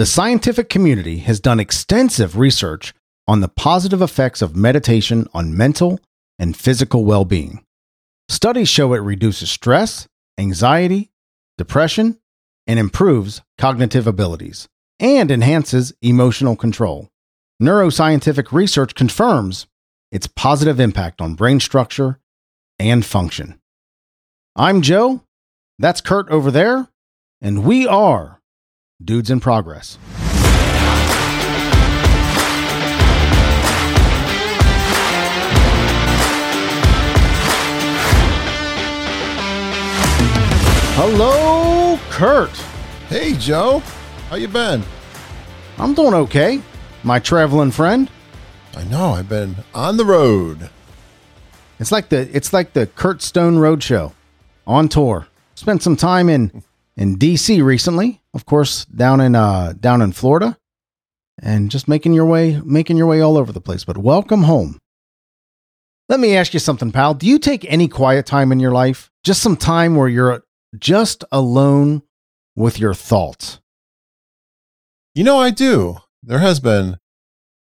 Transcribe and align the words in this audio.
The 0.00 0.06
scientific 0.06 0.70
community 0.70 1.18
has 1.18 1.40
done 1.40 1.60
extensive 1.60 2.38
research 2.38 2.94
on 3.28 3.40
the 3.40 3.48
positive 3.48 4.00
effects 4.00 4.40
of 4.40 4.56
meditation 4.56 5.28
on 5.34 5.54
mental 5.54 6.00
and 6.38 6.56
physical 6.56 7.04
well 7.04 7.26
being. 7.26 7.66
Studies 8.26 8.70
show 8.70 8.94
it 8.94 9.00
reduces 9.00 9.50
stress, 9.50 10.08
anxiety, 10.38 11.10
depression, 11.58 12.18
and 12.66 12.78
improves 12.78 13.42
cognitive 13.58 14.06
abilities 14.06 14.68
and 14.98 15.30
enhances 15.30 15.92
emotional 16.00 16.56
control. 16.56 17.10
Neuroscientific 17.62 18.52
research 18.52 18.94
confirms 18.94 19.66
its 20.10 20.26
positive 20.26 20.80
impact 20.80 21.20
on 21.20 21.34
brain 21.34 21.60
structure 21.60 22.18
and 22.78 23.04
function. 23.04 23.60
I'm 24.56 24.80
Joe. 24.80 25.24
That's 25.78 26.00
Curt 26.00 26.30
over 26.30 26.50
there. 26.50 26.88
And 27.42 27.64
we 27.64 27.86
are 27.86 28.39
Dudes 29.02 29.30
in 29.30 29.40
Progress. 29.40 29.98
Hello, 40.96 41.98
Curt. 42.10 42.50
Hey, 43.08 43.32
Joe. 43.34 43.78
How 44.28 44.36
you 44.36 44.48
been? 44.48 44.82
I'm 45.78 45.94
doing 45.94 46.12
okay. 46.12 46.60
My 47.02 47.18
traveling 47.18 47.70
friend. 47.70 48.10
I 48.76 48.84
know. 48.84 49.12
I've 49.12 49.28
been 49.28 49.56
on 49.74 49.96
the 49.96 50.04
road. 50.04 50.68
It's 51.78 51.90
like 51.90 52.10
the 52.10 52.28
it's 52.36 52.52
like 52.52 52.74
the 52.74 52.86
Curt 52.86 53.22
Stone 53.22 53.56
Roadshow 53.56 54.12
on 54.66 54.90
tour. 54.90 55.26
Spent 55.54 55.82
some 55.82 55.96
time 55.96 56.28
in 56.28 56.62
in 57.00 57.16
DC 57.16 57.64
recently, 57.64 58.20
of 58.34 58.44
course, 58.44 58.84
down 58.84 59.20
in 59.20 59.34
uh 59.34 59.72
down 59.72 60.02
in 60.02 60.12
Florida, 60.12 60.58
and 61.42 61.70
just 61.70 61.88
making 61.88 62.12
your 62.12 62.26
way 62.26 62.60
making 62.64 62.98
your 62.98 63.06
way 63.06 63.20
all 63.20 63.38
over 63.38 63.50
the 63.50 63.60
place. 63.60 63.84
But 63.84 63.98
welcome 63.98 64.42
home. 64.42 64.78
Let 66.08 66.20
me 66.20 66.36
ask 66.36 66.52
you 66.52 66.60
something, 66.60 66.92
pal. 66.92 67.14
Do 67.14 67.26
you 67.26 67.38
take 67.38 67.64
any 67.72 67.88
quiet 67.88 68.26
time 68.26 68.52
in 68.52 68.60
your 68.60 68.72
life? 68.72 69.10
Just 69.24 69.42
some 69.42 69.56
time 69.56 69.96
where 69.96 70.08
you're 70.08 70.42
just 70.78 71.24
alone 71.32 72.02
with 72.54 72.78
your 72.78 72.94
thoughts. 72.94 73.60
You 75.14 75.24
know, 75.24 75.38
I 75.38 75.50
do. 75.50 75.98
There 76.22 76.40
has 76.40 76.60
been 76.60 76.98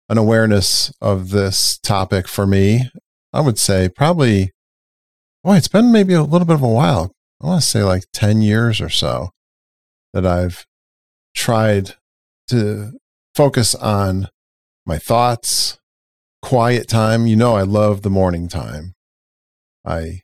an 0.08 0.18
awareness 0.18 0.94
of 1.02 1.32
this 1.32 1.78
topic 1.78 2.28
for 2.28 2.48
me. 2.48 2.90
I 3.34 3.42
would 3.42 3.60
say 3.60 3.90
probably, 3.90 4.52
boy, 5.44 5.58
it's 5.58 5.68
been 5.68 5.92
maybe 5.92 6.14
a 6.14 6.24
little 6.24 6.48
bit 6.48 6.56
of 6.56 6.62
a 6.62 6.68
while. 6.68 7.12
I 7.42 7.48
want 7.48 7.62
to 7.62 7.68
say 7.68 7.84
like 7.84 8.06
10 8.14 8.42
years 8.42 8.82
or 8.82 8.90
so 8.90 9.32
that 10.14 10.26
I've 10.26 10.66
tried 11.36 11.96
to 12.48 12.94
focus 13.34 13.76
on 13.76 14.30
my 14.86 14.98
thoughts, 14.98 15.80
quiet 16.42 16.88
time. 16.88 17.28
You 17.28 17.36
know, 17.36 17.56
I 17.56 17.64
love 17.64 18.02
the 18.02 18.10
morning 18.10 18.48
time. 18.48 18.96
I 19.84 20.22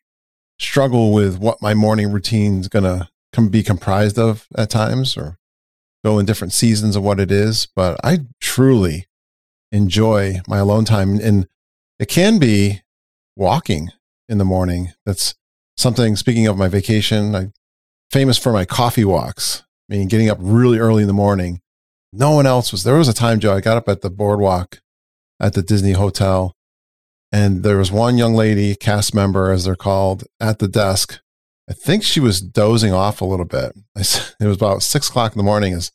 struggle 0.60 1.12
with 1.12 1.38
what 1.40 1.62
my 1.62 1.74
morning 1.74 2.12
routine 2.12 2.62
is 2.62 2.68
going 2.68 2.84
to 2.84 3.10
com- 3.34 3.50
be 3.50 3.64
comprised 3.64 4.18
of 4.18 4.48
at 4.58 4.70
times 4.70 5.18
or 5.18 5.38
go 6.04 6.20
in 6.20 6.26
different 6.26 6.54
seasons 6.54 6.96
of 6.96 7.04
what 7.04 7.20
it 7.20 7.32
is. 7.32 7.68
But 7.76 8.00
I 8.04 8.20
truly 8.40 9.08
enjoy 9.72 10.42
my 10.48 10.60
alone 10.60 10.86
time. 10.86 11.20
And 11.20 11.48
it 12.00 12.08
can 12.08 12.40
be 12.40 12.82
walking 13.36 13.90
in 14.30 14.38
the 14.38 14.46
morning. 14.46 14.94
That's 15.06 15.36
something, 15.82 16.16
speaking 16.16 16.48
of 16.48 16.58
my 16.58 16.68
vacation, 16.68 17.36
I'm 17.36 17.54
famous 18.12 18.38
for 18.38 18.52
my 18.52 18.66
coffee 18.66 19.06
walks, 19.06 19.64
I 19.90 19.96
mean, 19.96 20.08
getting 20.08 20.30
up 20.30 20.38
really 20.40 20.80
early 20.80 21.04
in 21.04 21.08
the 21.08 21.14
morning. 21.14 21.62
No 22.14 22.32
one 22.32 22.46
else 22.46 22.72
was 22.72 22.84
there. 22.84 22.98
Was 22.98 23.08
a 23.08 23.14
time, 23.14 23.40
Joe, 23.40 23.56
I 23.56 23.62
got 23.62 23.78
up 23.78 23.88
at 23.90 24.02
the 24.02 24.10
boardwalk 24.10 24.82
at 25.40 25.54
the 25.54 25.62
Disney 25.62 25.94
Hotel 25.94 26.56
and 27.32 27.64
there 27.64 27.78
was 27.78 27.92
one 27.92 28.18
young 28.18 28.34
lady, 28.34 28.76
cast 28.76 29.16
member, 29.16 29.52
as 29.52 29.64
they're 29.64 29.76
called, 29.76 30.26
at 30.40 30.60
the 30.60 30.68
desk. 30.68 31.22
I 31.70 31.74
think 31.74 32.04
she 32.04 32.20
was 32.20 32.42
dozing 32.42 32.92
off 32.92 33.22
a 33.22 33.26
little 33.26 33.46
bit. 33.46 33.74
I, 33.96 34.02
it 34.02 34.46
was 34.46 34.58
about 34.58 34.84
six 34.84 35.08
o'clock 35.08 35.34
in 35.34 35.38
the 35.38 35.44
morning. 35.44 35.74
Is, 35.74 35.92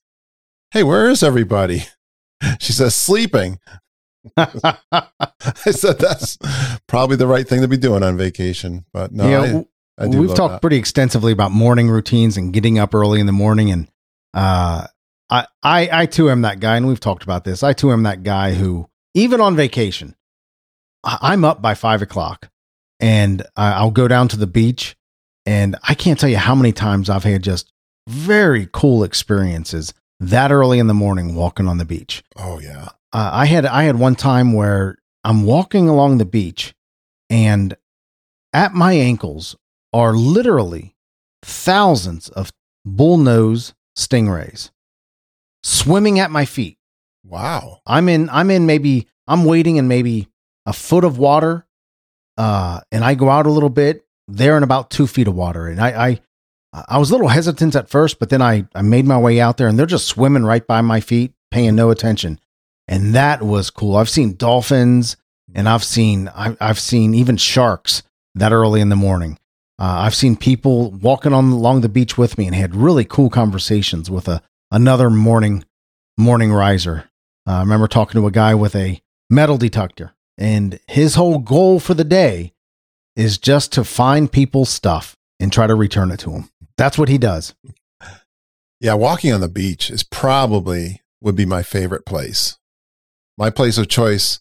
hey, 0.71 0.83
where 0.83 1.09
is 1.09 1.23
everybody? 1.23 1.85
She 2.61 2.75
says, 2.75 2.95
sleeping. 2.95 3.61
I 4.37 4.77
said, 5.71 5.99
that's 5.99 6.37
probably 6.87 7.17
the 7.17 7.27
right 7.27 7.49
thing 7.49 7.63
to 7.63 7.67
be 7.67 7.79
doing 7.79 8.03
on 8.03 8.19
vacation. 8.19 8.85
But 8.93 9.11
no, 9.11 9.25
I, 9.25 9.61
I 9.61 9.65
we've 9.99 10.34
talked 10.34 10.55
that. 10.55 10.61
pretty 10.61 10.77
extensively 10.77 11.33
about 11.33 11.53
morning 11.53 11.89
routines 11.89 12.37
and 12.37 12.53
getting 12.53 12.79
up 12.79 12.95
early 12.95 13.21
in 13.21 13.27
the 13.27 13.33
morning. 13.33 13.71
And 13.71 13.89
uh, 14.34 14.87
I, 15.31 15.47
I, 15.62 15.89
I 15.93 16.07
too 16.07 16.31
am 16.31 16.43
that 16.43 16.61
guy. 16.61 16.77
And 16.77 16.87
we've 16.87 17.01
talked 17.01 17.23
about 17.23 17.45
this. 17.45 17.62
I 17.62 17.73
too 17.73 17.93
am 17.93 18.03
that 18.03 18.23
guy 18.23 18.55
who, 18.55 18.89
even 19.15 19.41
on 19.41 19.57
vacation, 19.57 20.15
I'm 21.03 21.45
up 21.45 21.62
by 21.62 21.75
five 21.75 22.03
o'clock 22.03 22.51
and 23.01 23.43
I'll 23.57 23.91
go 23.91 24.09
down 24.09 24.29
to 24.29 24.37
the 24.37 24.47
beach. 24.47 24.97
And 25.47 25.77
I 25.87 25.95
can't 25.95 26.19
tell 26.19 26.28
you 26.28 26.39
how 26.39 26.55
many 26.55 26.73
times 26.73 27.09
I've 27.09 27.25
had 27.25 27.43
just 27.43 27.73
very 28.09 28.69
cool 28.73 29.05
experiences 29.05 29.95
that 30.21 30.51
early 30.51 30.78
in 30.78 30.87
the 30.87 30.95
morning 30.95 31.34
walking 31.34 31.69
on 31.69 31.78
the 31.78 31.84
beach. 31.84 32.23
Oh 32.37 32.59
yeah. 32.59 32.89
Uh, 33.13 33.31
I 33.33 33.47
had 33.47 33.65
I 33.67 33.84
had 33.84 33.99
one 33.99 34.15
time 34.15 34.53
where 34.53 34.99
I'm 35.25 35.45
walking 35.45 35.89
along 35.89 36.19
the 36.19 36.25
beach 36.25 36.75
and 37.31 37.77
at 38.53 38.75
my 38.75 38.93
ankles 38.93 39.57
are 39.97 40.12
literally 40.12 40.95
thousands 41.43 42.29
of 42.29 42.53
bullnose 42.87 43.73
stingrays 43.97 44.71
swimming 45.62 46.21
at 46.21 46.31
my 46.31 46.45
feet. 46.45 46.77
Wow. 47.25 47.81
I'm 47.87 48.11
in 48.11 48.29
I'm 48.29 48.51
in 48.51 48.67
maybe 48.67 49.09
I'm 49.27 49.47
waiting 49.47 49.77
in 49.77 49.89
maybe 49.89 50.29
a 50.67 50.75
foot 50.75 51.03
of 51.03 51.17
water, 51.17 51.67
uh, 52.37 52.81
and 52.93 53.05
I 53.05 53.15
go 53.15 53.31
out 53.31 53.47
a 53.47 53.51
little 53.51 53.71
bit, 53.71 54.05
they're 54.29 54.57
in 54.57 54.62
about 54.62 54.91
two 54.91 55.07
feet 55.07 55.29
of 55.29 55.34
water. 55.34 55.67
And 55.67 55.81
I, 55.81 56.09
I, 56.09 56.21
I 56.89 56.99
was 56.99 57.11
a 57.11 57.15
little 57.15 57.28
hesitant 57.28 57.75
at 57.75 57.89
first, 57.89 58.19
but 58.19 58.28
then 58.28 58.43
I, 58.43 58.67
I 58.75 58.83
made 58.83 59.07
my 59.07 59.19
way 59.19 59.41
out 59.41 59.57
there 59.57 59.69
and 59.69 59.78
they're 59.78 59.87
just 59.87 60.09
swimming 60.09 60.45
right 60.45 60.67
by 60.67 60.83
my 60.83 61.01
feet, 61.01 61.33
paying 61.51 61.75
no 61.75 61.91
attention. 61.91 62.39
And 62.87 63.15
that 63.15 63.43
was 63.43 63.71
cool. 63.71 63.97
I've 63.97 64.11
seen 64.11 64.37
dolphins 64.37 65.17
and 65.55 65.69
I've 65.69 65.84
seen, 65.84 66.28
I, 66.28 66.57
I've 66.61 66.81
seen 66.81 67.15
even 67.15 67.37
sharks 67.37 68.03
that 68.34 68.53
early 68.53 68.81
in 68.81 68.91
the 68.91 68.97
morning. 68.97 69.39
Uh, 69.79 70.05
I've 70.05 70.15
seen 70.15 70.37
people 70.37 70.91
walking 70.91 71.33
on 71.33 71.51
along 71.51 71.83
the 71.83 71.89
beach 71.89 72.17
with 72.17 72.39
me 72.39 72.47
and 72.47 72.55
had 72.55 72.75
really 72.75 73.05
cool 73.05 73.29
conversations 73.29 74.11
with 74.11 74.27
a 74.29 74.43
another 74.71 75.11
morning 75.11 75.65
morning 76.17 76.53
riser. 76.53 77.11
Uh, 77.47 77.53
I 77.53 77.61
remember 77.61 77.87
talking 77.87 78.21
to 78.21 78.27
a 78.27 78.33
guy 78.33 78.55
with 78.55 78.75
a 78.75 79.01
metal 79.29 79.59
detector, 79.59 80.15
and 80.39 80.81
his 80.89 81.15
whole 81.15 81.39
goal 81.39 81.79
for 81.79 81.95
the 81.95 82.05
day 82.05 82.53
is 83.15 83.39
just 83.39 83.73
to 83.73 83.85
find 83.85 84.31
people's 84.33 84.71
stuff 84.71 85.17
and 85.39 85.53
try 85.53 85.67
to 85.67 85.75
return 85.75 86.11
it 86.11 86.19
to 86.21 86.31
them. 86.31 86.51
That's 86.77 86.99
what 86.99 87.09
he 87.09 87.19
does. 87.19 87.55
Yeah, 88.81 88.95
walking 88.95 89.33
on 89.33 89.41
the 89.41 89.49
beach 89.49 89.91
is 89.91 90.03
probably 90.03 91.03
would 91.23 91.37
be 91.37 91.47
my 91.47 91.63
favorite 91.63 92.05
place. 92.05 92.59
My 93.39 93.51
place 93.51 93.79
of 93.79 93.89
choice 93.89 94.41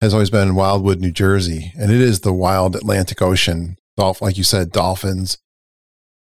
has 0.00 0.12
always 0.12 0.30
been 0.30 0.54
Wildwood, 0.54 1.00
New 1.00 1.12
Jersey, 1.12 1.72
and 1.78 1.90
it 1.90 2.00
is 2.00 2.20
the 2.20 2.32
wild 2.32 2.76
Atlantic 2.76 3.20
Ocean. 3.22 3.76
Dolph, 3.98 4.22
like 4.22 4.38
you 4.38 4.44
said, 4.44 4.70
dolphins, 4.70 5.38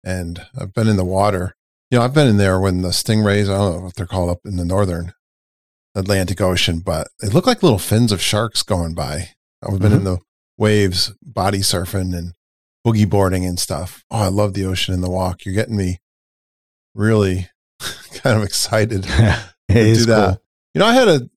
and 0.03 0.41
I've 0.59 0.73
been 0.73 0.87
in 0.87 0.97
the 0.97 1.05
water. 1.05 1.55
You 1.91 1.99
know, 1.99 2.03
I've 2.03 2.13
been 2.13 2.27
in 2.27 2.37
there 2.37 2.59
when 2.59 2.81
the 2.81 2.89
stingrays. 2.89 3.43
I 3.43 3.57
don't 3.57 3.75
know 3.75 3.83
what 3.83 3.95
they're 3.95 4.07
called 4.07 4.31
up 4.31 4.39
in 4.45 4.57
the 4.57 4.65
northern 4.65 5.13
Atlantic 5.93 6.41
Ocean, 6.41 6.79
but 6.79 7.09
they 7.21 7.29
look 7.29 7.45
like 7.45 7.61
little 7.61 7.77
fins 7.77 8.11
of 8.11 8.19
sharks 8.19 8.63
going 8.63 8.95
by. 8.95 9.29
I've 9.61 9.79
been 9.79 9.91
mm-hmm. 9.91 9.97
in 9.97 10.03
the 10.05 10.17
waves, 10.57 11.13
body 11.21 11.59
surfing 11.59 12.17
and 12.17 12.33
boogie 12.85 13.07
boarding 13.07 13.45
and 13.45 13.59
stuff. 13.59 14.03
Oh, 14.09 14.23
I 14.23 14.29
love 14.29 14.55
the 14.55 14.65
ocean 14.65 14.95
and 14.95 15.03
the 15.03 15.09
walk. 15.11 15.45
You're 15.45 15.53
getting 15.53 15.77
me 15.77 15.99
really 16.95 17.49
kind 18.15 18.37
of 18.37 18.43
excited 18.43 19.03
to 19.03 19.09
do 19.69 19.95
that. 20.05 20.29
Cool. 20.29 20.41
You 20.73 20.79
know, 20.79 20.87
I 20.87 20.93
had 20.93 21.07
a 21.07 21.29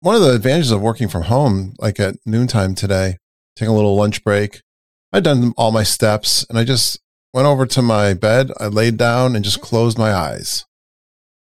one 0.00 0.14
of 0.14 0.22
the 0.22 0.34
advantages 0.34 0.70
of 0.70 0.80
working 0.80 1.08
from 1.08 1.24
home, 1.24 1.74
like 1.78 2.00
at 2.00 2.16
noontime 2.24 2.74
today, 2.74 3.18
taking 3.54 3.70
a 3.70 3.76
little 3.76 3.96
lunch 3.96 4.24
break. 4.24 4.62
I'd 5.12 5.24
done 5.24 5.52
all 5.56 5.72
my 5.72 5.82
steps 5.82 6.44
and 6.48 6.58
I 6.58 6.64
just 6.64 7.00
went 7.34 7.46
over 7.46 7.66
to 7.66 7.82
my 7.82 8.14
bed. 8.14 8.50
I 8.58 8.66
laid 8.66 8.96
down 8.96 9.36
and 9.36 9.44
just 9.44 9.60
closed 9.60 9.98
my 9.98 10.12
eyes. 10.12 10.64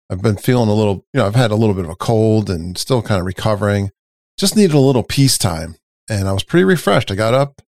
I've 0.09 0.21
been 0.21 0.37
feeling 0.37 0.69
a 0.69 0.73
little, 0.73 1.05
you 1.13 1.19
know, 1.19 1.25
I've 1.25 1.35
had 1.35 1.51
a 1.51 1.55
little 1.55 1.75
bit 1.75 1.85
of 1.85 1.91
a 1.91 1.95
cold 1.95 2.49
and 2.49 2.77
still 2.77 3.01
kind 3.01 3.19
of 3.19 3.25
recovering. 3.25 3.91
Just 4.37 4.55
needed 4.55 4.75
a 4.75 4.79
little 4.79 5.03
peace 5.03 5.37
time. 5.37 5.75
And 6.09 6.27
I 6.27 6.33
was 6.33 6.43
pretty 6.43 6.63
refreshed. 6.63 7.11
I 7.11 7.15
got 7.15 7.33
up, 7.33 7.61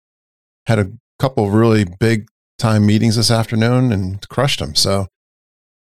had 0.68 0.78
a 0.78 0.92
couple 1.18 1.45
of 1.48 1.54
really 1.54 1.86
big 2.00 2.28
time 2.60 2.86
meetings 2.86 3.16
this 3.16 3.31
afternoon 3.31 3.92
and 3.92 4.28
crushed 4.30 4.60
them. 4.60 4.75
So 4.75 5.07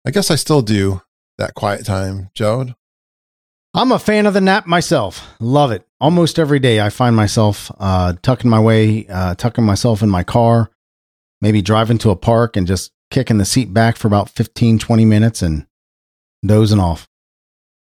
I 0.06 0.10
guess 0.10 0.30
I 0.30 0.36
still 0.36 0.62
do 0.62 1.02
that 1.38 1.54
quiet 1.54 1.84
time, 1.84 2.30
Joe. 2.34 2.74
I'm 3.78 3.92
a 3.92 3.98
fan 4.00 4.26
of 4.26 4.34
the 4.34 4.40
nap 4.40 4.66
myself. 4.66 5.24
Love 5.38 5.70
it. 5.70 5.86
Almost 6.00 6.40
every 6.40 6.58
day 6.58 6.80
I 6.80 6.90
find 6.90 7.14
myself 7.14 7.70
uh, 7.78 8.14
tucking 8.22 8.50
my 8.50 8.58
way, 8.58 9.06
uh, 9.06 9.36
tucking 9.36 9.62
myself 9.62 10.02
in 10.02 10.10
my 10.10 10.24
car, 10.24 10.72
maybe 11.40 11.62
driving 11.62 11.96
to 11.98 12.10
a 12.10 12.16
park 12.16 12.56
and 12.56 12.66
just 12.66 12.90
kicking 13.12 13.38
the 13.38 13.44
seat 13.44 13.72
back 13.72 13.96
for 13.96 14.08
about 14.08 14.30
15, 14.30 14.80
20 14.80 15.04
minutes 15.04 15.42
and 15.42 15.64
dozing 16.44 16.80
off. 16.80 17.08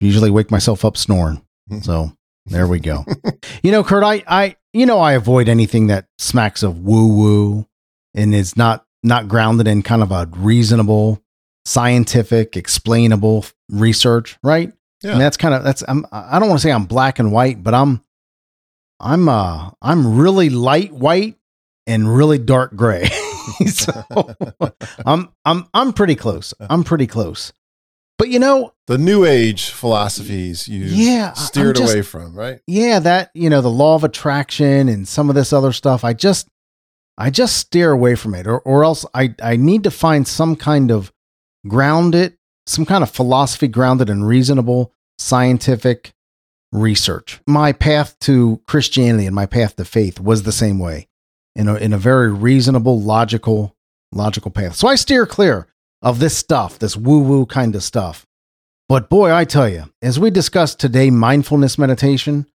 Usually 0.00 0.30
wake 0.30 0.50
myself 0.50 0.86
up 0.86 0.96
snoring. 0.96 1.44
So 1.82 2.12
there 2.46 2.66
we 2.66 2.80
go. 2.80 3.04
you 3.62 3.70
know, 3.70 3.84
Curt, 3.84 4.04
I, 4.04 4.22
I, 4.26 4.56
you 4.72 4.86
know, 4.86 5.00
I 5.00 5.12
avoid 5.12 5.50
anything 5.50 5.88
that 5.88 6.06
smacks 6.16 6.62
of 6.62 6.78
woo 6.78 7.14
woo 7.14 7.66
and 8.14 8.34
is 8.34 8.56
not, 8.56 8.86
not 9.02 9.28
grounded 9.28 9.68
in 9.68 9.82
kind 9.82 10.02
of 10.02 10.12
a 10.12 10.30
reasonable, 10.34 11.22
scientific, 11.66 12.56
explainable 12.56 13.44
research, 13.68 14.38
right? 14.42 14.72
Yeah. 15.02 15.12
And 15.12 15.20
that's 15.20 15.36
kind 15.36 15.54
of, 15.54 15.62
that's, 15.64 15.82
I'm, 15.86 16.06
I 16.12 16.38
don't 16.38 16.48
want 16.48 16.60
to 16.60 16.66
say 16.66 16.72
I'm 16.72 16.84
black 16.86 17.18
and 17.18 17.30
white, 17.32 17.62
but 17.62 17.74
I'm, 17.74 18.02
I'm, 19.00 19.28
uh, 19.28 19.70
I'm 19.82 20.16
really 20.18 20.48
light 20.50 20.92
white 20.92 21.36
and 21.86 22.14
really 22.16 22.38
dark 22.38 22.74
gray. 22.74 23.04
so 23.66 23.92
I'm, 25.06 25.28
I'm, 25.44 25.66
I'm 25.74 25.92
pretty 25.92 26.14
close. 26.14 26.54
I'm 26.60 26.84
pretty 26.84 27.06
close. 27.06 27.52
But 28.16 28.28
you 28.28 28.38
know, 28.38 28.72
the 28.86 28.96
new 28.96 29.24
age 29.24 29.70
philosophies 29.70 30.68
you 30.68 30.84
Yeah, 30.84 31.32
steered 31.32 31.76
just- 31.76 31.92
away 31.92 32.02
from, 32.02 32.34
right? 32.34 32.60
yeah, 32.66 33.00
that, 33.00 33.30
you 33.34 33.50
know, 33.50 33.60
the 33.60 33.68
law 33.70 33.96
of 33.96 34.04
attraction 34.04 34.88
and 34.88 35.06
some 35.06 35.28
of 35.28 35.34
this 35.34 35.52
other 35.52 35.72
stuff, 35.72 36.04
I 36.04 36.12
just, 36.14 36.48
I 37.18 37.30
just 37.30 37.56
steer 37.58 37.90
away 37.90 38.14
from 38.14 38.34
it 38.34 38.46
or, 38.46 38.60
or 38.60 38.84
else 38.84 39.04
I, 39.14 39.34
I 39.42 39.56
need 39.56 39.84
to 39.84 39.90
find 39.90 40.26
some 40.26 40.56
kind 40.56 40.90
of 40.90 41.12
grounded, 41.66 42.36
some 42.66 42.86
kind 42.86 43.02
of 43.02 43.10
philosophy 43.10 43.68
grounded 43.68 44.08
in 44.10 44.24
reasonable 44.24 44.92
scientific 45.18 46.12
research. 46.72 47.40
My 47.46 47.72
path 47.72 48.18
to 48.20 48.60
Christianity 48.66 49.26
and 49.26 49.34
my 49.34 49.46
path 49.46 49.76
to 49.76 49.84
faith 49.84 50.20
was 50.20 50.42
the 50.42 50.52
same 50.52 50.78
way 50.78 51.08
in 51.54 51.68
a, 51.68 51.76
in 51.76 51.92
a 51.92 51.98
very 51.98 52.32
reasonable, 52.32 53.00
logical, 53.00 53.76
logical 54.12 54.50
path. 54.50 54.74
So 54.74 54.88
I 54.88 54.96
steer 54.96 55.26
clear 55.26 55.68
of 56.02 56.18
this 56.18 56.36
stuff, 56.36 56.78
this 56.78 56.96
woo 56.96 57.20
woo 57.20 57.46
kind 57.46 57.74
of 57.74 57.82
stuff. 57.82 58.26
But 58.88 59.08
boy, 59.08 59.32
I 59.32 59.44
tell 59.44 59.68
you, 59.68 59.84
as 60.02 60.18
we 60.20 60.30
discussed 60.30 60.78
today, 60.78 61.10
mindfulness 61.10 61.78
meditation, 61.78 62.46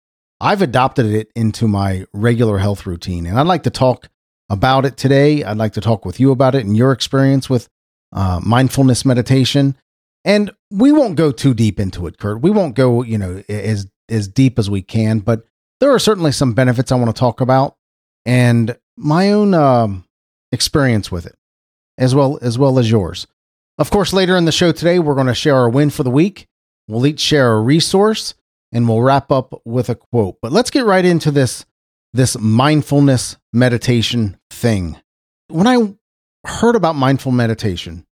I've 0.41 0.63
adopted 0.63 1.07
it 1.07 1.31
into 1.35 1.67
my 1.67 2.05
regular 2.13 2.59
health 2.59 2.87
routine. 2.87 3.27
And 3.27 3.39
I'd 3.39 3.47
like 3.47 3.63
to 3.63 3.71
talk 3.71 4.09
about 4.51 4.85
it 4.85 4.97
today. 4.97 5.43
I'd 5.43 5.57
like 5.57 5.73
to 5.75 5.81
talk 5.81 6.05
with 6.05 6.21
you 6.21 6.31
about 6.31 6.55
it 6.55 6.65
and 6.65 6.77
your 6.77 6.93
experience 6.93 7.49
with 7.49 7.69
uh, 8.13 8.41
mindfulness 8.45 9.05
meditation. 9.05 9.77
And 10.25 10.51
we 10.71 10.93
won't 10.93 11.17
go 11.17 11.33
too 11.33 11.55
deep 11.55 11.81
into 11.81 12.07
it, 12.07 12.19
Curt. 12.19 12.43
We 12.43 12.51
won't 12.51 12.75
go, 12.75 13.03
you 13.03 13.19
know, 13.19 13.43
as 13.49 13.87
as 14.09 14.29
deep 14.29 14.59
as 14.59 14.71
we 14.71 14.83
can, 14.83 15.21
but 15.21 15.45
there 15.81 15.93
are 15.93 15.99
certainly 15.99 16.33
some 16.33 16.55
benefits 16.55 16.91
I 16.91 16.97
want 16.97 17.15
to 17.15 17.19
talk 17.19 17.41
about 17.41 17.77
and 18.27 18.77
my 18.97 19.31
own 19.33 19.55
um, 19.55 20.05
experience 20.53 21.13
with 21.13 21.27
it, 21.27 21.37
as 21.97 22.15
well 22.15 22.39
as 22.43 22.59
well 22.59 22.79
as 22.79 22.91
yours. 22.91 23.27
Of 23.79 23.91
course, 23.91 24.13
later 24.13 24.37
in 24.37 24.45
the 24.45 24.53
show 24.53 24.73
today, 24.73 24.99
we're 24.99 25.15
going 25.15 25.29
to 25.29 25.35
share 25.35 25.55
our 25.55 25.69
win 25.69 25.91
for 25.91 26.03
the 26.03 26.11
week. 26.11 26.49
We'll 26.89 27.07
each 27.07 27.21
share 27.21 27.53
a 27.53 27.61
resource, 27.61 28.35
and 28.73 28.89
we'll 28.89 29.03
wrap 29.03 29.31
up 29.31 29.63
with 29.65 29.89
a 29.89 29.95
quote. 29.95 30.39
But 30.43 30.53
let's 30.53 30.71
get 30.71 30.85
right 30.85 31.05
into 31.05 31.31
this 31.31 31.65
this 32.13 32.39
mindfulness 32.39 33.37
meditation 33.53 34.39
thing. 34.51 34.97
When 35.49 35.67
I 35.67 35.95
heard 36.47 36.75
about 36.75 36.97
mindful 36.97 37.33
meditation, 37.33 38.07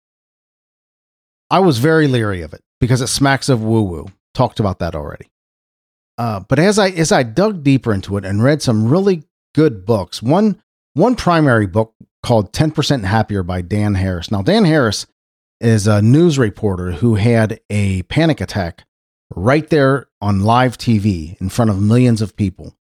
I 1.54 1.60
was 1.60 1.78
very 1.78 2.08
leery 2.08 2.42
of 2.42 2.56
it 2.56 2.64
because 2.82 3.00
it 3.00 3.08
smacks 3.08 3.48
of 3.48 3.64
woo 3.64 3.84
woo. 3.84 4.08
Talked 4.34 4.60
about 4.60 4.80
that 4.80 4.96
already. 4.96 5.30
Uh, 6.18 6.40
but 6.40 6.58
as 6.58 6.80
I 6.80 6.90
as 6.90 7.12
I 7.12 7.22
dug 7.22 7.64
deeper 7.64 7.94
into 7.94 8.18
it 8.18 8.26
and 8.26 8.44
read 8.44 8.64
some 8.64 8.90
really 8.90 9.26
good 9.54 9.86
books, 9.86 10.24
one 10.24 10.60
one 10.96 11.16
primary 11.16 11.68
book 11.68 11.94
called 12.24 12.54
10% 12.54 13.04
Happier 13.04 13.44
by 13.44 13.62
Dan 13.62 13.94
Harris. 13.94 14.32
Now, 14.32 14.42
Dan 14.42 14.66
Harris 14.66 15.06
is 15.60 15.86
a 15.86 16.02
news 16.02 16.40
reporter 16.40 16.94
who 16.94 17.16
had 17.16 17.60
a 17.70 18.02
panic 18.04 18.42
attack 18.42 18.86
right 19.36 19.70
there 19.70 20.08
on 20.22 20.42
live 20.42 20.80
TV 20.80 21.40
in 21.40 21.50
front 21.50 21.70
of 21.70 21.80
millions 21.80 22.22
of 22.22 22.36
people. 22.36 22.76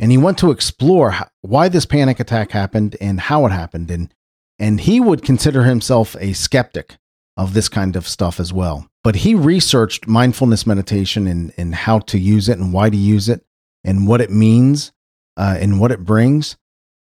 And 0.00 0.10
he 0.10 0.18
went 0.18 0.38
to 0.38 0.50
explore 0.50 1.12
how, 1.12 1.28
why 1.42 1.68
this 1.68 1.86
panic 1.86 2.18
attack 2.18 2.50
happened 2.50 2.96
and 3.00 3.20
how 3.20 3.46
it 3.46 3.52
happened. 3.52 3.88
And, 3.90 4.12
and 4.58 4.80
he 4.80 4.98
would 4.98 5.22
consider 5.22 5.62
himself 5.62 6.16
a 6.18 6.32
skeptic 6.32 6.96
of 7.40 7.54
this 7.54 7.70
kind 7.70 7.96
of 7.96 8.06
stuff 8.06 8.38
as 8.38 8.52
well. 8.52 8.86
But 9.02 9.16
he 9.16 9.34
researched 9.34 10.06
mindfulness 10.06 10.66
meditation 10.66 11.26
and, 11.26 11.52
and 11.56 11.74
how 11.74 12.00
to 12.00 12.18
use 12.18 12.50
it 12.50 12.58
and 12.58 12.70
why 12.70 12.90
to 12.90 12.96
use 12.96 13.30
it 13.30 13.42
and 13.82 14.06
what 14.06 14.20
it 14.20 14.30
means 14.30 14.92
uh, 15.38 15.56
and 15.58 15.80
what 15.80 15.90
it 15.90 16.04
brings. 16.04 16.58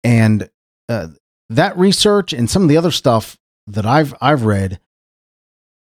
And 0.03 0.49
uh, 0.89 1.07
that 1.49 1.77
research 1.77 2.33
and 2.33 2.49
some 2.49 2.63
of 2.63 2.67
the 2.67 2.75
other 2.75 2.91
stuff 2.91 3.37
that 3.67 3.85
I've 3.85 4.13
I've 4.19 4.43
read 4.43 4.81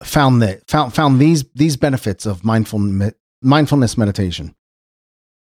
found 0.02 0.42
that 0.42 0.68
found 0.68 0.92
found 0.92 1.20
these 1.20 1.44
these 1.54 1.76
benefits 1.76 2.26
of 2.26 2.44
mindful 2.44 3.12
mindfulness 3.40 3.96
meditation. 3.96 4.56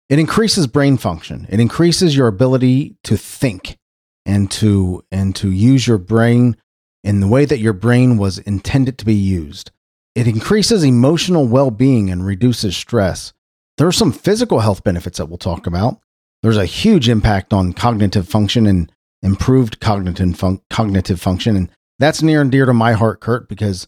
It 0.09 0.17
increases 0.17 0.65
brain 0.65 0.97
function. 0.97 1.45
It 1.49 1.59
increases 1.59 2.17
your 2.17 2.27
ability 2.27 2.97
to 3.03 3.15
think 3.15 3.77
and 4.25 4.49
to 4.51 5.03
and 5.11 5.35
to 5.35 5.51
use 5.51 5.85
your 5.85 5.99
brain 5.99 6.57
in 7.03 7.19
the 7.19 7.27
way 7.27 7.45
that 7.45 7.59
your 7.59 7.73
brain 7.73 8.17
was 8.17 8.37
intended 8.39 8.97
to 8.97 9.05
be 9.05 9.15
used. 9.15 9.71
It 10.15 10.27
increases 10.27 10.83
emotional 10.83 11.47
well-being 11.47 12.09
and 12.09 12.25
reduces 12.25 12.75
stress. 12.75 13.33
There 13.77 13.87
are 13.87 13.93
some 13.93 14.11
physical 14.11 14.59
health 14.59 14.83
benefits 14.83 15.17
that 15.17 15.27
we'll 15.27 15.37
talk 15.37 15.65
about. 15.65 15.99
There's 16.43 16.57
a 16.57 16.65
huge 16.65 17.07
impact 17.07 17.53
on 17.53 17.73
cognitive 17.73 18.27
function 18.27 18.65
and 18.65 18.91
improved 19.21 19.79
cognitive 19.79 20.35
fun- 20.35 20.61
cognitive 20.69 21.21
function 21.21 21.55
and 21.55 21.69
that's 22.01 22.23
near 22.23 22.41
and 22.41 22.51
dear 22.51 22.65
to 22.65 22.73
my 22.73 22.93
heart 22.93 23.19
Curt 23.19 23.47
because 23.47 23.87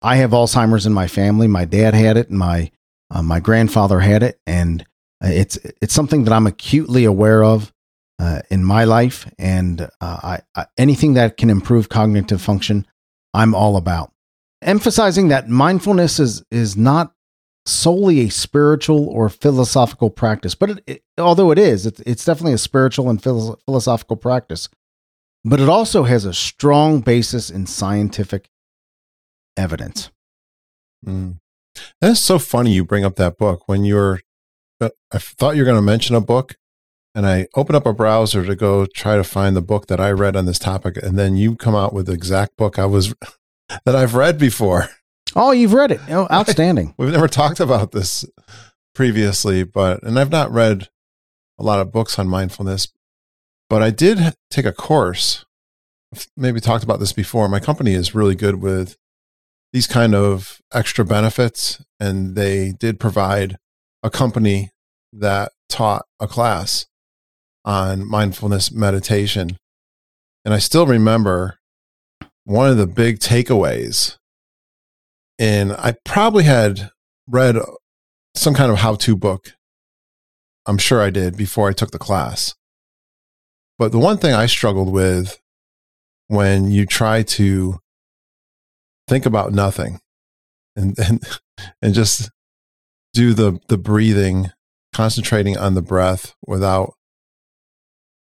I 0.00 0.16
have 0.16 0.30
Alzheimer's 0.30 0.86
in 0.86 0.92
my 0.92 1.08
family. 1.08 1.48
My 1.48 1.64
dad 1.64 1.92
had 1.92 2.16
it, 2.16 2.30
and 2.30 2.38
my 2.38 2.70
uh, 3.10 3.22
my 3.22 3.40
grandfather 3.40 4.00
had 4.00 4.22
it, 4.22 4.40
and 4.46 4.82
uh, 5.22 5.28
it's 5.28 5.56
it's 5.82 5.92
something 5.92 6.24
that 6.24 6.32
I'm 6.32 6.46
acutely 6.46 7.04
aware 7.04 7.42
of 7.42 7.72
uh, 8.18 8.42
in 8.50 8.64
my 8.64 8.84
life. 8.84 9.30
And 9.38 9.82
uh, 9.82 9.88
I, 10.00 10.40
I 10.54 10.66
anything 10.76 11.14
that 11.14 11.36
can 11.36 11.50
improve 11.50 11.88
cognitive 11.88 12.40
function, 12.40 12.86
I'm 13.34 13.54
all 13.54 13.76
about. 13.76 14.12
Emphasizing 14.62 15.28
that 15.28 15.48
mindfulness 15.48 16.18
is 16.18 16.42
is 16.50 16.76
not 16.76 17.14
solely 17.66 18.20
a 18.20 18.30
spiritual 18.30 19.08
or 19.08 19.28
philosophical 19.28 20.10
practice, 20.10 20.54
but 20.54 20.70
it, 20.70 20.84
it, 20.86 21.02
although 21.18 21.50
it 21.50 21.58
is, 21.58 21.84
it's, 21.86 22.00
it's 22.00 22.24
definitely 22.24 22.54
a 22.54 22.58
spiritual 22.58 23.10
and 23.10 23.22
philo- 23.22 23.58
philosophical 23.66 24.16
practice. 24.16 24.68
But 25.44 25.60
it 25.60 25.68
also 25.68 26.04
has 26.04 26.24
a 26.24 26.34
strong 26.34 27.00
basis 27.00 27.50
in 27.50 27.66
scientific 27.66 28.48
evidence. 29.56 30.10
Mm. 31.06 31.36
That's 32.00 32.20
so 32.20 32.38
funny 32.38 32.72
you 32.72 32.84
bring 32.84 33.04
up 33.04 33.16
that 33.16 33.38
book 33.38 33.68
when 33.68 33.84
you're. 33.84 34.20
uh, 34.80 34.90
I 35.12 35.18
thought 35.18 35.54
you 35.54 35.62
were 35.62 35.66
going 35.66 35.76
to 35.76 35.82
mention 35.82 36.16
a 36.16 36.20
book, 36.20 36.56
and 37.14 37.26
I 37.26 37.46
open 37.54 37.74
up 37.74 37.86
a 37.86 37.92
browser 37.92 38.44
to 38.44 38.54
go 38.54 38.86
try 38.86 39.16
to 39.16 39.24
find 39.24 39.56
the 39.56 39.62
book 39.62 39.86
that 39.86 40.00
I 40.00 40.10
read 40.10 40.36
on 40.36 40.46
this 40.46 40.58
topic, 40.58 40.96
and 40.96 41.18
then 41.18 41.36
you 41.36 41.56
come 41.56 41.74
out 41.74 41.92
with 41.92 42.06
the 42.06 42.12
exact 42.12 42.56
book 42.56 42.78
I 42.78 42.86
was 42.86 43.14
that 43.84 43.96
I've 43.96 44.14
read 44.14 44.38
before. 44.38 44.88
Oh, 45.34 45.52
you've 45.52 45.72
read 45.72 45.92
it. 45.92 46.00
Oh, 46.08 46.26
outstanding. 46.32 46.94
We've 46.96 47.12
never 47.12 47.28
talked 47.28 47.60
about 47.60 47.92
this 47.92 48.24
previously, 48.94 49.64
but 49.64 50.02
and 50.02 50.18
I've 50.18 50.30
not 50.30 50.50
read 50.50 50.88
a 51.58 51.62
lot 51.62 51.80
of 51.80 51.92
books 51.92 52.18
on 52.18 52.28
mindfulness, 52.28 52.88
but 53.68 53.82
I 53.82 53.90
did 53.90 54.34
take 54.50 54.64
a 54.64 54.72
course. 54.72 55.44
I've 56.14 56.26
Maybe 56.36 56.60
talked 56.60 56.84
about 56.84 57.00
this 57.00 57.12
before. 57.12 57.48
My 57.48 57.60
company 57.60 57.92
is 57.94 58.14
really 58.14 58.34
good 58.34 58.62
with 58.62 58.96
these 59.72 59.86
kind 59.86 60.14
of 60.14 60.60
extra 60.72 61.04
benefits, 61.04 61.84
and 62.00 62.34
they 62.34 62.72
did 62.72 62.98
provide 62.98 63.58
a 64.02 64.10
company 64.10 64.70
that 65.12 65.52
taught 65.68 66.06
a 66.20 66.26
class 66.26 66.86
on 67.68 68.08
mindfulness 68.08 68.72
meditation. 68.72 69.58
And 70.44 70.54
I 70.54 70.58
still 70.58 70.86
remember 70.86 71.58
one 72.44 72.70
of 72.70 72.78
the 72.78 72.86
big 72.86 73.18
takeaways 73.18 74.16
and 75.38 75.72
I 75.72 75.94
probably 76.04 76.44
had 76.44 76.90
read 77.28 77.56
some 78.34 78.54
kind 78.54 78.72
of 78.72 78.78
how 78.78 78.94
to 78.96 79.16
book. 79.16 79.52
I'm 80.66 80.78
sure 80.78 81.00
I 81.02 81.10
did 81.10 81.36
before 81.36 81.68
I 81.68 81.72
took 81.72 81.90
the 81.92 81.98
class. 81.98 82.54
But 83.78 83.92
the 83.92 83.98
one 83.98 84.16
thing 84.18 84.34
I 84.34 84.46
struggled 84.46 84.92
with 84.92 85.38
when 86.26 86.70
you 86.70 86.84
try 86.86 87.22
to 87.22 87.78
think 89.06 89.24
about 89.24 89.52
nothing 89.52 90.00
and, 90.74 90.98
and, 91.06 91.22
and 91.80 91.94
just 91.94 92.30
do 93.12 93.34
the, 93.34 93.60
the 93.68 93.78
breathing, 93.78 94.50
concentrating 94.92 95.56
on 95.56 95.74
the 95.74 95.82
breath 95.82 96.34
without 96.46 96.94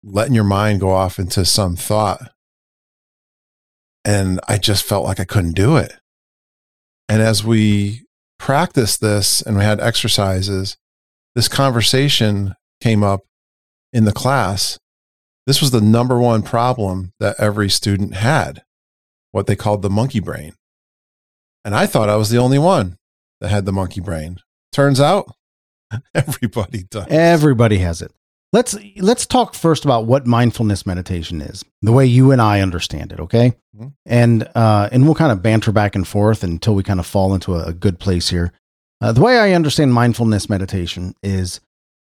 letting 0.02 0.34
your 0.34 0.44
mind 0.44 0.80
go 0.80 0.90
off 0.90 1.18
into 1.18 1.44
some 1.44 1.76
thought. 1.76 2.20
And 4.04 4.40
I 4.48 4.58
just 4.58 4.84
felt 4.84 5.04
like 5.04 5.20
I 5.20 5.24
couldn't 5.24 5.54
do 5.56 5.76
it. 5.76 5.92
And 7.08 7.20
as 7.22 7.44
we 7.44 8.06
practiced 8.38 9.00
this 9.00 9.42
and 9.42 9.56
we 9.56 9.64
had 9.64 9.80
exercises, 9.80 10.76
this 11.34 11.48
conversation 11.48 12.54
came 12.80 13.02
up 13.02 13.20
in 13.92 14.04
the 14.04 14.12
class. 14.12 14.78
This 15.46 15.60
was 15.60 15.70
the 15.70 15.80
number 15.80 16.18
one 16.18 16.42
problem 16.42 17.12
that 17.20 17.36
every 17.38 17.70
student 17.70 18.14
had, 18.14 18.62
what 19.32 19.46
they 19.46 19.56
called 19.56 19.82
the 19.82 19.90
monkey 19.90 20.20
brain. 20.20 20.54
And 21.64 21.74
I 21.74 21.86
thought 21.86 22.08
I 22.08 22.16
was 22.16 22.30
the 22.30 22.38
only 22.38 22.58
one. 22.58 22.96
that 23.40 23.50
had 23.50 23.66
the 23.66 23.72
monkey 23.72 24.00
brain. 24.00 24.38
Turns 24.72 25.00
out 25.00 25.32
everybody 26.14 26.84
does. 26.90 27.06
Everybody 27.08 27.78
has 27.78 28.02
it. 28.02 28.12
Let's 28.52 28.76
let's 28.96 29.26
talk 29.26 29.54
first 29.54 29.84
about 29.84 30.06
what 30.06 30.26
mindfulness 30.26 30.86
meditation 30.86 31.42
is, 31.42 31.64
the 31.82 31.92
way 31.92 32.06
you 32.06 32.32
and 32.32 32.40
I 32.40 32.60
understand 32.60 33.12
it, 33.12 33.20
okay? 33.20 33.54
Mhm. 33.76 33.92
And 34.06 34.48
uh, 34.54 34.88
and 34.90 35.04
we'll 35.04 35.14
kind 35.14 35.32
of 35.32 35.42
banter 35.42 35.70
back 35.70 35.94
and 35.94 36.08
forth 36.08 36.42
until 36.42 36.74
we 36.74 36.82
kind 36.82 36.98
of 36.98 37.06
fall 37.06 37.34
into 37.34 37.54
a, 37.56 37.66
a 37.66 37.72
good 37.74 37.98
place 37.98 38.30
here. 38.30 38.52
Uh, 39.00 39.12
the 39.12 39.20
way 39.20 39.38
I 39.38 39.52
understand 39.52 39.92
mindfulness 39.92 40.48
meditation 40.48 41.14
is 41.22 41.60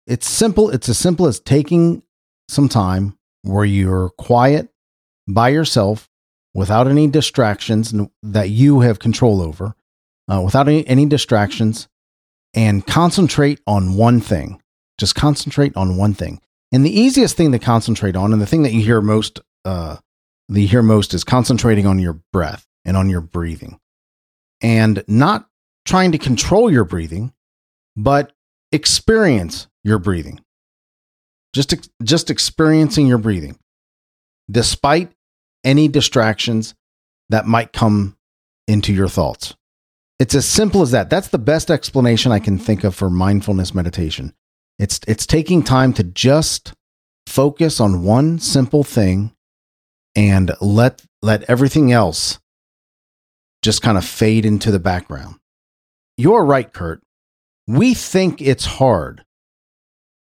it's 0.06 0.28
simple. 0.28 0.70
It's 0.70 0.88
as 0.88 0.96
simple 0.98 1.26
as 1.26 1.40
taking 1.40 2.02
some 2.48 2.68
time 2.68 3.18
where 3.42 3.64
you're 3.66 4.08
quiet 4.10 4.70
by 5.28 5.50
yourself 5.50 6.08
without 6.54 6.88
any 6.88 7.06
distractions 7.06 7.94
that 8.22 8.48
you 8.50 8.80
have 8.80 8.98
control 8.98 9.40
over, 9.40 9.74
uh, 10.28 10.40
without 10.44 10.66
any, 10.68 10.86
any 10.88 11.06
distractions, 11.06 11.86
and 12.54 12.86
concentrate 12.86 13.60
on 13.66 13.94
one 13.94 14.20
thing. 14.20 14.60
Just 15.00 15.14
concentrate 15.14 15.74
on 15.78 15.96
one 15.96 16.12
thing. 16.12 16.42
And 16.72 16.84
the 16.84 17.00
easiest 17.00 17.34
thing 17.34 17.52
to 17.52 17.58
concentrate 17.58 18.16
on, 18.16 18.34
and 18.34 18.42
the 18.42 18.46
thing 18.46 18.64
that 18.64 18.74
you 18.74 18.82
hear 18.82 19.00
most, 19.00 19.40
uh, 19.64 19.96
you 20.50 20.68
hear 20.68 20.82
most, 20.82 21.14
is 21.14 21.24
concentrating 21.24 21.86
on 21.86 21.98
your 21.98 22.20
breath 22.34 22.66
and 22.84 22.98
on 22.98 23.08
your 23.08 23.22
breathing, 23.22 23.80
and 24.60 25.02
not 25.08 25.48
trying 25.86 26.12
to 26.12 26.18
control 26.18 26.70
your 26.70 26.84
breathing, 26.84 27.32
but 27.96 28.34
experience 28.72 29.68
your 29.84 29.98
breathing. 29.98 30.38
Just, 31.54 31.90
just 32.02 32.30
experiencing 32.30 33.06
your 33.06 33.18
breathing, 33.18 33.58
despite 34.50 35.10
any 35.64 35.88
distractions 35.88 36.74
that 37.30 37.46
might 37.46 37.72
come 37.72 38.18
into 38.68 38.92
your 38.92 39.08
thoughts. 39.08 39.54
It's 40.18 40.34
as 40.34 40.44
simple 40.44 40.82
as 40.82 40.90
that. 40.90 41.08
That's 41.08 41.28
the 41.28 41.38
best 41.38 41.70
explanation 41.70 42.32
I 42.32 42.38
can 42.38 42.58
think 42.58 42.84
of 42.84 42.94
for 42.94 43.08
mindfulness 43.08 43.74
meditation. 43.74 44.34
It's 44.80 44.98
it's 45.06 45.26
taking 45.26 45.62
time 45.62 45.92
to 45.92 46.02
just 46.02 46.72
focus 47.26 47.80
on 47.80 48.02
one 48.02 48.38
simple 48.38 48.82
thing 48.82 49.32
and 50.16 50.52
let 50.62 51.04
let 51.20 51.42
everything 51.50 51.92
else 51.92 52.38
just 53.60 53.82
kind 53.82 53.98
of 53.98 54.06
fade 54.06 54.46
into 54.46 54.70
the 54.70 54.78
background. 54.78 55.34
You're 56.16 56.46
right, 56.46 56.72
Curt. 56.72 57.02
We 57.66 57.92
think 57.92 58.40
it's 58.40 58.64
hard. 58.64 59.22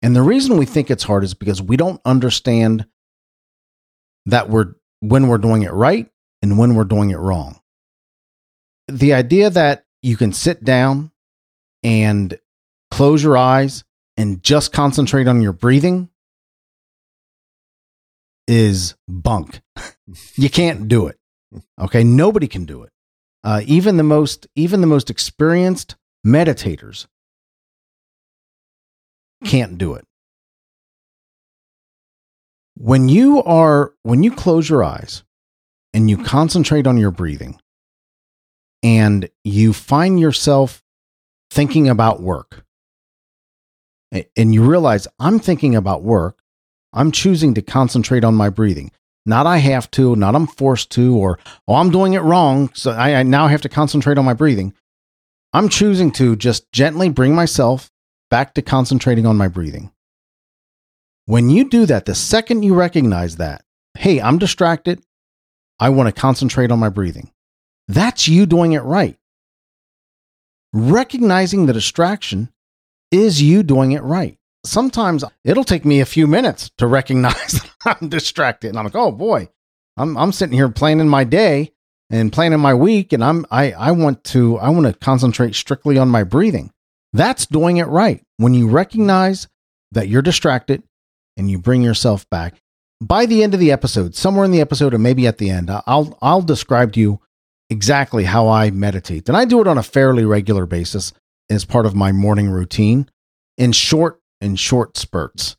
And 0.00 0.16
the 0.16 0.22
reason 0.22 0.56
we 0.56 0.64
think 0.64 0.90
it's 0.90 1.04
hard 1.04 1.22
is 1.22 1.34
because 1.34 1.60
we 1.60 1.76
don't 1.76 2.00
understand 2.06 2.86
that 4.24 4.48
we're 4.48 4.72
when 5.00 5.28
we're 5.28 5.36
doing 5.36 5.64
it 5.64 5.72
right 5.72 6.08
and 6.40 6.58
when 6.58 6.76
we're 6.76 6.84
doing 6.84 7.10
it 7.10 7.18
wrong. 7.18 7.60
The 8.88 9.12
idea 9.12 9.50
that 9.50 9.84
you 10.02 10.16
can 10.16 10.32
sit 10.32 10.64
down 10.64 11.12
and 11.82 12.38
close 12.90 13.22
your 13.22 13.36
eyes 13.36 13.84
and 14.16 14.42
just 14.42 14.72
concentrate 14.72 15.28
on 15.28 15.42
your 15.42 15.52
breathing 15.52 16.08
is 18.46 18.94
bunk. 19.08 19.60
you 20.36 20.50
can't 20.50 20.88
do 20.88 21.06
it. 21.06 21.18
Okay, 21.80 22.04
nobody 22.04 22.48
can 22.48 22.64
do 22.64 22.82
it. 22.82 22.90
Uh, 23.44 23.62
even 23.66 23.96
the 23.96 24.02
most 24.02 24.46
even 24.56 24.80
the 24.80 24.86
most 24.86 25.08
experienced 25.08 25.94
meditators 26.26 27.06
can't 29.44 29.78
do 29.78 29.94
it. 29.94 30.04
When 32.76 33.08
you 33.08 33.42
are 33.44 33.94
when 34.02 34.22
you 34.22 34.32
close 34.32 34.68
your 34.68 34.82
eyes 34.82 35.22
and 35.94 36.10
you 36.10 36.18
concentrate 36.18 36.86
on 36.86 36.98
your 36.98 37.10
breathing 37.10 37.60
and 38.82 39.30
you 39.44 39.72
find 39.72 40.18
yourself 40.18 40.82
thinking 41.50 41.88
about 41.88 42.20
work 42.20 42.65
and 44.36 44.54
you 44.54 44.64
realize 44.64 45.08
I'm 45.18 45.38
thinking 45.38 45.74
about 45.74 46.02
work, 46.02 46.38
I'm 46.92 47.12
choosing 47.12 47.54
to 47.54 47.62
concentrate 47.62 48.24
on 48.24 48.34
my 48.34 48.48
breathing. 48.48 48.90
Not 49.24 49.46
I 49.46 49.58
have 49.58 49.90
to, 49.92 50.14
not 50.14 50.36
I'm 50.36 50.46
forced 50.46 50.90
to, 50.92 51.16
or 51.16 51.38
oh, 51.66 51.74
I'm 51.74 51.90
doing 51.90 52.14
it 52.14 52.20
wrong. 52.20 52.70
So 52.74 52.92
I, 52.92 53.14
I 53.14 53.22
now 53.24 53.48
have 53.48 53.62
to 53.62 53.68
concentrate 53.68 54.18
on 54.18 54.24
my 54.24 54.34
breathing. 54.34 54.72
I'm 55.52 55.68
choosing 55.68 56.10
to 56.12 56.36
just 56.36 56.70
gently 56.72 57.08
bring 57.08 57.34
myself 57.34 57.90
back 58.30 58.54
to 58.54 58.62
concentrating 58.62 59.26
on 59.26 59.36
my 59.36 59.48
breathing. 59.48 59.90
When 61.26 61.50
you 61.50 61.68
do 61.68 61.86
that, 61.86 62.04
the 62.04 62.14
second 62.14 62.62
you 62.62 62.74
recognize 62.74 63.36
that, 63.36 63.64
hey, 63.98 64.20
I'm 64.20 64.38
distracted, 64.38 65.02
I 65.80 65.88
want 65.88 66.08
to 66.08 66.20
concentrate 66.20 66.70
on 66.70 66.78
my 66.78 66.88
breathing, 66.88 67.32
that's 67.88 68.28
you 68.28 68.46
doing 68.46 68.72
it 68.72 68.82
right. 68.82 69.16
Recognizing 70.72 71.66
the 71.66 71.72
distraction 71.72 72.50
is 73.10 73.42
you 73.42 73.62
doing 73.62 73.92
it 73.92 74.02
right. 74.02 74.36
Sometimes 74.64 75.24
it'll 75.44 75.64
take 75.64 75.84
me 75.84 76.00
a 76.00 76.06
few 76.06 76.26
minutes 76.26 76.70
to 76.78 76.86
recognize 76.86 77.60
I'm 77.84 78.08
distracted. 78.08 78.68
And 78.68 78.78
I'm 78.78 78.84
like, 78.84 78.96
oh 78.96 79.12
boy, 79.12 79.48
I'm, 79.96 80.16
I'm 80.16 80.32
sitting 80.32 80.56
here 80.56 80.68
planning 80.68 81.08
my 81.08 81.24
day 81.24 81.72
and 82.10 82.32
planning 82.32 82.60
my 82.60 82.74
week. 82.74 83.12
And 83.12 83.22
I'm, 83.22 83.46
I, 83.50 83.72
I 83.72 83.92
want 83.92 84.24
to, 84.24 84.58
I 84.58 84.70
want 84.70 84.86
to 84.86 84.92
concentrate 84.92 85.54
strictly 85.54 85.98
on 85.98 86.08
my 86.08 86.24
breathing. 86.24 86.70
That's 87.12 87.46
doing 87.46 87.76
it 87.76 87.86
right. 87.86 88.22
When 88.36 88.54
you 88.54 88.68
recognize 88.68 89.48
that 89.92 90.08
you're 90.08 90.22
distracted 90.22 90.82
and 91.36 91.50
you 91.50 91.58
bring 91.58 91.82
yourself 91.82 92.28
back. 92.30 92.60
By 93.00 93.26
the 93.26 93.42
end 93.42 93.54
of 93.54 93.60
the 93.60 93.72
episode, 93.72 94.14
somewhere 94.14 94.44
in 94.44 94.50
the 94.50 94.60
episode 94.60 94.94
or 94.94 94.98
maybe 94.98 95.26
at 95.26 95.38
the 95.38 95.50
end, 95.50 95.70
I'll 95.70 96.16
I'll 96.22 96.42
describe 96.42 96.94
to 96.94 97.00
you 97.00 97.20
exactly 97.68 98.24
how 98.24 98.48
I 98.48 98.70
meditate. 98.70 99.28
And 99.28 99.36
I 99.36 99.44
do 99.44 99.60
it 99.60 99.66
on 99.66 99.76
a 99.76 99.82
fairly 99.82 100.24
regular 100.24 100.66
basis 100.66 101.12
as 101.50 101.64
part 101.64 101.86
of 101.86 101.94
my 101.94 102.12
morning 102.12 102.48
routine 102.48 103.08
in 103.56 103.72
short 103.72 104.20
in 104.40 104.56
short 104.56 104.96
spurts. 104.96 105.56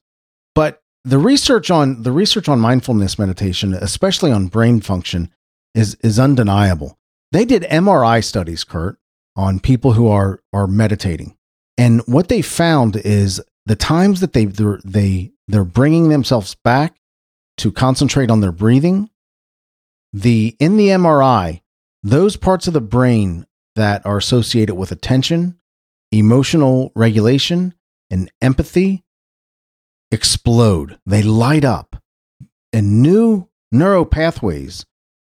But 0.56 0.82
the 1.04 1.18
research 1.18 1.72
on 1.72 2.04
the 2.04 2.12
research 2.12 2.50
on 2.50 2.60
mindfulness 2.60 3.18
meditation, 3.18 3.74
especially 3.74 4.32
on 4.32 4.48
brain 4.48 4.82
function, 4.82 5.32
is 5.74 5.96
is 6.02 6.20
undeniable. 6.20 6.98
They 7.32 7.46
did 7.46 7.64
MRI 7.64 8.24
studies, 8.24 8.64
Curt, 8.64 8.98
on 9.36 9.60
people 9.60 9.94
who 9.94 10.08
are 10.08 10.42
are 10.54 10.68
meditating. 10.68 11.38
And 11.78 12.02
what 12.08 12.28
they 12.28 12.42
found 12.42 12.96
is 12.96 13.42
the 13.66 13.76
times 13.76 14.20
that 14.22 14.34
they 14.34 14.46
they're, 14.46 14.80
they 14.84 15.32
they're 15.48 15.64
bringing 15.64 16.10
themselves 16.10 16.56
back 16.56 17.00
to 17.58 17.72
concentrate 17.72 18.30
on 18.30 18.42
their 18.42 18.52
breathing, 18.52 19.10
the 20.14 20.56
in 20.60 20.78
the 20.78 20.90
MRI, 20.90 21.62
those 22.04 22.36
parts 22.36 22.68
of 22.68 22.74
the 22.74 22.82
brain 22.82 23.46
that 23.76 24.06
are 24.06 24.18
associated 24.18 24.76
with 24.76 24.92
attention, 24.92 25.60
emotional 26.12 26.92
regulation, 26.96 27.74
and 28.10 28.32
empathy 28.42 29.04
explode. 30.12 30.98
They 31.06 31.22
light 31.22 31.66
up, 31.66 32.02
and 32.72 33.02
new 33.02 33.50
neural 33.72 34.06
pathways 34.06 34.86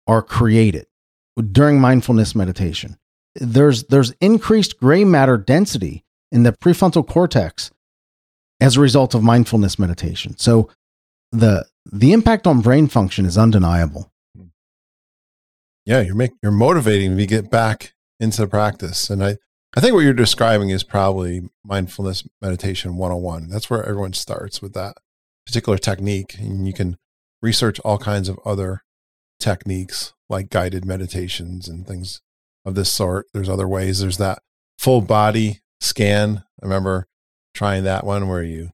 are 0.07 0.21
created 0.21 0.87
during 1.51 1.79
mindfulness 1.79 2.35
meditation. 2.35 2.97
There's 3.35 3.83
there's 3.85 4.11
increased 4.21 4.79
gray 4.79 5.03
matter 5.03 5.37
density 5.37 6.03
in 6.31 6.43
the 6.43 6.51
prefrontal 6.51 7.07
cortex 7.07 7.71
as 8.59 8.75
a 8.75 8.81
result 8.81 9.13
of 9.13 9.23
mindfulness 9.23 9.79
meditation. 9.79 10.37
So 10.37 10.69
the 11.31 11.65
the 11.85 12.13
impact 12.13 12.47
on 12.47 12.61
brain 12.61 12.87
function 12.87 13.25
is 13.25 13.37
undeniable. 13.37 14.11
Yeah, 15.85 16.01
you're 16.01 16.15
make, 16.15 16.31
you're 16.43 16.51
motivating 16.51 17.15
me 17.15 17.23
to 17.23 17.27
get 17.27 17.49
back 17.49 17.93
into 18.19 18.41
the 18.41 18.47
practice. 18.47 19.09
And 19.09 19.23
I, 19.23 19.37
I 19.75 19.81
think 19.81 19.93
what 19.93 20.01
you're 20.01 20.13
describing 20.13 20.71
is 20.71 20.83
probably 20.83 21.49
mindfulness 21.63 22.27
meditation 22.41 22.97
101. 22.97 23.49
That's 23.49 23.69
where 23.69 23.85
everyone 23.85 24.13
starts 24.13 24.61
with 24.61 24.73
that 24.73 24.97
particular 25.45 25.77
technique. 25.77 26.35
And 26.39 26.65
you 26.65 26.73
can 26.73 26.97
research 27.41 27.79
all 27.81 27.99
kinds 27.99 28.29
of 28.29 28.39
other 28.45 28.83
techniques 29.39 30.13
like 30.27 30.49
guided 30.49 30.85
meditations 30.85 31.67
and 31.67 31.87
things 31.87 32.21
of 32.65 32.75
this 32.75 32.91
sort. 32.91 33.27
There's 33.33 33.49
other 33.49 33.67
ways. 33.67 33.99
There's 33.99 34.17
that 34.17 34.39
full 34.77 35.01
body 35.01 35.59
scan. 35.79 36.43
I 36.61 36.65
remember 36.65 37.07
trying 37.53 37.83
that 37.83 38.05
one 38.05 38.27
where 38.27 38.43
you 38.43 38.71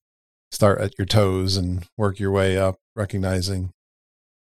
start 0.51 0.79
at 0.79 0.97
your 0.97 1.05
toes 1.05 1.57
and 1.57 1.85
work 1.97 2.19
your 2.19 2.31
way 2.31 2.57
up, 2.57 2.77
recognizing 2.95 3.71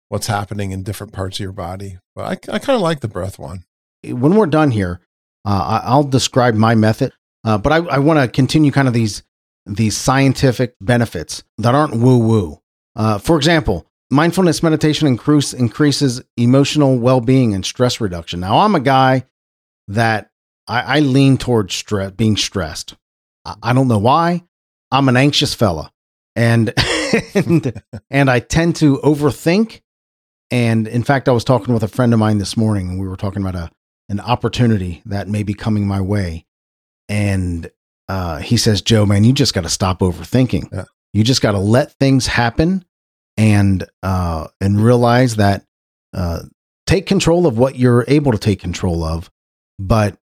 what's 0.09 0.27
happening 0.27 0.71
in 0.71 0.83
different 0.83 1.13
parts 1.13 1.37
of 1.37 1.43
your 1.43 1.53
body. 1.53 1.97
But 2.13 2.49
I, 2.49 2.55
I 2.55 2.59
kind 2.59 2.75
of 2.75 2.81
like 2.81 2.99
the 2.99 3.07
breath 3.07 3.39
one. 3.39 3.63
When 4.03 4.35
we're 4.35 4.47
done 4.47 4.71
here, 4.71 4.99
uh, 5.45 5.81
I'll 5.83 6.03
describe 6.03 6.55
my 6.55 6.75
method, 6.75 7.13
uh, 7.43 7.57
but 7.57 7.71
I, 7.71 7.77
I 7.77 7.99
want 7.99 8.19
to 8.19 8.27
continue 8.27 8.71
kind 8.71 8.87
of 8.87 8.93
these 8.93 9.23
these 9.65 9.95
scientific 9.95 10.75
benefits 10.81 11.43
that 11.57 11.75
aren't 11.75 11.95
woo 11.95 12.17
woo. 12.17 12.61
Uh, 12.95 13.17
for 13.17 13.37
example, 13.37 13.85
mindfulness 14.09 14.61
meditation 14.61 15.07
increase, 15.07 15.53
increases 15.53 16.21
emotional 16.37 16.97
well 16.97 17.21
being 17.21 17.53
and 17.53 17.65
stress 17.65 18.01
reduction. 18.01 18.39
Now, 18.39 18.59
I'm 18.59 18.75
a 18.75 18.79
guy 18.79 19.25
that 19.87 20.29
I, 20.67 20.97
I 20.97 20.99
lean 20.99 21.37
towards 21.37 21.73
stress, 21.73 22.11
being 22.11 22.37
stressed. 22.37 22.95
I, 23.45 23.55
I 23.63 23.73
don't 23.73 23.87
know 23.87 23.97
why. 23.97 24.43
I'm 24.91 25.07
an 25.09 25.17
anxious 25.17 25.53
fella, 25.53 25.91
and 26.35 26.73
and 27.33 27.81
and 28.09 28.29
I 28.29 28.39
tend 28.39 28.75
to 28.77 28.97
overthink. 28.97 29.81
And 30.53 30.85
in 30.85 31.03
fact, 31.03 31.29
I 31.29 31.31
was 31.31 31.45
talking 31.45 31.73
with 31.73 31.83
a 31.83 31.87
friend 31.87 32.13
of 32.13 32.19
mine 32.19 32.37
this 32.37 32.57
morning, 32.57 32.89
and 32.89 32.99
we 32.99 33.07
were 33.07 33.15
talking 33.15 33.41
about 33.41 33.55
a 33.55 33.71
an 34.11 34.19
opportunity 34.19 35.01
that 35.05 35.27
may 35.27 35.41
be 35.41 35.53
coming 35.53 35.87
my 35.87 36.01
way. 36.01 36.45
and 37.09 37.69
uh, 38.09 38.39
he 38.39 38.57
says, 38.57 38.81
Joe, 38.81 39.05
man, 39.05 39.23
you 39.23 39.31
just 39.31 39.53
got 39.53 39.63
to 39.63 39.69
stop 39.69 39.99
overthinking. 39.99 40.67
Yeah. 40.73 40.83
You 41.13 41.23
just 41.23 41.41
got 41.41 41.53
to 41.53 41.59
let 41.59 41.93
things 41.93 42.27
happen 42.27 42.83
and 43.37 43.85
uh, 44.03 44.47
and 44.59 44.83
realize 44.83 45.37
that 45.37 45.63
uh, 46.13 46.41
take 46.85 47.05
control 47.05 47.47
of 47.47 47.57
what 47.57 47.77
you're 47.77 48.03
able 48.09 48.33
to 48.33 48.37
take 48.37 48.59
control 48.59 49.01
of, 49.05 49.29
but 49.79 50.17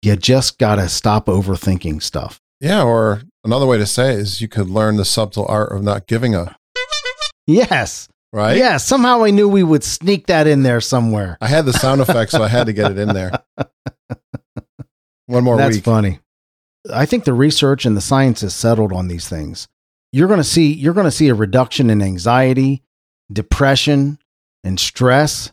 you 0.00 0.14
just 0.14 0.58
got 0.60 0.76
to 0.76 0.88
stop 0.88 1.26
overthinking 1.26 2.00
stuff. 2.02 2.40
Yeah, 2.60 2.84
or 2.84 3.22
another 3.42 3.66
way 3.66 3.78
to 3.78 3.86
say 3.86 4.12
it 4.14 4.20
is 4.20 4.40
you 4.40 4.46
could 4.46 4.70
learn 4.70 4.96
the 4.96 5.04
subtle 5.04 5.46
art 5.48 5.72
of 5.72 5.82
not 5.82 6.06
giving 6.06 6.36
a 6.36 6.56
Yes. 7.48 8.08
Right. 8.32 8.56
Yeah. 8.56 8.76
Somehow 8.76 9.24
I 9.24 9.30
knew 9.30 9.48
we 9.48 9.62
would 9.62 9.84
sneak 9.84 10.26
that 10.26 10.46
in 10.46 10.62
there 10.62 10.80
somewhere. 10.80 11.38
I 11.40 11.48
had 11.48 11.64
the 11.66 11.72
sound 11.72 12.00
effect, 12.00 12.30
so 12.30 12.42
I 12.42 12.48
had 12.48 12.66
to 12.66 12.72
get 12.72 12.90
it 12.90 12.98
in 12.98 13.08
there. 13.08 13.42
One 15.26 15.44
more 15.44 15.56
That's 15.56 15.76
week. 15.76 15.84
funny. 15.84 16.20
I 16.92 17.04
think 17.04 17.24
the 17.24 17.34
research 17.34 17.84
and 17.84 17.96
the 17.96 18.00
science 18.00 18.40
has 18.40 18.54
settled 18.54 18.92
on 18.92 19.08
these 19.08 19.28
things. 19.28 19.68
You're 20.10 20.28
going 20.28 20.40
to 20.40 20.44
see 20.44 20.72
you're 20.72 20.94
going 20.94 21.04
to 21.04 21.10
see 21.10 21.28
a 21.28 21.34
reduction 21.34 21.90
in 21.90 22.00
anxiety, 22.00 22.82
depression, 23.30 24.18
and 24.64 24.80
stress, 24.80 25.52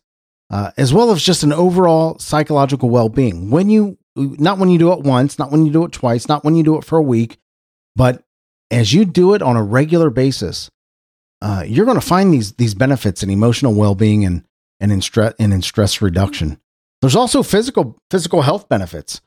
uh, 0.49 0.71
as 0.77 0.93
well 0.93 1.11
as 1.11 1.21
just 1.21 1.43
an 1.43 1.51
overall 1.51 2.17
psychological 2.19 2.89
well-being. 2.89 3.49
When 3.49 3.69
you 3.69 3.97
not 4.15 4.57
when 4.57 4.69
you 4.69 4.79
do 4.79 4.93
it 4.93 5.01
once, 5.01 5.37
not 5.37 5.51
when 5.51 5.65
you 5.65 5.73
do 5.73 5.83
it 5.83 5.91
twice, 5.91 6.29
not 6.29 6.45
when 6.45 6.55
you 6.55 6.63
do 6.63 6.77
it 6.77 6.85
for 6.85 6.97
a 6.97 7.03
week, 7.03 7.37
but 7.97 8.23
as 8.71 8.93
you 8.93 9.03
do 9.03 9.33
it 9.33 9.41
on 9.41 9.57
a 9.57 9.63
regular 9.63 10.09
basis, 10.09 10.69
uh, 11.45 11.63
you're 11.67 11.85
going 11.85 11.99
to 11.99 12.05
find 12.05 12.33
these 12.33 12.53
these 12.53 12.73
benefits 12.73 13.21
in 13.21 13.29
emotional 13.29 13.75
well-being 13.75 14.25
and 14.25 14.43
and 14.79 14.91
in 14.91 14.99
stress 14.99 15.35
and 15.37 15.53
in 15.53 15.61
stress 15.61 16.01
reduction. 16.01 16.59
There's 17.01 17.15
also 17.15 17.43
physical 17.43 18.01
physical 18.09 18.41
health 18.41 18.67
benefits. 18.67 19.21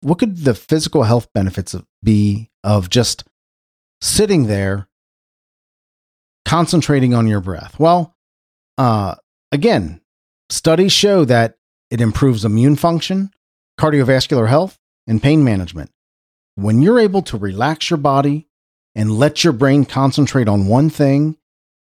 What 0.00 0.18
could 0.18 0.38
the 0.38 0.54
physical 0.54 1.04
health 1.04 1.32
benefits 1.32 1.76
be 2.02 2.50
of 2.64 2.90
just 2.90 3.22
sitting 4.00 4.48
there 4.48 4.88
concentrating 6.44 7.14
on 7.14 7.28
your 7.28 7.40
breath? 7.40 7.78
Well 7.78 8.16
uh, 8.76 9.14
again 9.52 10.00
studies 10.50 10.92
show 10.92 11.24
that 11.26 11.58
it 11.92 12.00
improves 12.00 12.44
immune 12.44 12.74
function 12.74 13.30
cardiovascular 13.78 14.48
health 14.48 14.80
and 15.06 15.22
pain 15.22 15.44
management. 15.44 15.92
When 16.56 16.82
you're 16.82 16.98
able 16.98 17.22
to 17.22 17.36
relax 17.36 17.88
your 17.88 17.98
body 17.98 18.48
and 18.96 19.12
let 19.16 19.44
your 19.44 19.52
brain 19.52 19.84
concentrate 19.84 20.48
on 20.48 20.66
one 20.66 20.90
thing 20.90 21.36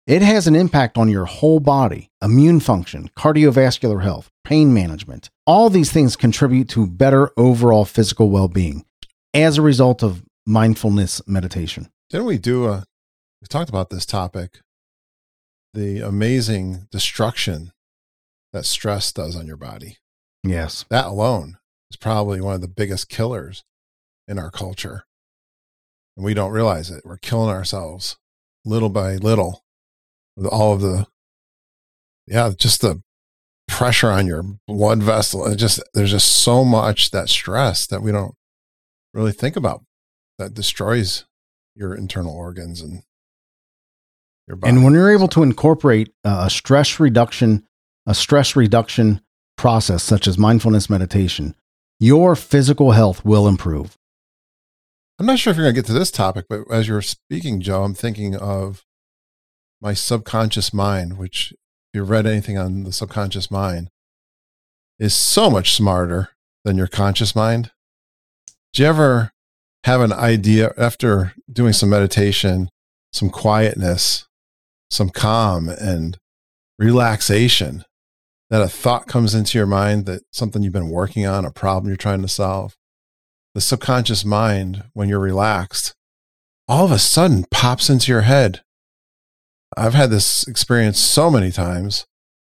it 0.07 0.23
has 0.23 0.47
an 0.47 0.55
impact 0.55 0.97
on 0.97 1.07
your 1.09 1.25
whole 1.25 1.59
body 1.59 2.09
immune 2.23 2.59
function 2.59 3.09
cardiovascular 3.15 4.01
health 4.01 4.31
pain 4.43 4.73
management 4.73 5.29
all 5.45 5.69
these 5.69 5.91
things 5.91 6.15
contribute 6.15 6.67
to 6.69 6.87
better 6.87 7.29
overall 7.37 7.85
physical 7.85 8.29
well-being 8.31 8.83
as 9.33 9.57
a 9.57 9.61
result 9.61 10.01
of 10.01 10.23
mindfulness 10.47 11.21
meditation 11.27 11.87
Didn't 12.09 12.25
we 12.25 12.37
do 12.39 12.65
a? 12.65 12.85
We 13.41 13.47
talked 13.47 13.69
about 13.69 13.89
this 13.89 14.05
topic, 14.05 14.59
the 15.73 15.99
amazing 16.01 16.87
destruction 16.91 17.71
that 18.53 18.65
stress 18.65 19.11
does 19.11 19.35
on 19.35 19.47
your 19.47 19.57
body. 19.57 19.97
yes 20.43 20.85
That 20.89 21.05
alone 21.05 21.57
is 21.89 21.97
probably 21.97 22.41
one 22.41 22.55
of 22.55 22.61
the 22.61 22.67
biggest 22.67 23.07
killers 23.09 23.63
in 24.27 24.37
our 24.39 24.51
culture, 24.51 25.05
and 26.15 26.25
we 26.25 26.33
don't 26.33 26.51
realize 26.51 26.89
it. 26.89 27.03
We're 27.05 27.17
killing 27.17 27.49
ourselves 27.49 28.17
little 28.65 28.89
by 28.89 29.15
little 29.15 29.63
with 30.35 30.45
all 30.45 30.73
of 30.73 30.81
the, 30.81 31.07
yeah, 32.27 32.51
just 32.55 32.81
the 32.81 33.01
pressure 33.67 34.11
on 34.11 34.27
your 34.27 34.43
blood 34.67 35.01
vessel. 35.01 35.47
It 35.47 35.55
just 35.55 35.81
there's 35.93 36.11
just 36.11 36.31
so 36.31 36.63
much 36.63 37.11
that 37.11 37.29
stress 37.29 37.87
that 37.87 38.01
we 38.01 38.11
don't 38.11 38.35
really 39.13 39.31
think 39.31 39.55
about 39.55 39.83
that 40.37 40.53
destroys 40.53 41.25
your 41.75 41.95
internal 41.95 42.35
organs 42.35 42.81
and 42.81 43.03
your 44.47 44.57
body. 44.57 44.69
and 44.69 44.83
when 44.83 44.93
you're 44.93 45.11
able 45.11 45.27
to 45.29 45.43
incorporate 45.43 46.11
uh, 46.23 46.43
a 46.45 46.49
stress 46.49 46.99
reduction 46.99 47.65
a 48.05 48.13
stress 48.15 48.55
reduction 48.55 49.21
process 49.57 50.03
such 50.03 50.27
as 50.27 50.37
mindfulness 50.37 50.89
meditation 50.89 51.55
your 51.99 52.35
physical 52.35 52.91
health 52.91 53.23
will 53.23 53.47
improve 53.47 53.97
I'm 55.21 55.27
not 55.27 55.37
sure 55.37 55.51
if 55.51 55.57
you're 55.57 55.65
going 55.65 55.75
to 55.75 55.81
get 55.83 55.85
to 55.85 55.93
this 55.93 56.09
topic, 56.09 56.47
but 56.49 56.61
as 56.71 56.87
you're 56.87 57.03
speaking, 57.03 57.61
Joe, 57.61 57.83
I'm 57.83 57.93
thinking 57.93 58.35
of 58.35 58.83
my 59.79 59.93
subconscious 59.93 60.73
mind, 60.73 61.19
which, 61.19 61.51
if 61.51 61.59
you've 61.93 62.09
read 62.09 62.25
anything 62.25 62.57
on 62.57 62.85
the 62.85 62.91
subconscious 62.91 63.51
mind, 63.51 63.91
is 64.97 65.13
so 65.13 65.51
much 65.51 65.75
smarter 65.75 66.29
than 66.65 66.75
your 66.75 66.87
conscious 66.87 67.35
mind. 67.35 67.69
Do 68.73 68.81
you 68.81 68.89
ever 68.89 69.31
have 69.83 70.01
an 70.01 70.11
idea 70.11 70.73
after 70.75 71.33
doing 71.53 71.73
some 71.73 71.91
meditation, 71.91 72.69
some 73.13 73.29
quietness, 73.29 74.25
some 74.89 75.11
calm 75.11 75.69
and 75.69 76.17
relaxation, 76.79 77.85
that 78.49 78.63
a 78.63 78.67
thought 78.67 79.05
comes 79.05 79.35
into 79.35 79.59
your 79.59 79.67
mind 79.67 80.07
that 80.07 80.23
something 80.31 80.63
you've 80.63 80.73
been 80.73 80.89
working 80.89 81.27
on, 81.27 81.45
a 81.45 81.51
problem 81.51 81.89
you're 81.89 81.95
trying 81.95 82.23
to 82.23 82.27
solve? 82.27 82.75
The 83.53 83.61
subconscious 83.61 84.23
mind, 84.23 84.83
when 84.93 85.09
you're 85.09 85.19
relaxed, 85.19 85.93
all 86.67 86.85
of 86.85 86.91
a 86.91 86.99
sudden 86.99 87.45
pops 87.51 87.89
into 87.89 88.11
your 88.11 88.21
head. 88.21 88.61
I've 89.75 89.93
had 89.93 90.09
this 90.09 90.47
experience 90.47 90.99
so 90.99 91.29
many 91.29 91.51
times. 91.51 92.05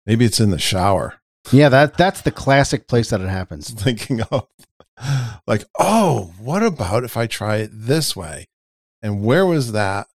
Maybe 0.06 0.24
it's 0.24 0.40
in 0.40 0.50
the 0.50 0.58
shower, 0.58 1.20
yeah 1.52 1.68
that 1.68 1.96
that's 1.96 2.20
the 2.22 2.30
classic 2.30 2.88
place 2.88 3.10
that 3.10 3.20
it 3.20 3.28
happens 3.28 3.70
thinking 3.82 4.22
of 4.30 4.46
like, 5.46 5.64
oh, 5.78 6.32
what 6.38 6.62
about 6.62 7.04
if 7.04 7.16
I 7.16 7.26
try 7.26 7.56
it 7.56 7.70
this 7.72 8.16
way? 8.16 8.46
And 9.02 9.22
where 9.22 9.44
was 9.44 9.72
that 9.72 10.06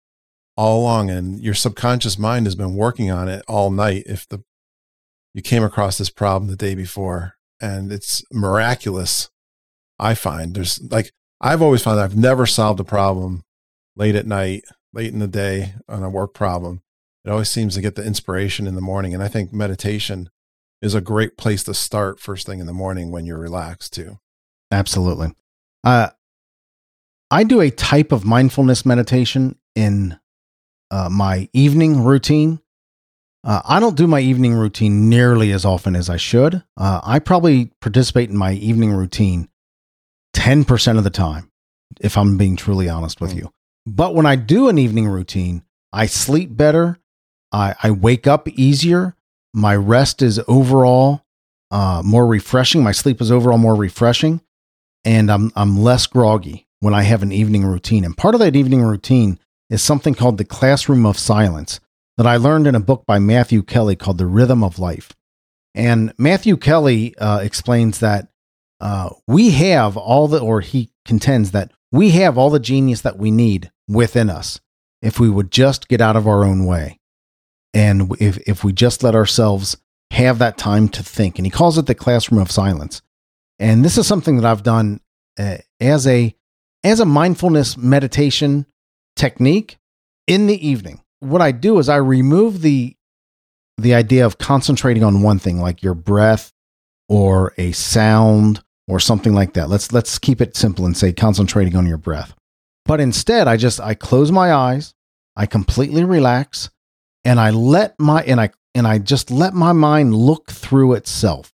all 0.56 0.80
along? 0.80 1.10
And 1.10 1.38
your 1.40 1.54
subconscious 1.54 2.18
mind 2.18 2.46
has 2.46 2.54
been 2.54 2.74
working 2.74 3.10
on 3.10 3.28
it 3.28 3.44
all 3.46 3.70
night. 3.70 4.04
If 4.06 4.26
the 4.28 4.42
you 5.34 5.42
came 5.42 5.62
across 5.62 5.98
this 5.98 6.10
problem 6.10 6.50
the 6.50 6.56
day 6.56 6.74
before, 6.74 7.34
and 7.60 7.92
it's 7.92 8.24
miraculous 8.32 9.30
I 10.00 10.14
find 10.14 10.54
there's 10.54 10.80
like 10.90 11.12
I've 11.40 11.62
always 11.62 11.82
found 11.82 12.00
I've 12.00 12.16
never 12.16 12.46
solved 12.46 12.80
a 12.80 12.84
problem 12.84 13.44
late 13.96 14.14
at 14.14 14.26
night, 14.26 14.64
late 14.92 15.12
in 15.12 15.18
the 15.18 15.28
day 15.28 15.74
on 15.88 16.02
a 16.02 16.10
work 16.10 16.34
problem. 16.34 16.82
It 17.24 17.30
always 17.30 17.50
seems 17.50 17.74
to 17.74 17.80
get 17.80 17.94
the 17.94 18.04
inspiration 18.04 18.66
in 18.66 18.74
the 18.74 18.80
morning. 18.80 19.14
And 19.14 19.22
I 19.22 19.28
think 19.28 19.52
meditation 19.52 20.30
is 20.80 20.94
a 20.94 21.00
great 21.00 21.36
place 21.36 21.62
to 21.64 21.74
start 21.74 22.18
first 22.18 22.46
thing 22.46 22.60
in 22.60 22.66
the 22.66 22.72
morning 22.72 23.10
when 23.10 23.26
you're 23.26 23.38
relaxed 23.38 23.92
too. 23.92 24.18
Absolutely. 24.70 25.32
Uh, 25.84 26.08
I 27.30 27.44
do 27.44 27.60
a 27.60 27.70
type 27.70 28.12
of 28.12 28.24
mindfulness 28.24 28.86
meditation 28.86 29.58
in 29.74 30.18
uh, 30.90 31.08
my 31.10 31.48
evening 31.52 32.02
routine. 32.02 32.60
Uh, 33.44 33.60
I 33.64 33.80
don't 33.80 33.96
do 33.96 34.06
my 34.06 34.20
evening 34.20 34.54
routine 34.54 35.08
nearly 35.08 35.52
as 35.52 35.64
often 35.64 35.94
as 35.94 36.10
I 36.10 36.16
should. 36.16 36.62
Uh, 36.76 37.00
I 37.02 37.18
probably 37.18 37.72
participate 37.80 38.30
in 38.30 38.36
my 38.36 38.52
evening 38.52 38.92
routine 38.92 39.49
10% 40.34 40.98
of 40.98 41.04
the 41.04 41.10
time, 41.10 41.50
if 42.00 42.16
I'm 42.16 42.36
being 42.36 42.56
truly 42.56 42.88
honest 42.88 43.20
with 43.20 43.32
Mm. 43.32 43.36
you. 43.36 43.50
But 43.86 44.14
when 44.14 44.26
I 44.26 44.36
do 44.36 44.68
an 44.68 44.78
evening 44.78 45.08
routine, 45.08 45.62
I 45.92 46.06
sleep 46.06 46.56
better. 46.56 46.98
I, 47.52 47.74
I 47.82 47.90
wake 47.90 48.26
up 48.26 48.46
easier. 48.48 49.16
My 49.52 49.74
rest 49.74 50.22
is 50.22 50.40
overall 50.46 51.22
uh, 51.72 52.02
more 52.04 52.26
refreshing. 52.26 52.82
My 52.82 52.92
sleep 52.92 53.20
is 53.20 53.30
overall 53.32 53.58
more 53.58 53.74
refreshing. 53.74 54.40
And 55.04 55.30
I'm, 55.30 55.50
I'm 55.56 55.80
less 55.82 56.06
groggy 56.06 56.66
when 56.80 56.94
I 56.94 57.02
have 57.02 57.22
an 57.22 57.32
evening 57.32 57.64
routine. 57.64 58.04
And 58.04 58.16
part 58.16 58.34
of 58.34 58.40
that 58.40 58.54
evening 58.56 58.82
routine 58.82 59.38
is 59.70 59.82
something 59.82 60.14
called 60.14 60.36
the 60.38 60.44
classroom 60.44 61.06
of 61.06 61.18
silence 61.18 61.80
that 62.16 62.26
I 62.26 62.36
learned 62.36 62.66
in 62.66 62.74
a 62.74 62.80
book 62.80 63.04
by 63.06 63.18
Matthew 63.18 63.62
Kelly 63.62 63.96
called 63.96 64.18
The 64.18 64.26
Rhythm 64.26 64.62
of 64.62 64.78
Life. 64.78 65.12
And 65.74 66.12
Matthew 66.18 66.56
Kelly 66.56 67.16
uh, 67.16 67.38
explains 67.38 68.00
that 68.00 68.28
uh, 68.80 69.10
we 69.26 69.50
have 69.50 69.96
all 69.96 70.28
the, 70.28 70.38
or 70.38 70.60
he 70.60 70.90
contends 71.04 71.50
that 71.52 71.72
we 71.92 72.10
have 72.10 72.38
all 72.38 72.50
the 72.50 72.60
genius 72.60 73.02
that 73.02 73.18
we 73.18 73.30
need 73.30 73.70
within 73.88 74.30
us 74.30 74.60
if 75.02 75.18
we 75.18 75.28
would 75.28 75.50
just 75.50 75.88
get 75.88 76.00
out 76.00 76.16
of 76.16 76.26
our 76.26 76.44
own 76.44 76.64
way. 76.64 76.98
And 77.74 78.14
if, 78.20 78.38
if 78.48 78.64
we 78.64 78.72
just 78.72 79.02
let 79.02 79.14
ourselves 79.14 79.76
have 80.10 80.38
that 80.38 80.58
time 80.58 80.88
to 80.88 81.02
think. 81.02 81.38
And 81.38 81.46
he 81.46 81.50
calls 81.50 81.78
it 81.78 81.86
the 81.86 81.94
classroom 81.94 82.40
of 82.40 82.50
silence. 82.50 83.02
And 83.58 83.84
this 83.84 83.98
is 83.98 84.06
something 84.06 84.36
that 84.36 84.44
I've 84.44 84.62
done 84.62 85.00
uh, 85.38 85.58
as 85.80 86.06
a 86.06 86.34
as 86.82 86.98
a 86.98 87.06
mindfulness 87.06 87.76
meditation 87.76 88.66
technique 89.16 89.78
in 90.26 90.46
the 90.46 90.66
evening. 90.66 91.02
What 91.20 91.42
I 91.42 91.52
do 91.52 91.78
is 91.78 91.88
I 91.88 91.96
remove 91.96 92.62
the 92.62 92.96
the 93.76 93.94
idea 93.94 94.26
of 94.26 94.38
concentrating 94.38 95.04
on 95.04 95.22
one 95.22 95.38
thing 95.38 95.60
like 95.60 95.82
your 95.82 95.94
breath 95.94 96.52
or 97.08 97.52
a 97.56 97.72
sound 97.72 98.62
or 98.90 98.98
something 98.98 99.32
like 99.32 99.54
that. 99.54 99.70
Let's 99.70 99.92
let's 99.92 100.18
keep 100.18 100.40
it 100.40 100.56
simple 100.56 100.84
and 100.84 100.96
say 100.96 101.12
concentrating 101.12 101.76
on 101.76 101.86
your 101.86 101.96
breath. 101.96 102.34
But 102.84 103.00
instead, 103.00 103.46
I 103.46 103.56
just 103.56 103.80
I 103.80 103.94
close 103.94 104.32
my 104.32 104.52
eyes, 104.52 104.94
I 105.36 105.46
completely 105.46 106.02
relax, 106.02 106.70
and 107.24 107.38
I 107.38 107.50
let 107.50 107.98
my 108.00 108.22
and 108.24 108.40
I 108.40 108.50
and 108.74 108.88
I 108.88 108.98
just 108.98 109.30
let 109.30 109.54
my 109.54 109.72
mind 109.72 110.14
look 110.14 110.50
through 110.50 110.94
itself. 110.94 111.52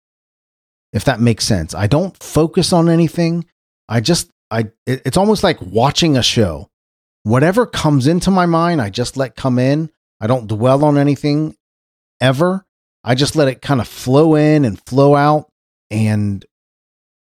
If 0.93 1.07
that 1.07 1.21
makes 1.21 1.47
sense. 1.47 1.75
I 1.75 1.87
don't 1.87 2.23
focus 2.23 2.71
on 2.71 2.91
anything. 2.91 3.47
I 3.89 4.01
just 4.01 4.31
I 4.51 4.71
it, 4.87 5.01
it's 5.07 5.17
almost 5.17 5.43
like 5.43 5.61
watching 5.63 6.19
a 6.19 6.23
show. 6.23 6.69
Whatever 7.23 7.65
comes 7.65 8.07
into 8.07 8.31
my 8.31 8.45
mind, 8.45 8.83
I 8.83 8.91
just 8.91 9.17
let 9.17 9.37
come 9.37 9.59
in. 9.59 9.91
I 10.21 10.27
don't 10.27 10.49
dwell 10.49 10.85
on 10.85 10.99
anything 10.99 11.57
ever. 12.21 12.67
I 13.03 13.15
just 13.15 13.37
let 13.37 13.49
it 13.49 13.63
kind 13.63 13.81
of 13.81 13.89
flow 13.89 14.35
in 14.35 14.67
and 14.67 14.79
flow 14.87 15.15
out 15.15 15.49
and 15.91 16.45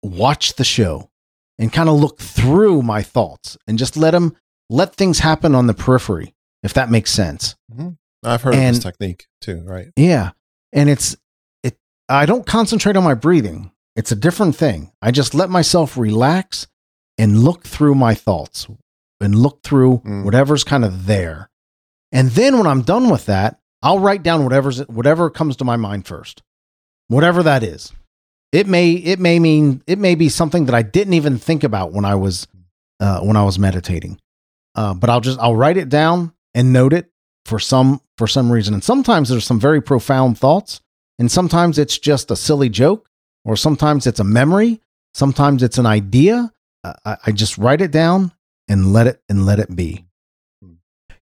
watch 0.05 0.55
the 0.55 0.63
show 0.63 1.09
and 1.57 1.71
kind 1.73 1.89
of 1.89 1.95
look 1.99 2.19
through 2.19 2.81
my 2.81 3.01
thoughts 3.01 3.57
and 3.67 3.77
just 3.77 3.95
let 3.97 4.11
them 4.11 4.35
let 4.69 4.95
things 4.95 5.19
happen 5.19 5.55
on 5.55 5.67
the 5.67 5.73
periphery 5.73 6.33
if 6.63 6.73
that 6.73 6.89
makes 6.89 7.11
sense. 7.11 7.55
Mm-hmm. 7.71 7.89
I've 8.23 8.41
heard 8.41 8.55
And- 8.55 8.69
of 8.69 8.75
this 8.75 8.83
technique 8.83 9.27
too, 9.41 9.61
right? 9.65 9.87
Yeah. 9.95 10.31
And 10.73 10.89
it's 10.89 11.15
it 11.63 11.77
I 12.09 12.25
don't 12.25 12.45
concentrate 12.45 12.95
on 12.97 13.03
my 13.03 13.13
breathing. 13.13 13.71
It's 13.95 14.11
a 14.11 14.15
different 14.15 14.55
thing. 14.55 14.91
I 15.01 15.11
just 15.11 15.33
let 15.33 15.49
myself 15.49 15.95
relax 15.97 16.67
and 17.17 17.43
look 17.43 17.63
through 17.65 17.95
my 17.95 18.13
thoughts 18.13 18.67
and 19.21 19.35
look 19.35 19.63
through 19.63 19.99
Mm. 19.99 20.25
whatever's 20.25 20.63
kind 20.65 20.83
of 20.83 21.05
there. 21.05 21.49
And 22.11 22.31
then 22.31 22.57
when 22.57 22.67
I'm 22.67 22.81
done 22.81 23.09
with 23.09 23.25
that, 23.27 23.59
I'll 23.81 23.99
write 23.99 24.23
down 24.23 24.43
whatever's 24.43 24.79
whatever 24.87 25.29
comes 25.29 25.55
to 25.57 25.63
my 25.65 25.75
mind 25.77 26.05
first. 26.07 26.41
Whatever 27.07 27.43
that 27.43 27.61
is. 27.63 27.93
It 28.55 28.67
may 28.67 28.91
it 28.91 29.19
may 29.19 29.37
mean 29.37 29.83
it 29.85 29.99
may 29.99 30.15
be 30.15 30.29
something 30.29 30.67
that 30.67 30.75
I 30.75 30.81
didn't 30.81 31.13
even 31.13 31.37
think 31.37 31.65
about 31.65 31.91
when 31.91 32.05
I 32.05 32.15
was 32.15 32.47
uh, 33.01 33.19
when 33.19 33.35
I 33.35 33.43
was 33.43 33.59
meditating. 33.59 34.17
Uh, 34.75 34.93
but 34.93 35.09
I'll 35.09 35.19
just 35.19 35.37
I'll 35.39 35.57
write 35.57 35.75
it 35.75 35.89
down 35.89 36.33
and 36.53 36.71
note 36.71 36.93
it 36.93 37.11
for 37.43 37.59
some 37.59 37.99
for 38.17 38.27
some 38.27 38.49
reason. 38.49 38.73
And 38.73 38.81
sometimes 38.81 39.27
there's 39.27 39.43
some 39.43 39.59
very 39.59 39.81
profound 39.81 40.39
thoughts, 40.39 40.79
and 41.19 41.29
sometimes 41.29 41.77
it's 41.77 41.99
just 41.99 42.31
a 42.31 42.37
silly 42.37 42.69
joke, 42.69 43.09
or 43.43 43.57
sometimes 43.57 44.07
it's 44.07 44.21
a 44.21 44.23
memory, 44.23 44.79
sometimes 45.13 45.61
it's 45.61 45.77
an 45.77 45.85
idea. 45.85 46.49
I, 46.85 47.17
I 47.25 47.31
just 47.33 47.57
write 47.57 47.81
it 47.81 47.91
down 47.91 48.31
and 48.69 48.93
let 48.93 49.07
it 49.07 49.21
and 49.27 49.45
let 49.45 49.59
it 49.59 49.75
be. 49.75 50.05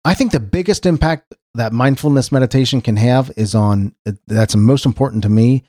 I 0.03 0.13
think 0.13 0.33
the 0.33 0.41
biggest 0.41 0.85
impact 0.85 1.35
that 1.53 1.71
mindfulness 1.71 2.33
meditation 2.33 2.81
can 2.81 2.97
have 2.97 3.31
is 3.37 3.55
on 3.55 3.95
that's 4.27 4.57
most 4.57 4.85
important 4.85 5.23
to 5.23 5.29
me 5.29 5.63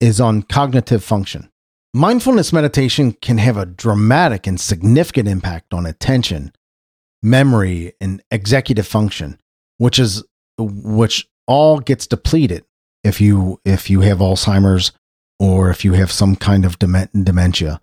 is 0.00 0.20
on 0.20 0.42
cognitive 0.42 1.04
function. 1.04 1.50
Mindfulness 1.92 2.52
meditation 2.52 3.12
can 3.12 3.38
have 3.38 3.56
a 3.56 3.66
dramatic 3.66 4.46
and 4.46 4.60
significant 4.60 5.28
impact 5.28 5.74
on 5.74 5.86
attention, 5.86 6.52
memory, 7.22 7.92
and 8.00 8.22
executive 8.30 8.86
function, 8.86 9.38
which 9.78 9.98
is 9.98 10.22
which 10.58 11.28
all 11.46 11.80
gets 11.80 12.06
depleted 12.06 12.64
if 13.02 13.20
you 13.20 13.60
if 13.64 13.90
you 13.90 14.02
have 14.02 14.18
Alzheimer's 14.18 14.92
or 15.38 15.70
if 15.70 15.84
you 15.84 15.94
have 15.94 16.12
some 16.12 16.36
kind 16.36 16.64
of 16.64 16.78
dementia. 16.78 17.80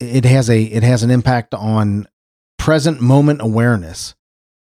It 0.00 0.24
has 0.24 0.48
a 0.48 0.62
it 0.62 0.82
has 0.82 1.02
an 1.02 1.10
impact 1.10 1.52
on 1.54 2.06
present 2.58 3.00
moment 3.00 3.42
awareness 3.42 4.14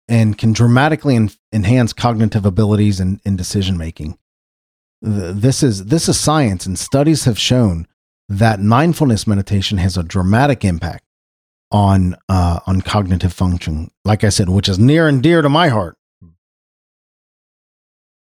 and 0.07 0.37
can 0.37 0.53
dramatically 0.53 1.15
en- 1.15 1.29
enhance 1.53 1.93
cognitive 1.93 2.45
abilities 2.45 2.99
and, 2.99 3.21
and 3.25 3.37
decision 3.37 3.77
making. 3.77 4.17
Th- 5.03 5.35
This 5.35 5.63
is 5.63 5.85
this 5.85 6.07
is 6.09 6.19
science, 6.19 6.65
and 6.65 6.77
studies 6.77 7.25
have 7.25 7.39
shown 7.39 7.87
that 8.29 8.59
mindfulness 8.61 9.27
meditation 9.27 9.77
has 9.79 9.97
a 9.97 10.03
dramatic 10.03 10.63
impact 10.63 11.03
on 11.71 12.15
uh, 12.29 12.59
on 12.67 12.81
cognitive 12.81 13.33
function. 13.33 13.91
Like 14.05 14.23
I 14.23 14.29
said, 14.29 14.49
which 14.49 14.69
is 14.69 14.77
near 14.79 15.07
and 15.07 15.21
dear 15.23 15.41
to 15.41 15.49
my 15.49 15.69
heart. 15.69 15.95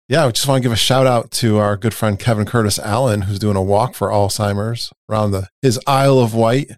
Yeah, 0.08 0.24
I 0.26 0.30
just 0.30 0.46
want 0.46 0.62
to 0.62 0.62
give 0.62 0.72
a 0.72 0.76
shout 0.76 1.06
out 1.06 1.32
to 1.32 1.58
our 1.58 1.76
good 1.76 1.92
friend 1.92 2.16
Kevin 2.18 2.46
Curtis 2.46 2.78
Allen, 2.78 3.22
who's 3.22 3.40
doing 3.40 3.56
a 3.56 3.62
walk 3.62 3.94
for 3.94 4.08
Alzheimer's 4.08 4.92
around 5.10 5.32
the 5.32 5.48
his 5.62 5.80
Isle 5.86 6.20
of 6.20 6.32
Wight 6.32 6.70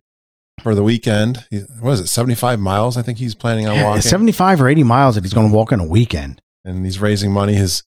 for 0.62 0.74
the 0.74 0.82
weekend. 0.82 1.44
He, 1.50 1.58
what 1.80 1.92
is 1.92 2.00
it, 2.00 2.06
seventy 2.06 2.34
five 2.34 2.58
miles? 2.58 2.96
I 2.96 3.02
think 3.02 3.18
he's 3.18 3.34
planning 3.34 3.68
on 3.68 3.78
walking, 3.84 4.00
Seventy 4.02 4.32
five 4.32 4.62
or 4.62 4.68
eighty 4.68 4.82
miles 4.82 5.14
that 5.16 5.24
he's 5.24 5.34
going 5.34 5.50
to 5.50 5.54
walk 5.54 5.72
in 5.72 5.80
a 5.80 5.86
weekend. 5.86 6.40
and 6.64 6.84
he's 6.86 7.00
raising 7.00 7.30
money. 7.30 7.52
His 7.54 7.82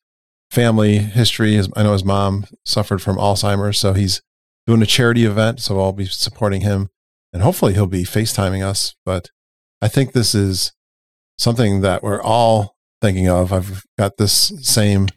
family 0.52 0.98
history, 0.98 1.54
his, 1.54 1.70
I 1.76 1.84
know 1.84 1.94
his 1.94 2.04
mom 2.04 2.46
suffered 2.66 3.02
from 3.02 3.18
Alzheimer's, 3.18 3.80
so 3.80 3.94
he's 3.94 4.22
doing 4.68 4.82
a 4.82 4.86
charity 4.86 5.26
event. 5.26 5.60
So 5.60 5.80
I'll 5.80 5.94
be 5.94 6.06
supporting 6.06 6.62
him, 6.62 6.90
and 7.34 7.42
hopefully 7.42 7.74
he'll 7.74 7.88
be 7.88 8.04
FaceTiming 8.04 8.64
us. 8.64 8.96
But 9.06 9.32
I 9.82 9.88
think 9.88 10.14
this 10.14 10.36
is 10.36 10.74
something 11.38 11.82
that 11.82 12.04
we're 12.04 12.22
all 12.22 12.76
thinking 13.02 13.28
of. 13.28 13.52
I've 13.52 13.84
got 13.98 14.18
this 14.18 14.54
same 14.62 15.08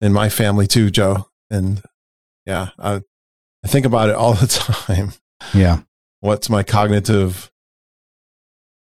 in 0.00 0.12
my 0.12 0.28
family 0.28 0.66
too, 0.66 0.90
Joe. 0.90 1.28
And 1.50 1.82
yeah, 2.46 2.68
I, 2.78 3.02
I 3.64 3.68
think 3.68 3.86
about 3.86 4.10
it 4.10 4.14
all 4.14 4.34
the 4.34 4.46
time. 4.86 5.12
Yeah. 5.52 5.80
What's 6.20 6.48
my 6.48 6.62
cognitive 6.62 7.50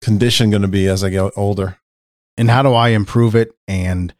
condition 0.02 0.50
going 0.50 0.62
to 0.62 0.68
be 0.68 0.86
as 0.86 1.04
I 1.04 1.10
get 1.10 1.32
older? 1.36 1.78
and 2.38 2.48
how 2.48 2.62
do 2.62 2.72
I 2.72 2.90
improve 2.90 3.34
it? 3.34 3.50
And 3.66 4.14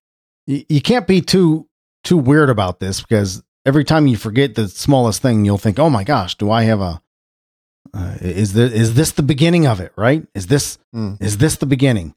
y- 0.48 0.64
you 0.68 0.80
can't 0.80 1.06
be 1.06 1.20
too 1.20 1.68
too 2.04 2.16
weird 2.16 2.50
about 2.50 2.80
this 2.80 3.00
because 3.00 3.42
every 3.66 3.84
time 3.84 4.06
you 4.06 4.16
forget 4.16 4.54
the 4.54 4.66
smallest 4.68 5.22
thing, 5.22 5.44
you'll 5.44 5.58
think, 5.58 5.78
"Oh 5.78 5.90
my 5.90 6.02
gosh, 6.04 6.34
do 6.36 6.50
I 6.50 6.62
have 6.64 6.80
a? 6.80 7.00
Uh, 7.94 8.16
is 8.20 8.52
this 8.54 8.72
is 8.72 8.94
this 8.94 9.12
the 9.12 9.22
beginning 9.22 9.66
of 9.66 9.80
it? 9.80 9.92
Right? 9.96 10.26
Is 10.34 10.46
this 10.48 10.78
Mm. 10.94 11.20
is 11.22 11.38
this 11.38 11.56
the 11.56 11.66
beginning? 11.66 12.14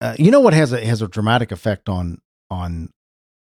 Uh, 0.00 0.16
you 0.18 0.30
know 0.30 0.40
what 0.40 0.54
has 0.54 0.72
a 0.72 0.84
has 0.84 1.02
a 1.02 1.08
dramatic 1.08 1.52
effect 1.52 1.88
on 1.88 2.18
on 2.50 2.90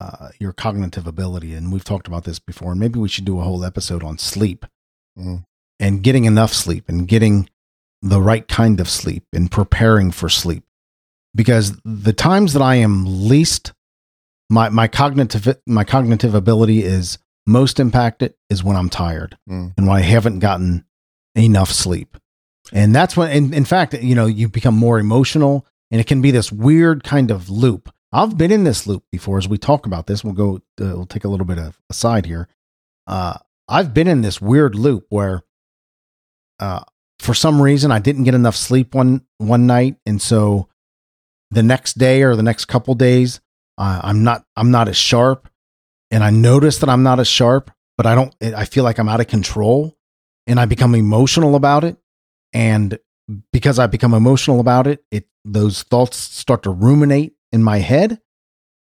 uh, 0.01 0.29
your 0.39 0.51
cognitive 0.51 1.07
ability, 1.07 1.53
and 1.53 1.71
we've 1.71 1.83
talked 1.85 2.07
about 2.07 2.25
this 2.25 2.39
before. 2.39 2.71
And 2.71 2.79
maybe 2.79 2.99
we 2.99 3.07
should 3.07 3.23
do 3.25 3.39
a 3.39 3.43
whole 3.43 3.63
episode 3.63 4.03
on 4.03 4.17
sleep 4.17 4.65
Mm. 5.17 5.45
and 5.79 6.03
getting 6.03 6.25
enough 6.25 6.53
sleep 6.53 6.89
and 6.89 7.07
getting 7.07 7.49
the 8.01 8.21
right 8.21 8.45
kind 8.47 8.79
of 8.81 8.89
sleep 8.89 9.23
and 9.33 9.49
preparing 9.49 10.11
for 10.11 10.27
sleep 10.27 10.63
because 11.33 11.77
the 11.85 12.11
times 12.13 12.51
that 12.53 12.61
I 12.61 12.75
am 12.75 13.05
least 13.29 13.71
my 14.49 14.69
my 14.69 14.87
cognitive 14.87 15.57
my 15.65 15.83
cognitive 15.83 16.35
ability 16.35 16.83
is 16.83 17.17
most 17.47 17.79
impacted 17.79 18.33
is 18.49 18.63
when 18.63 18.75
I'm 18.75 18.89
tired 18.89 19.37
Mm. 19.49 19.73
and 19.77 19.87
when 19.87 19.97
I 19.97 20.01
haven't 20.01 20.39
gotten 20.39 20.85
enough 21.35 21.71
sleep. 21.71 22.17
And 22.73 22.95
that's 22.95 23.15
when 23.15 23.31
in, 23.31 23.53
in 23.53 23.65
fact, 23.65 23.93
you 23.93 24.15
know, 24.15 24.25
you 24.25 24.47
become 24.49 24.75
more 24.75 24.97
emotional 24.99 25.65
and 25.91 26.01
it 26.01 26.07
can 26.07 26.21
be 26.21 26.31
this 26.31 26.51
weird 26.51 27.03
kind 27.03 27.29
of 27.31 27.49
loop. 27.49 27.91
I've 28.11 28.37
been 28.37 28.51
in 28.51 28.63
this 28.63 28.87
loop 28.87 29.03
before 29.11 29.37
as 29.37 29.47
we 29.47 29.57
talk 29.57 29.85
about 29.85 30.07
this. 30.07 30.23
We'll 30.23 30.33
go 30.33 30.55
uh, 30.81 30.95
we'll 30.95 31.05
take 31.05 31.25
a 31.25 31.27
little 31.27 31.45
bit 31.45 31.59
of 31.59 31.79
aside 31.89 32.25
here. 32.25 32.47
Uh 33.07 33.37
I've 33.67 33.93
been 33.93 34.07
in 34.07 34.21
this 34.21 34.41
weird 34.41 34.75
loop 34.75 35.05
where 35.09 35.43
uh 36.59 36.83
for 37.19 37.33
some 37.33 37.61
reason 37.61 37.91
I 37.91 37.99
didn't 37.99 38.23
get 38.23 38.33
enough 38.33 38.55
sleep 38.55 38.95
one 38.95 39.21
one 39.37 39.65
night 39.67 39.97
and 40.05 40.21
so 40.21 40.67
the 41.51 41.63
next 41.63 41.97
day 41.97 42.23
or 42.23 42.35
the 42.35 42.43
next 42.43 42.65
couple 42.65 42.93
days 42.95 43.39
uh, 43.77 44.01
I'm 44.03 44.23
not 44.23 44.45
I'm 44.55 44.71
not 44.71 44.87
as 44.87 44.97
sharp. 44.97 45.49
And 46.11 46.23
I 46.23 46.29
notice 46.29 46.77
that 46.79 46.89
I'm 46.89 47.03
not 47.03 47.19
as 47.19 47.27
sharp 47.27 47.71
but 47.97 48.05
I 48.05 48.15
don't 48.15 48.33
I 48.41 48.65
feel 48.65 48.83
like 48.83 48.99
I'm 48.99 49.09
out 49.09 49.21
of 49.21 49.27
control 49.27 49.97
and 50.47 50.59
I 50.59 50.65
become 50.65 50.95
emotional 50.95 51.55
about 51.55 51.83
it. 51.83 51.97
And 52.53 52.99
because 53.51 53.79
I 53.79 53.87
become 53.87 54.13
emotional 54.13 54.59
about 54.59 54.87
it 54.87 55.03
it 55.11 55.27
those 55.43 55.83
thoughts 55.83 56.17
start 56.17 56.63
to 56.63 56.69
ruminate 56.69 57.33
in 57.51 57.63
my 57.63 57.79
head. 57.79 58.19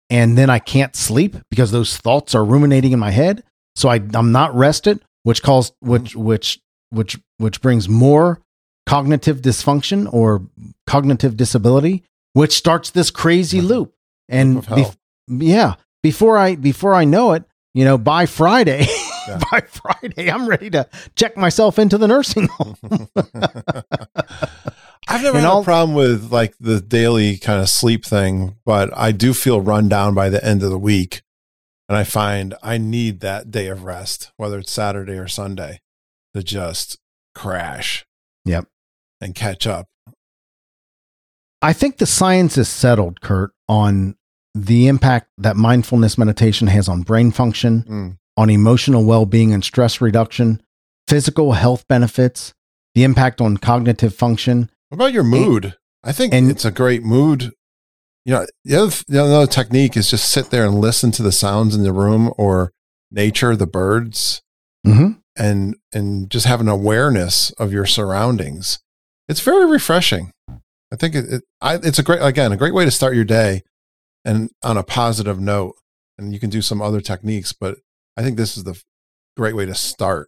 And 0.10 0.38
then 0.38 0.50
I 0.50 0.60
can't 0.60 0.96
sleep 0.96 1.38
because 1.50 1.72
those 1.72 1.98
thoughts 1.98 2.36
are 2.36 2.44
ruminating 2.44 2.92
in 2.92 3.00
my 3.00 3.12
head. 3.12 3.44
So 3.76 3.90
I 3.90 4.02
I'm 4.14 4.32
not 4.32 4.54
rested 4.56 5.04
which 5.24 5.44
calls 5.44 5.72
which 5.80 6.16
which 6.16 6.60
which 6.90 7.20
which 7.38 7.62
brings 7.62 7.88
more 7.88 8.42
cognitive 8.88 9.42
dysfunction 9.42 10.12
or 10.12 10.42
cognitive 10.88 11.38
disability 11.38 12.04
which 12.34 12.54
starts 12.54 12.90
this 12.90 13.12
crazy 13.12 13.62
loop 13.62 13.94
and 14.32 14.64
bef- 14.64 14.96
yeah 15.28 15.76
before 16.02 16.38
i 16.38 16.56
before 16.56 16.96
i 16.96 17.04
know 17.04 17.34
it 17.34 17.44
you 17.74 17.86
know 17.86 17.98
by 17.98 18.26
friday 18.26 18.86
Yeah. 19.28 19.40
by 19.52 19.62
friday 19.62 20.32
i'm 20.32 20.48
ready 20.48 20.70
to 20.72 20.90
check 21.16 21.38
myself 21.38 21.78
into 21.78 21.98
the 22.00 22.08
nursing 22.08 22.48
home 22.48 22.76
I've 25.08 25.24
never 25.24 25.38
And 25.38 25.46
had 25.46 25.52
all- 25.52 25.62
a 25.62 25.66
problem 25.66 25.96
with 25.96 26.32
like 26.32 26.56
the 26.60 26.80
daily 26.80 27.38
kind 27.38 27.60
of 27.60 27.70
sleep 27.70 28.06
thing, 28.06 28.56
but 28.66 28.96
I 28.96 29.12
do 29.12 29.34
feel 29.34 29.60
run 29.60 29.90
down 29.90 30.14
by 30.14 30.30
the 30.30 30.44
end 30.46 30.64
of 30.64 30.70
the 30.70 30.78
week. 30.80 31.22
And 31.90 31.98
I 31.98 32.04
find 32.04 32.54
I 32.64 32.78
need 32.78 33.20
that 33.20 33.52
day 33.52 33.68
of 33.68 33.84
rest, 33.84 34.32
whether 34.38 34.60
it's 34.60 34.72
Saturday 34.72 35.14
or 35.18 35.28
Sunday, 35.28 35.82
to 36.36 36.44
just 36.44 36.98
crash. 37.36 38.06
Yep. 38.46 38.68
And 39.20 39.36
catch 39.36 39.68
up. 39.68 39.88
i 41.62 41.74
think 41.74 41.98
the 41.98 42.06
science 42.08 42.58
is 42.58 42.70
settled 42.70 43.22
kurt 43.22 43.52
on 43.68 44.16
the 44.54 44.88
impact 44.88 45.28
that 45.38 45.56
mindfulness 45.56 46.18
meditation 46.18 46.68
has 46.68 46.90
on 46.90 47.02
brain 47.02 47.32
function 47.32 47.84
Mm. 47.88 48.18
on 48.38 48.50
emotional 48.50 49.04
well-being 49.06 49.54
and 49.54 49.64
stress 49.64 50.02
reduction 50.02 50.62
physical 51.08 51.54
health 51.54 51.86
benefits 51.88 52.54
the 52.96 53.04
impact 53.04 53.40
on 53.42 53.58
cognitive 53.58 54.14
function 54.16 54.70
What 54.90 54.96
about 54.96 55.14
your 55.14 55.24
mood? 55.24 55.76
I 56.04 56.12
think 56.12 56.34
and- 56.34 56.50
it's 56.52 56.66
a 56.66 56.72
great 56.72 57.04
mood. 57.04 57.52
You 58.26 58.34
know, 58.34 58.46
the 58.66 58.76
other, 58.76 58.96
the 59.08 59.24
other 59.24 59.48
technique 59.48 59.98
is 59.98 60.10
just 60.12 60.30
sit 60.30 60.52
there 60.52 60.64
and 60.66 60.76
listen 60.80 61.12
to 61.12 61.24
the 61.24 61.32
sounds 61.32 61.76
in 61.76 61.82
the 61.84 61.92
room 61.94 62.32
or 62.38 62.72
nature, 63.10 63.56
the 63.56 63.66
birds, 63.66 64.42
mm-hmm. 64.86 65.14
and 65.36 65.76
and 65.92 66.30
just 66.30 66.46
have 66.46 66.62
an 66.62 66.68
awareness 66.68 67.50
of 67.52 67.72
your 67.74 67.86
surroundings. 67.88 68.80
it's 69.28 69.40
very 69.42 69.66
refreshing. 69.66 70.32
I 70.94 70.98
think 70.98 71.16
it, 71.16 71.26
it 71.34 71.44
I, 71.62 71.76
it's 71.76 71.98
a 72.00 72.04
great 72.04 72.22
again 72.22 72.52
a 72.52 72.58
great 72.58 72.74
way 72.76 72.86
to 72.86 72.92
start 72.92 73.16
your 73.16 73.24
day, 73.26 73.64
and 74.26 74.50
on 74.64 74.78
a 74.78 74.84
positive 74.84 75.40
note. 75.40 75.76
And 76.18 76.34
you 76.34 76.40
can 76.40 76.50
do 76.50 76.62
some 76.62 76.82
other 76.82 77.02
techniques, 77.02 77.54
but 77.54 77.78
I 78.16 78.22
think 78.22 78.38
this 78.38 78.56
is 78.58 78.64
the 78.64 78.82
great 79.36 79.56
way 79.56 79.66
to 79.66 79.74
start. 79.74 80.28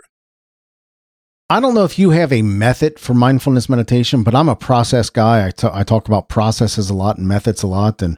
I 1.50 1.60
don't 1.60 1.76
know 1.76 1.84
if 1.84 2.00
you 2.00 2.12
have 2.12 2.32
a 2.32 2.42
method 2.42 2.98
for 3.00 3.14
mindfulness 3.14 3.70
meditation, 3.70 4.24
but 4.24 4.34
I'm 4.34 4.50
a 4.50 4.56
process 4.56 5.10
guy. 5.10 5.46
I, 5.46 5.52
t- 5.52 5.68
I 5.72 5.84
talk 5.84 6.08
about 6.08 6.30
processes 6.30 6.90
a 6.90 6.96
lot 6.96 7.18
and 7.18 7.28
methods 7.28 7.62
a 7.62 7.68
lot, 7.68 8.02
and 8.02 8.18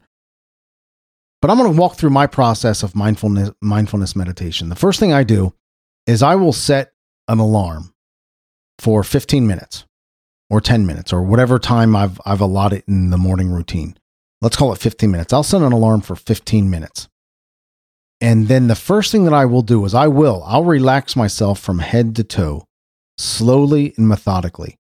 but 1.42 1.52
I'm 1.52 1.58
going 1.58 1.72
to 1.74 1.80
walk 1.80 1.96
through 1.96 2.12
my 2.12 2.28
process 2.28 2.82
of 2.82 2.96
mindfulness 2.96 3.52
mindfulness 3.62 4.16
meditation. 4.16 4.70
The 4.70 4.76
first 4.76 5.00
thing 5.00 5.12
I 5.12 5.24
do 5.24 5.54
is 6.08 6.24
I 6.24 6.36
will 6.36 6.54
set 6.54 6.94
an 7.28 7.40
alarm 7.40 7.94
for 8.80 9.04
15 9.04 9.46
minutes 9.46 9.86
or 10.50 10.62
10 10.62 10.86
minutes 10.86 11.12
or 11.12 11.22
whatever 11.22 11.60
time 11.60 11.96
I've 11.96 12.22
I've 12.26 12.42
allotted 12.42 12.84
in 12.88 13.10
the 13.10 13.18
morning 13.18 13.52
routine. 13.52 13.98
Let's 14.46 14.58
call 14.58 14.72
it 14.74 14.78
15 14.78 15.10
minutes. 15.10 15.34
I'll 15.34 15.42
set 15.42 15.64
an 15.64 15.72
alarm 15.72 16.02
for 16.02 16.16
15 16.16 16.70
minutes. 16.70 17.08
And 18.22 18.48
then 18.48 18.68
the 18.68 18.76
first 18.76 19.12
thing 19.12 19.24
that 19.24 19.34
I 19.34 19.46
will 19.46 19.64
do 19.64 19.84
is 19.86 19.96
I 19.96 20.08
will 20.08 20.44
I'll 20.46 20.64
relax 20.64 21.16
myself 21.16 21.60
from 21.60 21.80
head 21.80 22.16
to 22.18 22.24
toe 22.24 22.68
slowly 23.18 23.96
and 23.98 24.08
methodically 24.08 24.78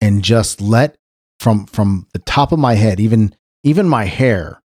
and 0.00 0.24
just 0.24 0.62
let 0.62 0.96
from 1.40 1.66
from 1.66 2.06
the 2.14 2.20
top 2.20 2.52
of 2.52 2.58
my 2.58 2.72
head 2.72 3.00
even 3.00 3.34
even 3.62 3.86
my 3.86 4.06
hair 4.06 4.62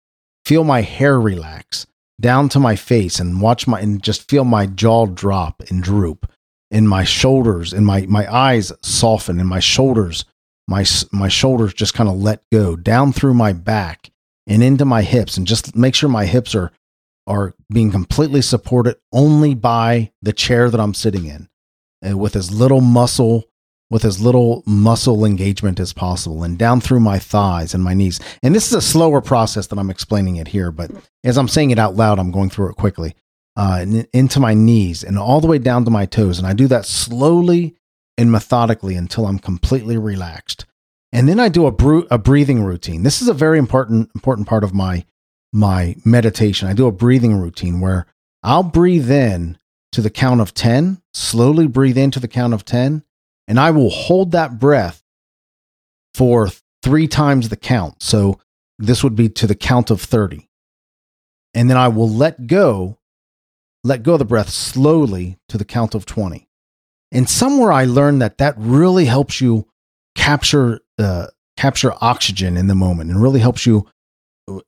feel 0.44 0.66
my 0.66 0.82
hair 0.82 1.22
relax 1.22 1.88
down 2.20 2.50
to 2.50 2.60
my 2.60 2.76
face 2.76 3.22
and 3.22 3.40
watch 3.40 3.66
my 3.66 3.80
and 3.80 4.04
just 4.04 4.30
feel 4.30 4.44
my 4.44 4.66
jaw 4.66 5.06
drop 5.06 5.64
and 5.70 5.82
droop 5.82 6.30
and 6.70 6.90
my 6.90 7.06
shoulders 7.06 7.72
and 7.72 7.86
my 7.86 8.06
my 8.08 8.30
eyes 8.30 8.74
soften 8.82 9.40
and 9.40 9.48
my 9.48 9.62
shoulders 9.62 10.26
my 10.68 10.84
my 11.14 11.30
shoulders 11.30 11.74
just 11.74 11.94
kind 11.94 12.10
of 12.10 12.18
let 12.18 12.44
go 12.52 12.76
down 12.76 13.14
through 13.14 13.34
my 13.34 13.54
back 13.54 14.10
and 14.48 14.64
into 14.64 14.86
my 14.86 15.02
hips 15.02 15.38
and 15.38 15.48
just 15.48 15.76
make 15.76 15.96
sure 15.96 16.10
my 16.10 16.26
hips 16.26 16.56
are 16.56 16.72
are 17.26 17.56
being 17.72 17.90
completely 17.90 18.42
supported 18.42 18.98
only 19.14 19.56
by 19.56 20.12
the 20.22 20.34
chair 20.34 20.70
that 20.70 20.80
I'm 20.80 20.94
sitting 20.94 21.26
in 21.26 21.48
and 22.02 22.20
with 22.20 22.36
as 22.36 22.52
little 22.52 22.82
muscle 22.82 23.46
with 23.90 24.06
as 24.06 24.20
little 24.20 24.64
muscle 24.66 25.24
engagement 25.24 25.80
as 25.80 25.94
possible 25.94 26.44
and 26.44 26.58
down 26.58 26.82
through 26.82 27.00
my 27.00 27.20
thighs 27.20 27.76
and 27.76 27.84
my 27.84 27.94
knees. 27.94 28.20
And 28.42 28.56
this 28.56 28.66
is 28.66 28.74
a 28.74 28.82
slower 28.82 29.22
process 29.22 29.68
than 29.68 29.78
I'm 29.78 29.92
explaining 29.92 30.38
it 30.38 30.48
here, 30.48 30.72
but 30.72 30.90
as 31.24 31.38
I'm 31.38 31.48
saying 31.48 31.70
it 31.70 31.78
out 31.78 31.96
loud, 31.96 32.18
I'm 32.18 32.32
going 32.32 32.50
through 32.50 32.72
it 32.72 32.76
quickly. 32.76 33.16
Uh, 33.56 33.78
and 33.82 34.08
into 34.14 34.40
my 34.40 34.56
knees 34.56 35.04
and 35.04 35.20
all 35.20 35.40
the 35.40 35.48
way 35.48 35.60
down 35.60 35.86
to 35.86 35.92
my 35.92 36.08
toes. 36.08 36.40
And 36.40 36.48
I 36.48 36.54
do 36.54 36.66
that 36.70 36.88
slowly 36.88 37.76
and 38.18 38.32
methodically 38.32 38.96
until 38.96 39.28
I'm 39.28 39.38
completely 39.38 39.96
relaxed. 39.96 40.66
And 41.14 41.30
then 41.30 41.40
I 41.40 41.48
do 41.48 41.68
a, 41.68 41.98
a 42.10 42.18
breathing 42.18 42.64
routine. 42.64 43.04
This 43.04 43.22
is 43.22 43.28
a 43.28 43.34
very 43.36 43.60
important 43.60 44.10
important 44.16 44.48
part 44.48 44.64
of 44.64 44.74
my 44.74 45.06
my 45.54 45.96
meditation. 46.04 46.68
I 46.68 46.74
do 46.74 46.88
a 46.88 46.92
breathing 46.92 47.40
routine 47.40 47.80
where 47.80 48.08
I'll 48.42 48.64
breathe 48.64 49.12
in 49.12 49.60
to 49.92 50.02
the 50.02 50.10
count 50.10 50.42
of 50.42 50.56
10, 50.56 51.00
slowly 51.14 51.68
breathe 51.68 52.00
in 52.00 52.10
to 52.12 52.20
the 52.20 52.28
count 52.28 52.56
of 52.56 52.66
10, 52.66 53.04
and 53.48 53.60
I 53.60 53.70
will 53.70 53.92
hold 53.92 54.32
that 54.32 54.60
breath 54.60 55.04
for 56.16 56.50
three 56.82 57.08
times 57.08 57.50
the 57.50 57.56
count. 57.56 58.02
So 58.02 58.40
this 58.80 59.04
would 59.04 59.16
be 59.16 59.30
to 59.30 59.46
the 59.46 59.56
count 59.56 59.92
of 59.92 60.02
30. 60.02 60.50
And 61.54 61.70
then 61.70 61.78
I 61.78 61.90
will 61.90 62.10
let 62.10 62.48
go, 62.48 62.98
let 63.84 64.02
go 64.02 64.14
of 64.14 64.20
the 64.20 64.26
breath 64.26 64.50
slowly 64.50 65.38
to 65.50 65.60
the 65.60 65.66
count 65.66 65.94
of 65.94 66.08
20. 66.08 66.50
And 67.12 67.30
somewhere 67.30 67.72
I 67.72 67.86
learned 67.86 68.24
that 68.24 68.40
that 68.40 68.56
really 68.58 69.06
helps 69.06 69.40
you 69.40 69.68
capture 70.16 70.80
uh, 71.00 71.28
capture 71.58 71.94
oxygen 72.02 72.58
in 72.58 72.68
the 72.68 72.76
moment 72.76 73.10
and 73.10 73.22
really 73.22 73.40
helps 73.40 73.66
you 73.66 73.88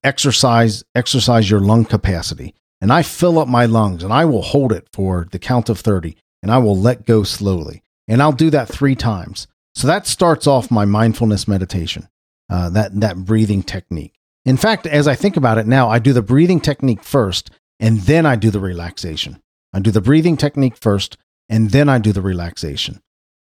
exercise 0.03 0.83
exercise 0.95 1.49
your 1.49 1.59
lung 1.59 1.85
capacity. 1.85 2.53
And 2.81 2.91
I 2.91 3.01
fill 3.01 3.39
up 3.39 3.47
my 3.47 3.65
lungs 3.65 4.03
and 4.03 4.13
I 4.13 4.25
will 4.25 4.41
hold 4.41 4.71
it 4.71 4.87
for 4.91 5.27
the 5.31 5.39
count 5.39 5.69
of 5.69 5.79
30 5.79 6.15
and 6.43 6.51
I 6.51 6.57
will 6.59 6.77
let 6.77 7.05
go 7.05 7.23
slowly. 7.23 7.83
And 8.07 8.21
I'll 8.21 8.31
do 8.31 8.49
that 8.51 8.67
three 8.67 8.95
times. 8.95 9.47
So 9.73 9.87
that 9.87 10.07
starts 10.07 10.47
off 10.47 10.71
my 10.71 10.85
mindfulness 10.85 11.47
meditation, 11.47 12.07
uh, 12.49 12.69
that, 12.69 12.99
that 12.99 13.17
breathing 13.17 13.63
technique. 13.63 14.13
In 14.45 14.57
fact, 14.57 14.85
as 14.85 15.07
I 15.07 15.15
think 15.15 15.35
about 15.37 15.57
it 15.57 15.65
now, 15.65 15.89
I 15.89 15.99
do 15.99 16.13
the 16.13 16.21
breathing 16.21 16.59
technique 16.59 17.03
first 17.03 17.49
and 17.79 18.01
then 18.01 18.25
I 18.25 18.35
do 18.35 18.51
the 18.51 18.59
relaxation. 18.59 19.41
I 19.73 19.79
do 19.79 19.91
the 19.91 20.01
breathing 20.01 20.37
technique 20.37 20.77
first 20.77 21.17
and 21.49 21.71
then 21.71 21.89
I 21.89 21.97
do 21.97 22.13
the 22.13 22.21
relaxation. 22.21 23.01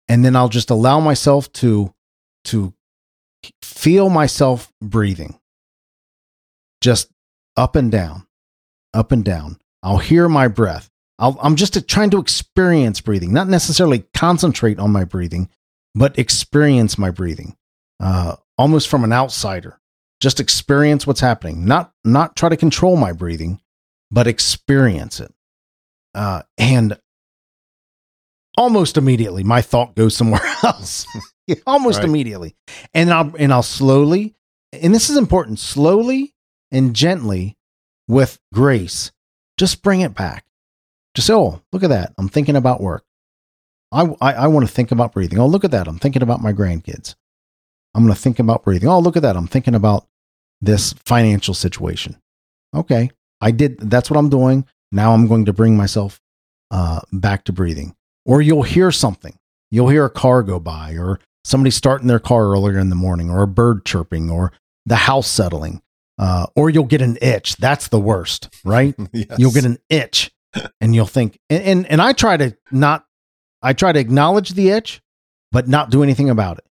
And 0.08 0.26
then 0.26 0.36
I'll 0.36 0.50
just 0.50 0.70
allow 0.70 1.00
myself 1.00 1.52
to, 1.54 1.94
to 2.46 2.74
feel 3.62 4.10
myself 4.10 4.72
breathing 4.82 5.40
just 6.82 7.12
up 7.56 7.76
and 7.76 7.92
down, 7.92 8.28
up 8.94 9.12
and 9.12 9.24
down. 9.24 9.58
I'll 9.84 10.00
hear 10.00 10.28
my 10.28 10.48
breath. 10.48 10.90
i 11.20 11.32
am 11.44 11.56
just 11.56 11.88
trying 11.88 12.10
to 12.10 12.20
experience 12.20 13.00
breathing, 13.02 13.32
not 13.32 13.48
necessarily 13.48 14.06
concentrate 14.14 14.80
on 14.80 14.92
my 14.92 15.06
breathing, 15.06 15.50
but 15.96 16.18
experience 16.20 16.98
my 16.98 17.12
breathing, 17.12 17.56
uh, 18.00 18.36
almost 18.58 18.90
from 18.90 19.04
an 19.04 19.14
outsider. 19.14 19.80
Just 20.20 20.40
experience 20.40 21.08
what's 21.08 21.20
happening, 21.20 21.66
not 21.66 21.94
not 22.04 22.36
try 22.36 22.50
to 22.50 22.58
control 22.58 22.96
my 22.96 23.12
breathing, 23.12 23.60
but 24.12 24.28
experience 24.28 25.20
it. 25.20 25.34
Uh, 26.14 26.44
and 26.60 27.00
almost 28.56 28.98
immediately, 28.98 29.44
my 29.44 29.62
thought 29.62 29.96
goes 29.96 30.16
somewhere 30.16 30.42
else. 30.64 31.08
almost 31.68 32.00
right. 32.00 32.08
immediately, 32.08 32.56
and 32.94 33.12
I'll 33.12 33.34
and 33.38 33.54
I'll 33.54 33.64
slowly, 33.64 34.36
and 34.74 34.94
this 34.94 35.10
is 35.10 35.18
important, 35.18 35.60
slowly 35.60 36.34
and 36.72 36.96
gently, 36.96 37.58
with 38.08 38.40
grace, 38.54 39.12
just 39.58 39.82
bring 39.82 40.02
it 40.02 40.14
back. 40.14 40.46
Just 41.14 41.28
say, 41.28 41.34
oh, 41.34 41.62
look 41.72 41.84
at 41.84 41.90
that. 41.90 42.14
I'm 42.18 42.30
thinking 42.30 42.56
about 42.56 42.82
work. 42.82 43.04
I, 43.92 44.08
I, 44.22 44.34
I 44.34 44.48
want 44.48 44.66
to 44.66 44.74
think 44.74 44.92
about 44.92 45.12
breathing. 45.12 45.40
Oh, 45.40 45.48
look 45.48 45.66
at 45.66 45.72
that. 45.72 45.88
I'm 45.88 46.00
thinking 46.00 46.24
about 46.24 46.42
my 46.42 46.54
grandkids. 46.54 47.16
I'm 47.94 48.04
going 48.04 48.16
to 48.16 48.20
think 48.20 48.40
about 48.40 48.64
breathing. 48.64 48.88
Oh, 48.88 49.00
look 49.00 49.18
at 49.18 49.22
that. 49.24 49.36
I'm 49.36 49.48
thinking 49.48 49.76
about 49.76 50.08
this 50.62 50.94
financial 51.06 51.54
situation. 51.54 52.18
Okay. 52.74 53.12
I 53.42 53.52
did. 53.52 53.78
That's 53.80 54.10
what 54.10 54.18
I'm 54.18 54.30
doing. 54.30 54.66
Now 54.92 55.14
I'm 55.14 55.28
going 55.28 55.46
to 55.46 55.54
bring 55.54 55.76
myself 55.76 56.22
uh, 56.70 57.02
back 57.12 57.44
to 57.46 57.54
breathing. 57.54 57.96
Or 58.26 58.42
you'll 58.42 58.64
hear 58.64 58.92
something. 58.92 59.38
You'll 59.72 59.90
hear 59.90 60.06
a 60.06 60.10
car 60.10 60.44
go 60.44 60.60
by, 60.60 60.94
or 60.94 61.20
somebody 61.44 61.72
starting 61.72 62.08
their 62.08 62.20
car 62.20 62.52
earlier 62.52 62.78
in 62.80 62.90
the 62.90 62.96
morning, 62.96 63.30
or 63.30 63.42
a 63.42 63.48
bird 63.48 63.86
chirping, 63.86 64.30
or 64.30 64.52
the 64.86 64.96
house 64.96 65.28
settling. 65.28 65.82
Uh, 66.18 66.46
or 66.56 66.70
you'll 66.70 66.84
get 66.86 67.02
an 67.02 67.18
itch. 67.22 67.56
That's 67.58 67.88
the 67.88 68.00
worst, 68.00 68.50
right? 68.64 68.94
yes. 69.12 69.28
You'll 69.40 69.52
get 69.52 69.66
an 69.66 69.80
itch 69.90 70.32
and 70.80 70.94
you'll 70.94 71.08
think, 71.08 71.40
and, 71.50 71.64
and, 71.64 71.88
and 71.88 72.02
I 72.02 72.14
try 72.14 72.38
to 72.38 72.56
not, 72.72 73.06
I 73.64 73.74
try 73.74 73.92
to 73.92 74.00
acknowledge 74.00 74.52
the 74.52 74.70
itch, 74.70 75.02
but 75.52 75.68
not 75.68 75.90
do 75.90 76.04
anything 76.04 76.30
about 76.30 76.60
it. 76.60 76.66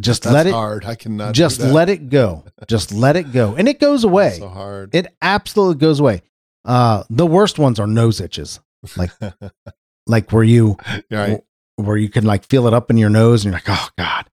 Just 0.00 0.22
That's 0.24 0.34
let 0.34 0.46
it 0.48 0.52
hard. 0.52 0.84
I 0.84 0.96
cannot 0.96 1.34
just 1.34 1.60
let 1.60 1.88
it 1.88 2.10
go. 2.10 2.44
Just 2.66 2.92
let 2.92 3.14
it 3.14 3.32
go. 3.32 3.54
And 3.54 3.68
it 3.68 3.78
goes 3.78 4.02
away. 4.10 4.38
so 4.38 4.48
hard. 4.48 4.92
It 4.94 5.06
absolutely 5.22 5.80
goes 5.80 6.00
away. 6.00 6.22
Uh, 6.64 7.04
the 7.10 7.26
worst 7.26 7.58
ones 7.60 7.78
are 7.78 7.86
nose 7.86 8.20
itches. 8.20 8.58
Like, 8.96 9.10
like 10.06 10.32
where 10.32 10.42
you, 10.42 10.76
right. 11.10 11.40
Where 11.76 11.96
you 11.96 12.08
can 12.08 12.24
like 12.24 12.44
feel 12.44 12.66
it 12.66 12.74
up 12.74 12.90
in 12.90 12.96
your 12.96 13.10
nose 13.10 13.44
and 13.44 13.52
you're 13.52 13.60
like, 13.60 13.68
oh 13.68 13.88
God. 13.96 14.28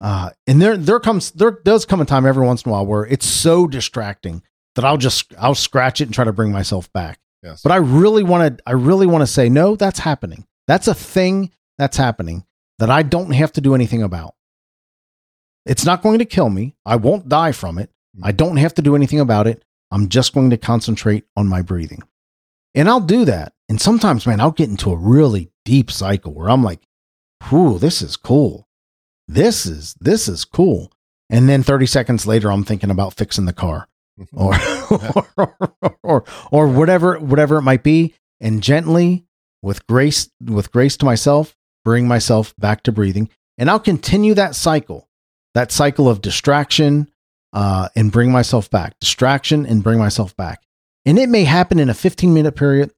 Uh, 0.00 0.30
and 0.46 0.60
there, 0.60 0.76
there 0.76 1.00
comes, 1.00 1.30
there 1.32 1.58
does 1.64 1.84
come 1.84 2.00
a 2.00 2.04
time 2.04 2.26
every 2.26 2.46
once 2.46 2.62
in 2.62 2.70
a 2.70 2.72
while 2.72 2.86
where 2.86 3.04
it's 3.06 3.26
so 3.26 3.66
distracting 3.66 4.42
that 4.74 4.84
I'll 4.84 4.96
just, 4.96 5.32
I'll 5.38 5.54
scratch 5.54 6.00
it 6.00 6.04
and 6.04 6.14
try 6.14 6.24
to 6.24 6.32
bring 6.32 6.52
myself 6.52 6.92
back. 6.92 7.18
Yes. 7.42 7.62
But 7.62 7.72
I 7.72 7.76
really 7.76 8.22
want 8.22 8.58
to, 8.58 8.62
I 8.66 8.72
really 8.72 9.06
want 9.06 9.22
to 9.22 9.26
say, 9.26 9.48
no, 9.48 9.76
that's 9.76 10.00
happening. 10.00 10.46
That's 10.66 10.88
a 10.88 10.94
thing 10.94 11.52
that's 11.78 11.96
happening 11.96 12.44
that 12.78 12.90
I 12.90 13.02
don't 13.02 13.30
have 13.32 13.52
to 13.52 13.60
do 13.60 13.74
anything 13.74 14.02
about. 14.02 14.34
It's 15.66 15.84
not 15.84 16.02
going 16.02 16.18
to 16.18 16.24
kill 16.24 16.50
me. 16.50 16.74
I 16.84 16.96
won't 16.96 17.28
die 17.28 17.52
from 17.52 17.78
it. 17.78 17.90
I 18.22 18.28
mm-hmm. 18.28 18.36
don't 18.36 18.56
have 18.58 18.74
to 18.74 18.82
do 18.82 18.96
anything 18.96 19.20
about 19.20 19.46
it. 19.46 19.64
I'm 19.90 20.08
just 20.08 20.34
going 20.34 20.50
to 20.50 20.56
concentrate 20.56 21.24
on 21.36 21.46
my 21.46 21.62
breathing. 21.62 22.02
And 22.74 22.88
I'll 22.88 23.00
do 23.00 23.24
that. 23.24 23.52
And 23.68 23.80
sometimes, 23.80 24.26
man, 24.26 24.40
I'll 24.40 24.50
get 24.50 24.68
into 24.68 24.90
a 24.90 24.96
really 24.96 25.50
deep 25.64 25.90
cycle 25.90 26.34
where 26.34 26.50
I'm 26.50 26.62
like, 26.62 26.80
whew, 27.48 27.78
this 27.78 28.02
is 28.02 28.16
cool 28.16 28.68
this 29.28 29.66
is 29.66 29.94
this 29.94 30.28
is 30.28 30.44
cool. 30.44 30.92
And 31.30 31.48
then 31.48 31.62
30 31.62 31.86
seconds 31.86 32.26
later, 32.26 32.50
I'm 32.50 32.64
thinking 32.64 32.90
about 32.90 33.14
fixing 33.14 33.46
the 33.46 33.52
car 33.52 33.88
or, 34.32 34.54
or, 35.36 35.56
or, 36.02 36.24
or 36.50 36.68
whatever, 36.68 37.18
whatever 37.18 37.56
it 37.56 37.62
might 37.62 37.82
be. 37.82 38.14
And 38.40 38.62
gently 38.62 39.24
with 39.62 39.86
grace, 39.86 40.30
with 40.44 40.70
grace 40.70 40.96
to 40.98 41.06
myself, 41.06 41.56
bring 41.84 42.06
myself 42.06 42.54
back 42.58 42.82
to 42.84 42.92
breathing. 42.92 43.30
And 43.56 43.70
I'll 43.70 43.80
continue 43.80 44.34
that 44.34 44.54
cycle, 44.54 45.08
that 45.54 45.72
cycle 45.72 46.08
of 46.08 46.20
distraction, 46.20 47.08
uh, 47.52 47.88
and 47.96 48.12
bring 48.12 48.32
myself 48.32 48.68
back, 48.68 48.98
distraction 48.98 49.64
and 49.64 49.82
bring 49.82 49.98
myself 49.98 50.36
back. 50.36 50.62
And 51.06 51.18
it 51.18 51.28
may 51.28 51.44
happen 51.44 51.78
in 51.78 51.88
a 51.88 51.94
15 51.94 52.34
minute 52.34 52.56
period. 52.56 52.92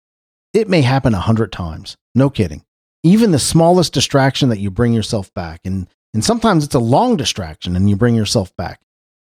It 0.52 0.68
may 0.68 0.82
happen 0.82 1.14
a 1.14 1.20
hundred 1.20 1.52
times. 1.52 1.96
No 2.16 2.30
kidding. 2.30 2.64
Even 3.04 3.30
the 3.30 3.38
smallest 3.38 3.92
distraction 3.92 4.48
that 4.48 4.58
you 4.58 4.72
bring 4.72 4.92
yourself 4.92 5.32
back 5.34 5.60
and 5.64 5.86
And 6.14 6.24
sometimes 6.24 6.64
it's 6.64 6.74
a 6.74 6.78
long 6.78 7.18
distraction 7.18 7.76
and 7.76 7.90
you 7.90 7.94
bring 7.94 8.14
yourself 8.14 8.56
back. 8.56 8.80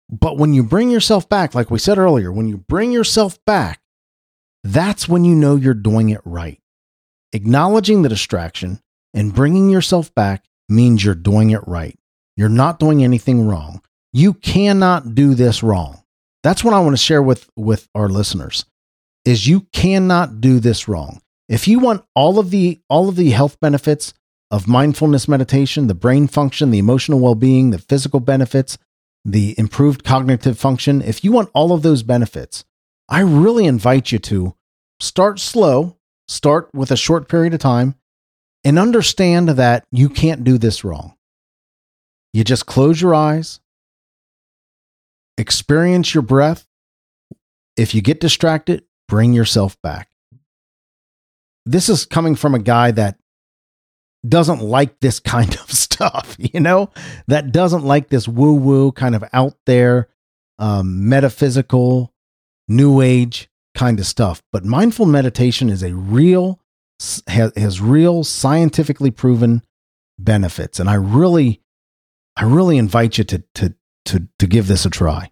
But 0.09 0.37
when 0.37 0.53
you 0.53 0.63
bring 0.63 0.89
yourself 0.89 1.27
back, 1.27 1.53
like 1.53 1.69
we 1.69 1.77
said 1.77 1.97
earlier, 1.97 2.31
when 2.31 2.47
you 2.47 2.57
bring 2.57 2.93
yourself 2.93 3.37
back, 3.45 3.81
that's 4.63 5.09
when 5.09 5.25
you 5.25 5.35
know 5.35 5.57
you're 5.57 5.73
doing 5.73 6.09
it 6.09 6.21
right. 6.23 6.61
Acknowledging 7.33 8.01
the 8.01 8.07
distraction 8.09 8.79
and 9.13 9.35
bringing 9.35 9.69
yourself 9.69 10.15
back 10.15 10.45
means 10.69 11.03
you're 11.03 11.15
doing 11.15 11.49
it 11.49 11.67
right. 11.67 11.99
You're 12.37 12.47
not 12.47 12.79
doing 12.79 13.03
anything 13.03 13.45
wrong. 13.45 13.81
You 14.13 14.33
cannot 14.33 15.13
do 15.13 15.35
this 15.35 15.61
wrong. 15.61 16.03
That's 16.43 16.63
what 16.63 16.73
I 16.73 16.79
want 16.79 16.93
to 16.93 17.03
share 17.03 17.21
with, 17.21 17.49
with 17.57 17.89
our 17.93 18.07
listeners 18.07 18.63
is 19.25 19.47
you 19.47 19.67
cannot 19.73 20.39
do 20.39 20.61
this 20.61 20.87
wrong. 20.87 21.21
If 21.49 21.67
you 21.67 21.79
want 21.79 22.05
all 22.15 22.37
of 22.37 22.51
the 22.51 22.79
all 22.89 23.09
of 23.09 23.15
the 23.15 23.31
health 23.31 23.59
benefits 23.59 24.13
of 24.51 24.67
mindfulness 24.67 25.27
meditation, 25.27 25.87
the 25.87 25.95
brain 25.95 26.27
function, 26.27 26.69
the 26.69 26.77
emotional 26.77 27.19
well-being, 27.19 27.71
the 27.71 27.79
physical 27.79 28.19
benefits, 28.19 28.77
the 29.25 29.55
improved 29.57 30.03
cognitive 30.03 30.59
function, 30.59 31.01
if 31.01 31.23
you 31.23 31.31
want 31.31 31.49
all 31.53 31.73
of 31.73 31.81
those 31.81 32.03
benefits, 32.03 32.63
I 33.09 33.21
really 33.21 33.65
invite 33.65 34.11
you 34.11 34.19
to 34.19 34.55
start 34.99 35.39
slow, 35.39 35.97
start 36.27 36.69
with 36.73 36.91
a 36.91 36.97
short 36.97 37.27
period 37.27 37.55
of 37.55 37.59
time, 37.59 37.95
and 38.63 38.77
understand 38.77 39.49
that 39.49 39.85
you 39.91 40.07
can't 40.07 40.43
do 40.43 40.59
this 40.59 40.83
wrong. 40.83 41.15
You 42.31 42.43
just 42.43 42.67
close 42.67 43.01
your 43.01 43.15
eyes, 43.15 43.59
experience 45.35 46.13
your 46.13 46.21
breath. 46.21 46.67
If 47.75 47.95
you 47.95 48.01
get 48.01 48.19
distracted, 48.19 48.83
bring 49.07 49.33
yourself 49.33 49.81
back. 49.81 50.08
This 51.65 51.89
is 51.89 52.05
coming 52.05 52.35
from 52.35 52.55
a 52.55 52.59
guy 52.59 52.91
that 52.91 53.17
doesn't 54.27 54.61
like 54.61 54.99
this 54.99 55.19
kind 55.19 55.53
of 55.55 55.71
stuff, 55.71 56.35
you 56.37 56.59
know, 56.59 56.89
that 57.27 57.51
doesn't 57.51 57.83
like 57.83 58.09
this 58.09 58.27
woo 58.27 58.53
woo 58.53 58.91
kind 58.91 59.15
of 59.15 59.23
out 59.33 59.55
there, 59.65 60.09
um, 60.57 61.07
metaphysical, 61.07 62.13
new 62.67 63.01
age 63.01 63.49
kind 63.75 63.99
of 63.99 64.05
stuff. 64.05 64.41
But 64.51 64.65
mindful 64.65 65.05
meditation 65.05 65.69
is 65.69 65.83
a 65.83 65.93
real, 65.93 66.59
has, 67.27 67.53
has 67.55 67.81
real 67.81 68.23
scientifically 68.23 69.11
proven 69.11 69.63
benefits. 70.17 70.79
And 70.79 70.89
I 70.89 70.95
really, 70.95 71.61
I 72.35 72.43
really 72.43 72.77
invite 72.77 73.17
you 73.17 73.23
to, 73.25 73.43
to, 73.55 73.75
to, 74.05 74.27
to 74.37 74.47
give 74.47 74.67
this 74.67 74.85
a 74.85 74.89
try. 74.89 75.31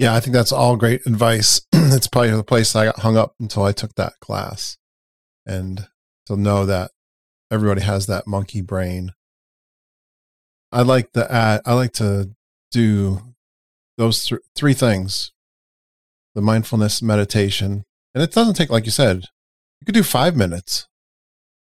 Yeah, 0.00 0.14
I 0.14 0.20
think 0.20 0.32
that's 0.32 0.50
all 0.50 0.78
great 0.78 1.04
advice. 1.04 1.60
it's 1.74 2.08
probably 2.08 2.30
the 2.30 2.42
place 2.42 2.74
I 2.74 2.86
got 2.86 3.00
hung 3.00 3.18
up 3.18 3.34
until 3.38 3.64
I 3.64 3.72
took 3.72 3.94
that 3.96 4.14
class. 4.18 4.78
And 5.44 5.88
to 6.24 6.38
know 6.38 6.64
that 6.64 6.92
everybody 7.50 7.82
has 7.82 8.06
that 8.06 8.26
monkey 8.26 8.62
brain. 8.62 9.12
I 10.72 10.80
like 10.80 11.12
the 11.12 11.30
add, 11.30 11.60
I 11.66 11.74
like 11.74 11.92
to 11.94 12.30
do 12.70 13.34
those 13.98 14.24
th- 14.26 14.40
three 14.56 14.72
things 14.72 15.32
the 16.34 16.40
mindfulness 16.40 17.02
meditation. 17.02 17.84
And 18.14 18.22
it 18.22 18.32
doesn't 18.32 18.54
take, 18.54 18.70
like 18.70 18.86
you 18.86 18.90
said, 18.90 19.26
you 19.80 19.84
could 19.84 19.94
do 19.94 20.02
five 20.02 20.34
minutes 20.34 20.88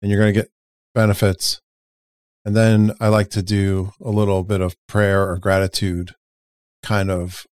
and 0.03 0.11
you're 0.11 0.21
going 0.21 0.35
to 0.35 0.41
get 0.41 0.51
benefits. 0.93 1.61
And 2.45 2.57
then 2.57 2.97
I 2.99 3.09
like 3.09 3.31
to 3.31 3.43
do 3.43 3.93
a 4.01 4.11
little 4.11 4.43
bit 4.43 4.61
of 4.61 4.75
prayer 4.89 5.25
or 5.31 5.39
gratitude 5.39 6.17
kind 6.83 7.13
of 7.13 7.47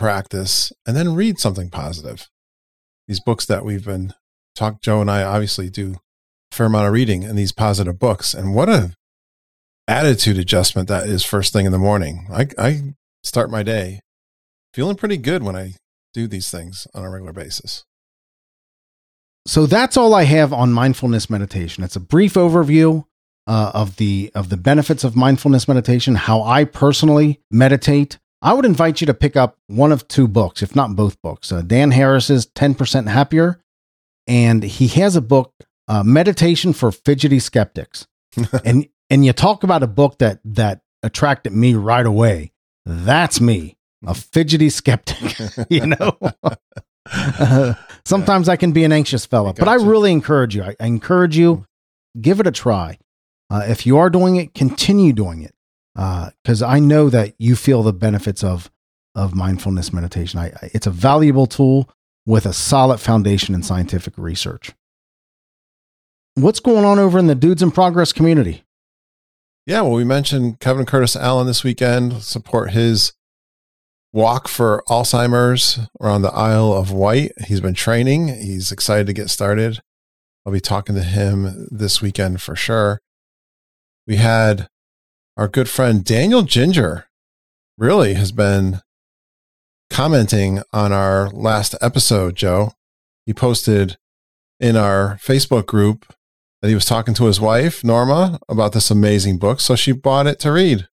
practice 0.00 0.72
and 0.86 0.96
then 0.96 1.14
read 1.14 1.38
something 1.38 1.68
positive. 1.68 2.28
These 3.06 3.20
books 3.20 3.44
that 3.46 3.64
we've 3.64 3.84
been 3.84 4.14
talk 4.56 4.80
Joe 4.80 5.00
and 5.00 5.10
I 5.10 5.22
obviously 5.22 5.68
do 5.68 5.96
a 6.50 6.54
fair 6.54 6.66
amount 6.66 6.86
of 6.86 6.92
reading 6.92 7.22
in 7.22 7.36
these 7.36 7.52
positive 7.52 7.98
books. 7.98 8.32
And 8.34 8.54
what 8.54 8.68
a 8.68 8.94
attitude 9.86 10.38
adjustment 10.38 10.88
that 10.88 11.06
is 11.06 11.22
first 11.22 11.52
thing 11.52 11.66
in 11.66 11.72
the 11.72 11.78
morning. 11.78 12.26
I, 12.32 12.48
I 12.56 12.94
start 13.22 13.50
my 13.50 13.62
day 13.62 14.00
feeling 14.72 14.96
pretty 14.96 15.18
good 15.18 15.42
when 15.42 15.54
I 15.54 15.74
do 16.14 16.26
these 16.26 16.50
things 16.50 16.86
on 16.94 17.04
a 17.04 17.10
regular 17.10 17.32
basis. 17.32 17.84
So 19.46 19.66
that's 19.66 19.96
all 19.96 20.14
I 20.14 20.24
have 20.24 20.52
on 20.52 20.72
mindfulness 20.72 21.28
meditation. 21.28 21.84
It's 21.84 21.96
a 21.96 22.00
brief 22.00 22.34
overview 22.34 23.04
uh, 23.46 23.72
of 23.74 23.96
the 23.96 24.30
of 24.34 24.48
the 24.48 24.56
benefits 24.56 25.04
of 25.04 25.16
mindfulness 25.16 25.68
meditation, 25.68 26.14
how 26.14 26.42
I 26.42 26.64
personally 26.64 27.40
meditate. 27.50 28.18
I 28.42 28.54
would 28.54 28.64
invite 28.64 29.00
you 29.00 29.06
to 29.06 29.14
pick 29.14 29.36
up 29.36 29.58
one 29.66 29.92
of 29.92 30.08
two 30.08 30.26
books, 30.26 30.62
if 30.62 30.74
not 30.74 30.96
both 30.96 31.20
books. 31.20 31.52
Uh, 31.52 31.62
Dan 31.62 31.90
Harris's 31.90 32.46
10% 32.46 33.08
Happier, 33.08 33.60
and 34.26 34.62
he 34.62 34.88
has 34.88 35.16
a 35.16 35.20
book, 35.20 35.52
uh, 35.88 36.02
Meditation 36.02 36.72
for 36.72 36.90
Fidgety 36.90 37.38
Skeptics. 37.38 38.06
and 38.64 38.88
and 39.10 39.24
you 39.24 39.32
talk 39.32 39.64
about 39.64 39.82
a 39.82 39.88
book 39.88 40.18
that 40.18 40.40
that 40.44 40.82
attracted 41.02 41.52
me 41.52 41.74
right 41.74 42.06
away. 42.06 42.52
That's 42.86 43.40
me 43.40 43.76
a 44.06 44.14
fidgety 44.14 44.70
skeptic, 44.70 45.38
you 45.68 45.86
know. 45.86 46.16
uh, 47.12 47.74
sometimes 48.04 48.48
I 48.48 48.56
can 48.56 48.72
be 48.72 48.84
an 48.84 48.92
anxious 48.92 49.26
fella, 49.26 49.52
but 49.52 49.68
I 49.68 49.74
really 49.74 50.12
encourage 50.12 50.54
you. 50.54 50.62
I, 50.62 50.76
I, 50.80 50.86
encourage 50.86 51.36
you, 51.36 51.66
give 52.20 52.40
it 52.40 52.46
a 52.46 52.52
try. 52.52 52.98
Uh, 53.50 53.64
if 53.66 53.84
you 53.84 53.98
are 53.98 54.10
doing 54.10 54.36
it, 54.36 54.54
continue 54.54 55.12
doing 55.12 55.42
it, 55.42 55.54
because 56.00 56.62
uh, 56.62 56.66
I 56.66 56.78
know 56.78 57.10
that 57.10 57.34
you 57.38 57.56
feel 57.56 57.82
the 57.82 57.92
benefits 57.92 58.42
of 58.42 58.70
of 59.14 59.34
mindfulness 59.34 59.92
meditation. 59.92 60.40
I, 60.40 60.52
it's 60.72 60.86
a 60.86 60.90
valuable 60.90 61.46
tool 61.46 61.90
with 62.24 62.46
a 62.46 62.52
solid 62.52 62.98
foundation 62.98 63.54
in 63.54 63.62
scientific 63.62 64.14
research. 64.16 64.72
What's 66.36 66.60
going 66.60 66.84
on 66.84 66.98
over 66.98 67.18
in 67.18 67.26
the 67.26 67.34
Dudes 67.34 67.62
in 67.62 67.70
Progress 67.70 68.12
community? 68.12 68.62
Yeah, 69.66 69.82
well, 69.82 69.92
we 69.92 70.04
mentioned 70.04 70.60
Kevin 70.60 70.86
Curtis 70.86 71.16
Allen 71.16 71.46
this 71.46 71.64
weekend. 71.64 72.22
Support 72.22 72.70
his 72.70 73.12
walk 74.12 74.48
for 74.48 74.82
Alzheimer's 74.88 75.80
around 76.00 76.22
the 76.22 76.32
Isle 76.32 76.72
of 76.72 76.92
Wight. 76.92 77.32
He's 77.46 77.60
been 77.60 77.74
training. 77.74 78.28
He's 78.28 78.72
excited 78.72 79.06
to 79.08 79.12
get 79.12 79.28
started. 79.28 79.80
I'll 80.46 80.52
be 80.52 80.60
talking 80.60 80.94
to 80.94 81.02
him 81.02 81.68
this 81.70 82.00
weekend 82.00 82.40
for 82.40 82.56
sure. 82.56 83.00
We 84.06 84.16
had 84.16 84.68
our 85.40 85.48
good 85.48 85.70
friend 85.70 86.04
Daniel 86.04 86.42
Ginger 86.42 87.06
really 87.78 88.12
has 88.12 88.30
been 88.30 88.82
commenting 89.88 90.62
on 90.70 90.92
our 90.92 91.30
last 91.30 91.74
episode, 91.80 92.36
Joe. 92.36 92.72
He 93.24 93.32
posted 93.32 93.96
in 94.60 94.76
our 94.76 95.16
Facebook 95.16 95.64
group 95.64 96.12
that 96.60 96.68
he 96.68 96.74
was 96.74 96.84
talking 96.84 97.14
to 97.14 97.24
his 97.24 97.40
wife, 97.40 97.82
Norma, 97.82 98.38
about 98.50 98.74
this 98.74 98.90
amazing 98.90 99.38
book. 99.38 99.60
So 99.60 99.76
she 99.76 99.92
bought 99.92 100.26
it 100.26 100.38
to 100.40 100.52
read. 100.52 100.86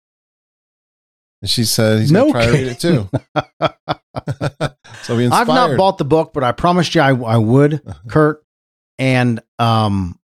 And 1.41 1.49
she 1.49 1.65
said 1.65 1.99
he's 1.99 2.09
no 2.13 2.31
going 2.31 2.33
to 2.33 2.39
try 2.39 2.45
to 2.45 2.51
read 2.53 2.67
it 2.67 2.79
too. 2.79 3.09
so 5.03 5.17
we 5.17 5.27
I've 5.27 5.47
not 5.47 5.75
bought 5.75 5.97
the 5.97 6.05
book, 6.05 6.31
but 6.33 6.45
I 6.45 6.53
promised 6.53 6.95
you 6.95 7.01
I, 7.01 7.09
I 7.09 7.35
would, 7.35 7.81
uh-huh. 7.85 7.99
Curt. 8.07 8.45
And 8.97 9.41
um, 9.59 10.17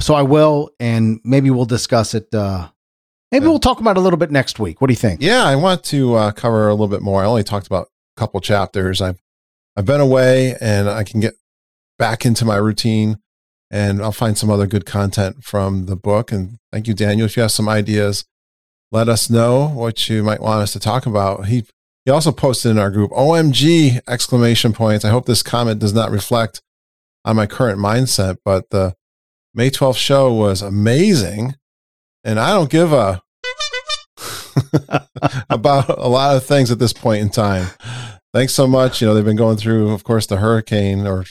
so 0.00 0.14
I 0.14 0.22
will, 0.22 0.70
and 0.80 1.20
maybe 1.24 1.50
we'll 1.50 1.66
discuss 1.66 2.14
it. 2.14 2.34
Uh, 2.34 2.70
maybe 3.32 3.46
we'll 3.46 3.58
talk 3.58 3.80
about 3.80 3.96
a 3.96 4.00
little 4.00 4.18
bit 4.18 4.30
next 4.30 4.58
week. 4.58 4.80
What 4.80 4.88
do 4.88 4.92
you 4.92 4.98
think? 4.98 5.20
Yeah, 5.20 5.44
I 5.44 5.56
want 5.56 5.84
to 5.84 6.14
uh, 6.14 6.32
cover 6.32 6.68
a 6.68 6.72
little 6.72 6.88
bit 6.88 7.02
more. 7.02 7.22
I 7.22 7.26
only 7.26 7.44
talked 7.44 7.66
about 7.66 7.88
a 8.16 8.20
couple 8.20 8.40
chapters. 8.40 9.00
I've 9.00 9.20
I've 9.76 9.86
been 9.86 10.00
away, 10.00 10.56
and 10.60 10.88
I 10.88 11.04
can 11.04 11.20
get 11.20 11.34
back 11.98 12.24
into 12.24 12.44
my 12.44 12.56
routine, 12.56 13.18
and 13.70 14.00
I'll 14.00 14.12
find 14.12 14.38
some 14.38 14.50
other 14.50 14.66
good 14.66 14.86
content 14.86 15.44
from 15.44 15.86
the 15.86 15.96
book. 15.96 16.32
And 16.32 16.58
thank 16.72 16.86
you, 16.88 16.94
Daniel. 16.94 17.26
If 17.26 17.36
you 17.36 17.42
have 17.42 17.52
some 17.52 17.68
ideas 17.68 18.24
let 18.92 19.08
us 19.08 19.28
know 19.28 19.68
what 19.68 20.08
you 20.08 20.22
might 20.22 20.40
want 20.40 20.62
us 20.62 20.72
to 20.72 20.80
talk 20.80 21.06
about. 21.06 21.46
He 21.46 21.64
he 22.04 22.10
also 22.10 22.30
posted 22.30 22.70
in 22.70 22.78
our 22.78 22.90
group, 22.90 23.10
OMG 23.10 24.00
exclamation 24.06 24.72
points. 24.72 25.04
I 25.04 25.10
hope 25.10 25.26
this 25.26 25.42
comment 25.42 25.80
does 25.80 25.92
not 25.92 26.12
reflect 26.12 26.62
on 27.24 27.34
my 27.34 27.46
current 27.46 27.80
mindset, 27.80 28.36
but 28.44 28.70
the 28.70 28.94
May 29.52 29.70
12th 29.70 29.96
show 29.96 30.32
was 30.32 30.62
amazing. 30.62 31.56
And 32.26 32.40
I 32.40 32.50
don't 32.50 32.68
give 32.68 32.92
a 32.92 33.22
about 35.48 35.88
a 35.88 36.08
lot 36.08 36.36
of 36.36 36.44
things 36.44 36.72
at 36.72 36.80
this 36.80 36.92
point 36.92 37.22
in 37.22 37.30
time. 37.30 37.68
Thanks 38.34 38.52
so 38.52 38.66
much. 38.66 39.00
You 39.00 39.06
know, 39.06 39.14
they've 39.14 39.24
been 39.24 39.36
going 39.36 39.56
through, 39.56 39.92
of 39.92 40.02
course, 40.02 40.26
the 40.26 40.38
hurricane 40.38 41.06
or 41.06 41.24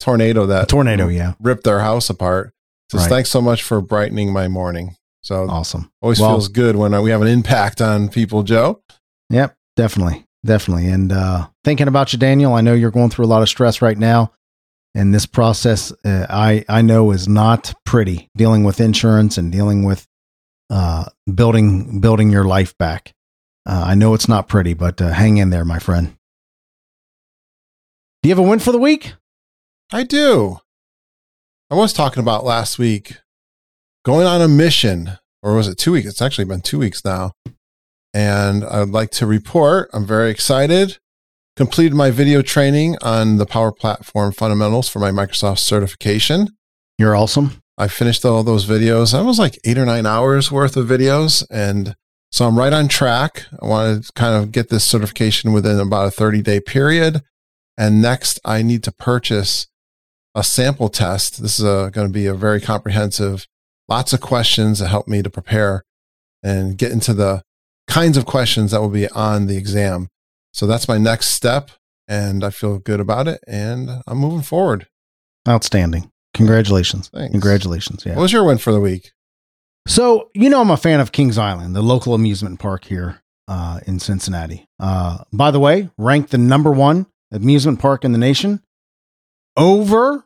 tornado 0.00 0.44
that 0.44 0.68
tornado, 0.68 1.08
yeah, 1.08 1.32
ripped 1.40 1.64
their 1.64 1.80
house 1.80 2.10
apart. 2.10 2.52
Just 2.90 3.04
right. 3.04 3.08
thanks 3.08 3.30
so 3.30 3.40
much 3.40 3.62
for 3.62 3.80
brightening 3.80 4.30
my 4.30 4.46
morning. 4.46 4.94
So 5.22 5.48
awesome. 5.48 5.90
Always 6.02 6.20
well, 6.20 6.32
feels 6.32 6.48
good 6.48 6.76
when 6.76 7.00
we 7.02 7.08
have 7.08 7.22
an 7.22 7.28
impact 7.28 7.80
on 7.80 8.10
people, 8.10 8.42
Joe. 8.42 8.82
Yep, 9.30 9.56
definitely. 9.74 10.26
Definitely. 10.44 10.88
And 10.88 11.12
uh, 11.12 11.48
thinking 11.64 11.88
about 11.88 12.12
you, 12.12 12.18
Daniel, 12.18 12.52
I 12.52 12.60
know 12.60 12.74
you're 12.74 12.90
going 12.90 13.08
through 13.08 13.24
a 13.24 13.26
lot 13.26 13.40
of 13.40 13.48
stress 13.48 13.80
right 13.80 13.96
now. 13.96 14.32
And 14.94 15.12
this 15.12 15.26
process, 15.26 15.92
uh, 16.04 16.26
I, 16.30 16.64
I 16.68 16.82
know, 16.82 17.10
is 17.10 17.26
not 17.26 17.74
pretty 17.84 18.30
dealing 18.36 18.62
with 18.62 18.80
insurance 18.80 19.36
and 19.36 19.50
dealing 19.50 19.84
with 19.84 20.06
uh, 20.70 21.06
building 21.32 22.00
building 22.00 22.30
your 22.30 22.44
life 22.44 22.76
back. 22.78 23.12
Uh, 23.66 23.84
I 23.88 23.94
know 23.94 24.14
it's 24.14 24.28
not 24.28 24.48
pretty, 24.48 24.74
but 24.74 25.00
uh, 25.00 25.10
hang 25.10 25.38
in 25.38 25.50
there, 25.50 25.64
my 25.64 25.78
friend. 25.78 26.16
Do 28.22 28.28
you 28.28 28.34
have 28.34 28.44
a 28.44 28.48
win 28.48 28.58
for 28.58 28.72
the 28.72 28.78
week? 28.78 29.14
I 29.92 30.02
do. 30.02 30.60
I 31.70 31.74
was 31.74 31.92
talking 31.92 32.22
about 32.22 32.44
last 32.44 32.78
week 32.78 33.18
going 34.04 34.26
on 34.26 34.40
a 34.40 34.48
mission 34.48 35.18
or 35.42 35.54
was 35.54 35.68
it 35.68 35.76
two 35.76 35.92
weeks? 35.92 36.08
It's 36.08 36.22
actually 36.22 36.46
been 36.46 36.62
two 36.62 36.78
weeks 36.78 37.04
now. 37.04 37.32
And 38.14 38.64
I 38.64 38.80
would 38.80 38.90
like 38.90 39.10
to 39.12 39.26
report 39.26 39.90
I'm 39.92 40.06
very 40.06 40.30
excited. 40.30 40.98
Completed 41.56 41.94
my 41.94 42.10
video 42.10 42.42
training 42.42 42.96
on 43.00 43.36
the 43.36 43.46
Power 43.46 43.70
Platform 43.70 44.32
fundamentals 44.32 44.88
for 44.88 44.98
my 44.98 45.12
Microsoft 45.12 45.60
certification. 45.60 46.48
You're 46.98 47.14
awesome. 47.14 47.62
I 47.78 47.86
finished 47.86 48.24
all 48.24 48.42
those 48.42 48.66
videos. 48.66 49.12
That 49.12 49.24
was 49.24 49.38
like 49.38 49.56
eight 49.64 49.78
or 49.78 49.86
nine 49.86 50.04
hours 50.04 50.50
worth 50.50 50.76
of 50.76 50.88
videos. 50.88 51.46
And 51.52 51.94
so 52.32 52.48
I'm 52.48 52.58
right 52.58 52.72
on 52.72 52.88
track. 52.88 53.46
I 53.62 53.66
want 53.66 54.04
to 54.04 54.12
kind 54.14 54.34
of 54.34 54.50
get 54.50 54.68
this 54.68 54.82
certification 54.82 55.52
within 55.52 55.78
about 55.78 56.08
a 56.08 56.10
30 56.10 56.42
day 56.42 56.58
period. 56.58 57.22
And 57.78 58.02
next, 58.02 58.40
I 58.44 58.62
need 58.62 58.82
to 58.82 58.92
purchase 58.92 59.68
a 60.34 60.42
sample 60.42 60.88
test. 60.88 61.40
This 61.40 61.60
is 61.60 61.64
uh, 61.64 61.90
going 61.90 62.08
to 62.08 62.12
be 62.12 62.26
a 62.26 62.34
very 62.34 62.60
comprehensive, 62.60 63.46
lots 63.88 64.12
of 64.12 64.20
questions 64.20 64.80
that 64.80 64.88
help 64.88 65.06
me 65.06 65.22
to 65.22 65.30
prepare 65.30 65.84
and 66.42 66.76
get 66.76 66.90
into 66.90 67.14
the 67.14 67.42
kinds 67.86 68.16
of 68.16 68.26
questions 68.26 68.72
that 68.72 68.80
will 68.80 68.88
be 68.88 69.08
on 69.10 69.46
the 69.46 69.56
exam. 69.56 70.08
So 70.54 70.66
that's 70.68 70.86
my 70.86 70.98
next 70.98 71.28
step. 71.30 71.72
And 72.06 72.44
I 72.44 72.50
feel 72.50 72.78
good 72.78 73.00
about 73.00 73.26
it. 73.26 73.42
And 73.46 73.90
I'm 74.06 74.18
moving 74.18 74.42
forward. 74.42 74.86
Outstanding. 75.48 76.10
Congratulations. 76.32 77.08
Thanks. 77.08 77.32
Congratulations. 77.32 78.04
Yeah. 78.06 78.14
What 78.14 78.22
was 78.22 78.32
your 78.32 78.44
win 78.44 78.58
for 78.58 78.72
the 78.72 78.80
week? 78.80 79.10
So, 79.86 80.30
you 80.32 80.48
know, 80.48 80.60
I'm 80.60 80.70
a 80.70 80.76
fan 80.76 81.00
of 81.00 81.12
Kings 81.12 81.36
Island, 81.36 81.74
the 81.74 81.82
local 81.82 82.14
amusement 82.14 82.60
park 82.60 82.84
here 82.84 83.22
uh, 83.48 83.80
in 83.86 83.98
Cincinnati. 83.98 84.66
Uh, 84.78 85.18
by 85.32 85.50
the 85.50 85.60
way, 85.60 85.90
ranked 85.98 86.30
the 86.30 86.38
number 86.38 86.70
one 86.70 87.06
amusement 87.32 87.80
park 87.80 88.04
in 88.04 88.12
the 88.12 88.18
nation 88.18 88.62
over 89.56 90.24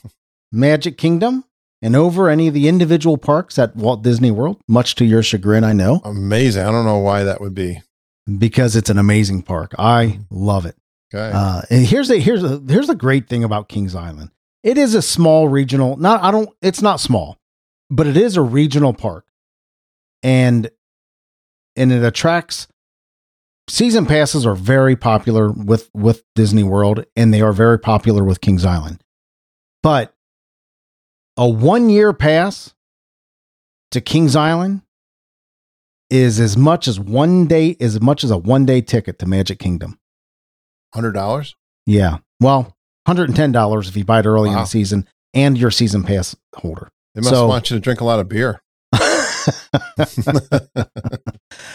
Magic 0.52 0.98
Kingdom 0.98 1.44
and 1.82 1.96
over 1.96 2.28
any 2.28 2.48
of 2.48 2.54
the 2.54 2.68
individual 2.68 3.16
parks 3.16 3.58
at 3.58 3.74
Walt 3.74 4.02
Disney 4.02 4.30
World, 4.30 4.60
much 4.68 4.94
to 4.96 5.04
your 5.04 5.22
chagrin, 5.22 5.64
I 5.64 5.72
know. 5.72 6.00
Amazing. 6.04 6.66
I 6.66 6.70
don't 6.70 6.84
know 6.84 6.98
why 6.98 7.24
that 7.24 7.40
would 7.40 7.54
be. 7.54 7.80
Because 8.38 8.76
it's 8.76 8.90
an 8.90 8.98
amazing 8.98 9.42
park. 9.42 9.74
I 9.78 10.20
love 10.30 10.66
it. 10.66 10.76
Okay. 11.12 11.30
Uh, 11.34 11.62
and 11.70 11.84
here's 11.86 12.10
a 12.10 12.18
here's 12.18 12.44
a 12.44 12.62
here's 12.68 12.86
the 12.86 12.94
great 12.94 13.28
thing 13.28 13.42
about 13.42 13.68
Kings 13.68 13.94
Island. 13.94 14.30
It 14.62 14.78
is 14.78 14.94
a 14.94 15.02
small 15.02 15.48
regional. 15.48 15.96
Not 15.96 16.22
I 16.22 16.30
don't. 16.30 16.50
It's 16.62 16.82
not 16.82 17.00
small, 17.00 17.38
but 17.90 18.06
it 18.06 18.16
is 18.16 18.36
a 18.36 18.42
regional 18.42 18.92
park, 18.92 19.26
and 20.22 20.70
and 21.76 21.92
it 21.92 22.04
attracts. 22.04 22.68
Season 23.68 24.04
passes 24.04 24.46
are 24.46 24.54
very 24.54 24.96
popular 24.96 25.50
with 25.50 25.90
with 25.94 26.22
Disney 26.34 26.62
World, 26.62 27.04
and 27.16 27.32
they 27.32 27.40
are 27.40 27.52
very 27.52 27.78
popular 27.78 28.22
with 28.22 28.40
Kings 28.40 28.64
Island. 28.64 29.02
But 29.82 30.14
a 31.36 31.48
one 31.48 31.88
year 31.90 32.12
pass 32.12 32.74
to 33.90 34.00
Kings 34.00 34.36
Island 34.36 34.82
is 36.10 36.40
as 36.40 36.56
much 36.56 36.88
as 36.88 36.98
one 37.00 37.46
day 37.46 37.76
as 37.80 38.00
much 38.00 38.24
as 38.24 38.30
a 38.30 38.36
one 38.38 38.66
day 38.66 38.80
ticket 38.80 39.18
to 39.20 39.26
Magic 39.26 39.58
Kingdom. 39.58 39.98
Hundred 40.94 41.12
dollars. 41.12 41.54
Yeah. 41.86 42.18
Well, 42.40 42.76
hundred 43.06 43.28
and 43.28 43.36
ten 43.36 43.52
dollars 43.52 43.88
if 43.88 43.96
you 43.96 44.04
buy 44.04 44.20
it 44.20 44.26
early 44.26 44.50
in 44.50 44.56
the 44.56 44.64
season 44.64 45.06
and 45.34 45.56
your 45.56 45.70
season 45.70 46.02
pass 46.02 46.34
holder. 46.56 46.88
They 47.14 47.20
must 47.20 47.30
So- 47.30 47.46
want 47.46 47.70
you 47.70 47.76
to 47.76 47.80
drink 47.80 48.00
a 48.00 48.04
lot 48.04 48.20
of 48.20 48.28
beer. 48.28 48.60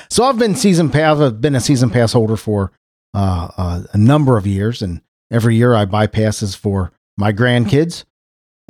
so 0.10 0.24
I've 0.24 0.38
been 0.38 0.56
season 0.56 0.90
pass. 0.90 1.20
I've 1.20 1.42
been 1.42 1.56
a 1.56 1.60
season 1.60 1.90
pass 1.90 2.14
holder 2.14 2.38
for 2.38 2.72
uh, 3.14 3.50
uh, 3.58 3.84
a 3.94 3.98
number 3.98 4.38
of 4.38 4.46
years, 4.48 4.82
and 4.82 5.02
every 5.32 5.56
year 5.56 5.74
I 5.76 5.86
buy 5.86 6.08
passes 6.08 6.56
for 6.56 6.92
my 7.18 7.32
grandkids. 7.32 8.04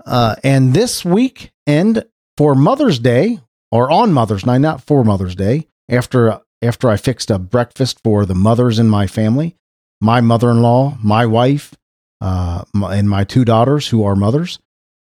Uh, 0.05 0.35
and 0.43 0.73
this 0.73 1.03
weekend 1.05 2.05
for 2.37 2.53
Mother's 2.55 2.99
Day, 2.99 3.39
or 3.75 3.91
on 3.91 4.13
Mother's 4.13 4.45
Night, 4.45 4.59
not 4.59 4.81
for 4.81 5.03
Mother's 5.03 5.35
Day, 5.35 5.67
after 5.89 6.39
after 6.61 6.89
I 6.89 6.97
fixed 6.97 7.29
a 7.29 7.37
breakfast 7.37 7.99
for 8.03 8.25
the 8.25 8.33
mothers 8.35 8.79
in 8.79 8.87
my 8.89 9.05
family, 9.07 9.55
my 10.01 10.21
mother-in-law, 10.21 10.97
my 11.03 11.25
wife, 11.25 11.75
uh, 12.21 12.63
my, 12.73 12.95
and 12.95 13.09
my 13.09 13.23
two 13.23 13.43
daughters 13.45 13.89
who 13.89 14.03
are 14.03 14.15
mothers, 14.15 14.59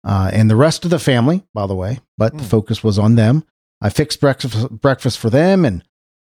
uh, 0.05 0.31
and 0.33 0.49
the 0.49 0.57
rest 0.57 0.85
of 0.85 0.91
the 0.91 0.99
family, 0.99 1.43
by 1.53 1.67
the 1.67 1.75
way. 1.75 1.99
But 2.17 2.33
the 2.33 2.39
Hmm. 2.45 2.49
focus 2.49 2.83
was 2.85 2.99
on 2.99 3.17
them. 3.17 3.45
I 3.83 3.89
fixed 3.91 4.21
breakfast 4.21 4.71
breakfast 4.81 5.19
for 5.19 5.29
them, 5.31 5.65
and 5.65 5.83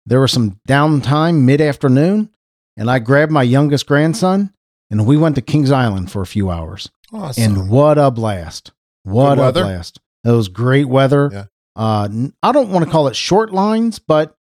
there 0.06 0.20
was 0.20 0.32
some 0.32 0.60
downtime 0.68 1.40
mid 1.42 1.60
afternoon, 1.60 2.28
and 2.76 2.90
I 2.90 2.98
grabbed 2.98 3.32
my 3.32 3.42
youngest 3.42 3.86
grandson, 3.86 4.52
and 4.90 5.06
we 5.06 5.16
went 5.16 5.34
to 5.36 5.42
Kings 5.42 5.70
Island 5.72 6.10
for 6.12 6.20
a 6.22 6.26
few 6.26 6.50
hours. 6.50 6.90
Awesome. 7.12 7.42
And 7.44 7.70
what 7.70 7.96
a 7.96 8.10
blast! 8.10 8.72
What 9.04 9.38
a 9.38 9.52
blast! 9.52 10.00
It 10.24 10.30
was 10.30 10.48
great 10.48 10.88
weather. 10.88 11.30
Yeah. 11.32 11.44
Uh, 11.76 12.08
n- 12.10 12.32
I 12.42 12.52
don't 12.52 12.70
want 12.70 12.84
to 12.84 12.90
call 12.90 13.08
it 13.08 13.16
short 13.16 13.52
lines, 13.52 13.98
but 13.98 14.36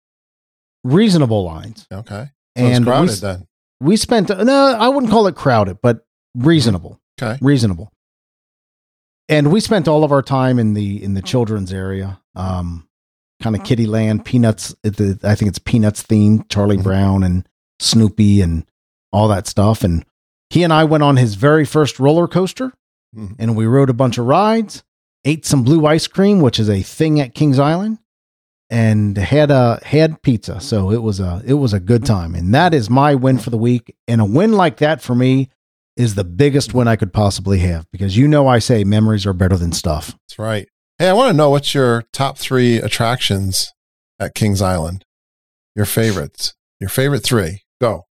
reasonable 0.84 1.44
lines. 1.44 1.86
okay. 1.92 2.30
So 2.58 2.64
and 2.64 2.76
it's 2.76 2.84
crowded 2.84 3.10
we, 3.10 3.16
then. 3.16 3.46
we 3.80 3.96
spent 3.96 4.28
no, 4.30 4.76
I 4.78 4.88
wouldn't 4.88 5.12
call 5.12 5.26
it 5.28 5.34
crowded, 5.36 5.78
but 5.82 6.04
reasonable 6.34 7.00
Okay. 7.22 7.38
reasonable. 7.40 7.92
And 9.28 9.52
we 9.52 9.60
spent 9.60 9.86
all 9.86 10.02
of 10.02 10.10
our 10.10 10.22
time 10.22 10.58
in 10.58 10.74
the 10.74 11.02
in 11.02 11.14
the 11.14 11.22
children's 11.22 11.72
area, 11.72 12.20
um, 12.34 12.88
kind 13.40 13.54
of 13.54 13.62
kitty 13.62 13.86
land, 13.86 14.24
peanuts. 14.24 14.74
the- 14.82 15.18
I 15.22 15.34
think 15.36 15.48
it's 15.50 15.58
peanuts 15.60 16.02
themed, 16.02 16.48
Charlie 16.48 16.78
Mhm. 16.78 16.82
Brown 16.82 17.22
and 17.22 17.48
Snoopy 17.78 18.40
and 18.42 18.66
all 19.12 19.28
that 19.28 19.46
stuff. 19.46 19.84
And 19.84 20.04
he 20.50 20.64
and 20.64 20.72
I 20.72 20.82
went 20.84 21.04
on 21.04 21.16
his 21.16 21.36
very 21.36 21.64
first 21.64 22.00
roller 22.00 22.26
coaster, 22.26 22.72
Mhm. 23.16 23.36
and 23.38 23.56
we 23.56 23.66
rode 23.66 23.88
a 23.90 23.94
bunch 23.94 24.18
of 24.18 24.26
rides, 24.26 24.82
ate 25.24 25.46
some 25.46 25.62
blue 25.62 25.86
ice 25.86 26.06
cream, 26.06 26.40
which 26.40 26.58
is 26.58 26.68
a 26.68 26.82
thing 26.82 27.20
at 27.20 27.34
Kings 27.34 27.58
Island, 27.58 27.98
and 28.70 29.16
had 29.16 29.50
a 29.50 29.80
had 29.84 30.22
pizza. 30.22 30.60
So 30.60 30.90
it 30.90 31.02
was 31.02 31.20
a 31.20 31.42
it 31.44 31.54
was 31.54 31.72
a 31.72 31.80
good 31.80 32.04
time, 32.04 32.34
and 32.34 32.54
that 32.54 32.74
is 32.74 32.88
my 32.88 33.14
win 33.14 33.38
for 33.38 33.50
the 33.50 33.58
week. 33.58 33.94
And 34.08 34.20
a 34.20 34.24
win 34.24 34.52
like 34.52 34.78
that 34.78 35.02
for 35.02 35.14
me 35.14 35.50
is 35.96 36.14
the 36.14 36.24
biggest 36.24 36.72
win 36.72 36.88
I 36.88 36.96
could 36.96 37.12
possibly 37.12 37.58
have 37.58 37.86
because 37.90 38.16
you 38.16 38.26
know 38.26 38.46
I 38.46 38.58
say 38.58 38.84
memories 38.84 39.26
are 39.26 39.32
better 39.32 39.56
than 39.56 39.72
stuff. 39.72 40.16
That's 40.28 40.38
right. 40.38 40.68
Hey, 40.98 41.08
I 41.08 41.12
want 41.12 41.30
to 41.30 41.36
know 41.36 41.50
what's 41.50 41.74
your 41.74 42.04
top 42.12 42.38
three 42.38 42.76
attractions 42.76 43.72
at 44.18 44.34
Kings 44.34 44.62
Island? 44.62 45.04
Your 45.74 45.86
favorites. 45.86 46.54
Your 46.78 46.90
favorite 46.90 47.20
three. 47.20 47.62
Go. 47.80 48.06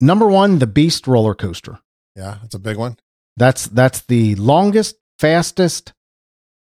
Number 0.00 0.26
one, 0.26 0.58
the 0.58 0.66
Beast 0.66 1.06
roller 1.06 1.34
coaster. 1.34 1.78
Yeah, 2.14 2.38
that's 2.42 2.54
a 2.54 2.58
big 2.58 2.76
one. 2.76 2.96
That's 3.36 3.66
that's 3.66 4.00
the 4.02 4.34
longest, 4.36 4.96
fastest, 5.18 5.92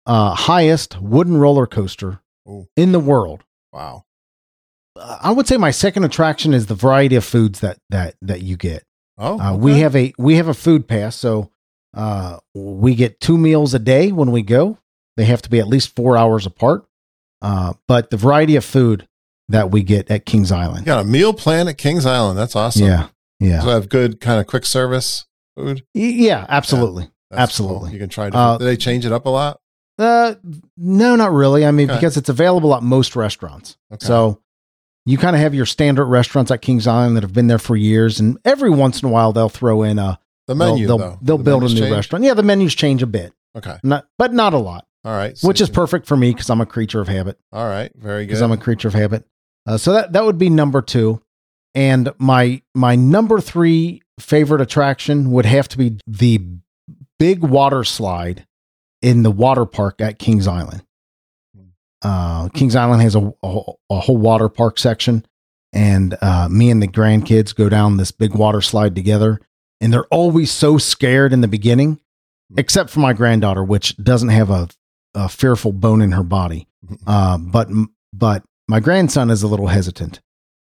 uh, 0.07 0.35
highest 0.35 1.01
wooden 1.01 1.37
roller 1.37 1.67
coaster 1.67 2.21
Ooh. 2.49 2.69
in 2.77 2.93
the 2.93 3.01
world. 3.01 3.45
Wow. 3.73 4.05
Uh, 4.99 5.19
I 5.21 5.31
would 5.33 5.47
say 5.47 5.57
my 5.57 5.71
second 5.71 6.05
attraction 6.05 6.55
is 6.55 6.67
the 6.67 6.75
variety 6.75 7.17
of 7.17 7.25
foods 7.25 7.61
that 7.61 7.79
that 7.91 8.15
that 8.23 8.43
you 8.43 8.57
get. 8.57 8.85
Oh, 9.19 9.39
Uh, 9.41 9.57
We 9.57 9.81
have 9.81 9.95
a 9.97 10.13
we 10.19 10.37
have 10.37 10.49
a 10.49 10.55
food 10.55 10.87
pass, 10.89 11.17
so 11.17 11.51
uh, 11.95 12.39
we 12.55 12.95
get 12.95 13.21
two 13.21 13.37
meals 13.39 13.75
a 13.75 13.79
day 13.79 14.13
when 14.13 14.31
we 14.31 14.43
go. 14.43 14.79
They 15.17 15.25
have 15.25 15.43
to 15.43 15.51
be 15.51 15.59
at 15.59 15.67
least 15.69 15.95
four 15.97 16.17
hours 16.17 16.47
apart. 16.47 16.87
Uh, 17.43 17.75
but 17.89 18.11
the 18.11 18.17
variety 18.17 18.57
of 18.57 18.65
food 18.65 19.07
that 19.49 19.71
we 19.71 19.83
get 19.83 20.11
at 20.11 20.27
Kings 20.27 20.51
Island. 20.53 20.81
You 20.81 20.87
got 20.87 21.05
a 21.05 21.09
meal 21.09 21.33
plan 21.33 21.69
at 21.69 21.79
Kings 21.79 22.05
Island. 22.07 22.39
That's 22.39 22.57
awesome. 22.57 22.87
yeah, 22.87 23.09
yeah, 23.41 23.61
So 23.61 23.69
I 23.71 23.75
have 23.75 23.89
good 23.89 24.21
kind 24.21 24.41
of 24.41 24.47
quick 24.47 24.67
service 24.67 25.27
food. 25.57 25.85
Y- 25.95 26.03
yeah, 26.27 26.45
absolutely. 26.49 27.11
That's 27.31 27.43
Absolutely. 27.43 27.79
cool. 27.79 27.89
You 27.91 27.99
can 27.99 28.09
try 28.09 28.27
different. 28.27 28.47
Uh, 28.47 28.59
Do 28.59 28.65
they 28.65 28.77
change 28.77 29.05
it 29.07 29.13
up 29.13 29.27
a 29.27 29.31
lot? 29.31 29.61
Uh, 29.99 30.35
no, 30.77 31.17
not 31.17 31.33
really. 31.33 31.65
I 31.65 31.71
mean, 31.71 31.91
Okay. 31.91 31.99
because 31.99 32.17
it's 32.17 32.29
available 32.29 32.75
at 32.75 32.83
most 32.83 33.17
restaurants. 33.17 33.77
Okay. 33.93 34.05
So 34.05 34.41
you 35.07 35.17
kind 35.19 35.35
of 35.37 35.41
have 35.41 35.55
your 35.55 35.67
standard 35.67 36.07
restaurants 36.07 36.51
at 36.51 36.61
Kings 36.63 36.87
Island 36.87 37.17
that 37.17 37.23
have 37.23 37.33
been 37.33 37.47
there 37.47 37.59
for 37.59 37.77
years, 37.77 38.21
and 38.21 38.39
every 38.45 38.71
once 38.71 39.03
in 39.03 39.09
a 39.09 39.13
while 39.13 39.33
they'll 39.33 39.49
throw 39.49 39.83
in 39.83 39.99
a 39.99 40.19
The 40.47 40.55
they'll- 40.55 40.73
menu, 40.75 40.87
They'll, 40.87 40.99
though. 40.99 41.19
they'll 41.23 41.39
The 41.39 41.45
build 41.45 41.63
a 41.65 41.69
new 41.69 41.81
change? 41.81 41.93
restaurant. 41.93 42.25
Yeah, 42.25 42.35
the 42.35 42.43
menus 42.43 42.75
change 42.75 43.03
a 43.03 43.07
bit, 43.07 43.33
Okay. 43.57 43.79
not 43.83 44.07
but 44.19 44.33
not 44.35 44.53
a 44.53 44.59
lot, 44.59 44.87
All 45.05 45.13
right. 45.13 45.37
So 45.39 45.49
which 45.49 45.61
is 45.61 45.71
perfect 45.71 46.07
for 46.07 46.17
me 46.17 46.33
because 46.33 46.51
I'm 46.51 46.61
a 46.61 46.67
creature 46.67 47.01
of 47.01 47.09
habit. 47.09 47.39
All 47.53 47.67
right. 47.67 47.91
Very 47.97 48.25
good. 48.25 48.29
Because 48.29 48.43
I'm 48.43 48.53
a 48.53 48.57
creature 48.57 48.89
of 48.89 48.95
habit. 48.95 49.25
Uh, 49.67 49.77
so 49.79 49.93
that 49.93 50.13
that 50.13 50.25
would 50.25 50.39
be 50.39 50.51
number 50.51 50.83
two, 50.83 51.21
and 51.75 52.13
my 52.19 52.63
my 52.75 52.95
number 52.97 53.41
three 53.41 54.03
favorite 54.21 54.61
attraction 54.61 55.31
would 55.33 55.47
have 55.47 55.69
to 55.69 55.79
be 55.79 55.99
the 56.07 56.41
big 57.19 57.43
water 57.43 57.83
slide 57.85 58.47
in 59.03 59.23
the 59.23 59.31
water 59.31 59.67
park 59.67 60.01
at 60.01 60.19
Kings 60.19 60.47
Island. 60.47 60.83
Uh, 62.03 62.49
Kings 62.51 62.77
Island 62.77 63.03
has 63.03 63.15
a, 63.15 63.33
a, 63.43 63.61
a 63.91 64.01
whole 64.01 64.17
water 64.17 64.49
park 64.49 64.79
section, 64.79 65.25
and 65.73 66.17
uh, 66.23 66.49
me 66.49 66.71
and 66.71 66.83
the 66.83 66.87
grandkids 66.89 67.55
go 67.55 67.69
down 67.69 67.97
this 67.97 68.11
big 68.13 68.35
water 68.35 68.61
slide 68.61 68.95
together. 68.95 69.41
And 69.81 69.93
they're 69.93 70.07
always 70.07 70.51
so 70.51 70.79
scared 70.79 71.33
in 71.33 71.41
the 71.41 71.49
beginning, 71.49 72.01
except 72.57 72.91
for 72.91 73.01
my 73.01 73.13
granddaughter, 73.13 73.63
which 73.65 73.97
doesn't 73.97 74.29
have 74.29 74.51
a, 74.51 74.69
a 75.15 75.29
fearful 75.29 75.73
bone 75.73 76.01
in 76.01 76.13
her 76.13 76.23
body. 76.23 76.67
Uh, 77.07 77.39
but 77.39 77.69
but 78.13 78.45
my 78.69 78.81
grandson 78.81 79.31
is 79.31 79.43
a 79.43 79.49
little 79.49 79.67
hesitant, 79.67 80.21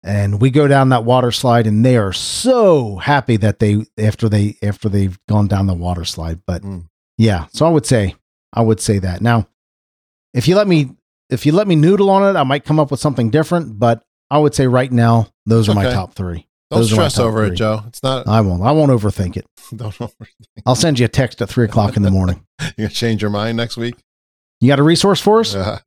and 0.02 0.40
we 0.40 0.50
go 0.50 0.66
down 0.66 0.88
that 0.88 1.04
water 1.04 1.30
slide, 1.30 1.66
and 1.66 1.84
they 1.84 1.96
are 1.96 2.12
so 2.12 2.96
happy 2.96 3.36
that 3.36 3.60
they 3.60 3.84
after 3.96 4.28
they 4.28 4.56
after 4.62 4.88
they've 4.88 5.18
gone 5.28 5.46
down 5.46 5.66
the 5.66 5.74
water 5.74 6.04
slide. 6.04 6.40
But 6.46 6.62
Mm. 6.62 6.88
Yeah, 7.18 7.46
so 7.52 7.66
I 7.66 7.68
would 7.68 7.84
say 7.84 8.14
I 8.52 8.62
would 8.62 8.80
say 8.80 8.98
that 9.00 9.20
now. 9.20 9.46
If 10.32 10.48
you 10.48 10.56
let 10.56 10.66
me 10.66 10.90
if 11.30 11.44
you 11.44 11.52
let 11.52 11.68
me 11.68 11.76
noodle 11.76 12.08
on 12.10 12.22
it, 12.34 12.38
I 12.38 12.44
might 12.44 12.64
come 12.64 12.80
up 12.80 12.90
with 12.90 13.00
something 13.00 13.28
different. 13.30 13.78
But 13.78 14.02
I 14.30 14.38
would 14.38 14.54
say 14.54 14.66
right 14.66 14.90
now, 14.90 15.28
those 15.44 15.68
are 15.68 15.74
my 15.74 15.84
top 15.84 16.14
three. 16.14 16.46
Don't 16.70 16.80
Those 16.80 16.92
stress 16.92 17.18
over 17.18 17.46
three. 17.46 17.54
it, 17.54 17.56
Joe. 17.56 17.82
It's 17.86 18.02
not. 18.02 18.28
I 18.28 18.40
won't. 18.42 18.62
I 18.62 18.72
won't 18.72 18.90
overthink 18.90 19.36
it. 19.36 19.46
Don't 19.76 19.94
overthink. 19.94 20.28
I'll 20.66 20.74
send 20.74 20.98
you 20.98 21.06
a 21.06 21.08
text 21.08 21.40
at 21.40 21.48
three 21.48 21.64
o'clock 21.64 21.96
in 21.96 22.02
the 22.02 22.10
morning. 22.10 22.44
You 22.76 22.84
gonna 22.84 22.88
change 22.88 23.22
your 23.22 23.30
mind 23.30 23.56
next 23.56 23.76
week? 23.76 23.94
You 24.60 24.66
got 24.68 24.80
a 24.80 24.82
resource 24.82 25.20
for 25.20 25.40
us? 25.40 25.54
Uh, 25.54 25.78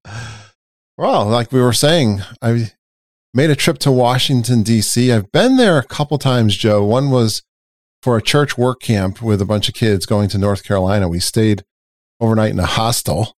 well, 0.98 1.26
like 1.26 1.52
we 1.52 1.62
were 1.62 1.74
saying, 1.74 2.22
I 2.42 2.72
made 3.34 3.50
a 3.50 3.56
trip 3.58 3.78
to 3.80 3.92
Washington 3.92 4.64
D.C. 4.64 5.12
I've 5.12 5.32
been 5.34 5.58
there 5.58 5.78
a 5.78 5.84
couple 5.84 6.18
times, 6.18 6.56
Joe. 6.56 6.84
One 6.84 7.12
was 7.12 7.44
for 8.02 8.18
a 8.18 8.22
church 8.22 8.58
work 8.58 8.82
camp 8.82 9.22
with 9.22 9.42
a 9.42 9.46
bunch 9.46 9.70
of 9.70 9.76
kids 9.76 10.06
going 10.06 10.30
to 10.30 10.38
North 10.38 10.64
Carolina. 10.64 11.08
We 11.08 11.20
stayed 11.20 11.64
overnight 12.20 12.52
in 12.52 12.60
a 12.60 12.66
hostel 12.66 13.36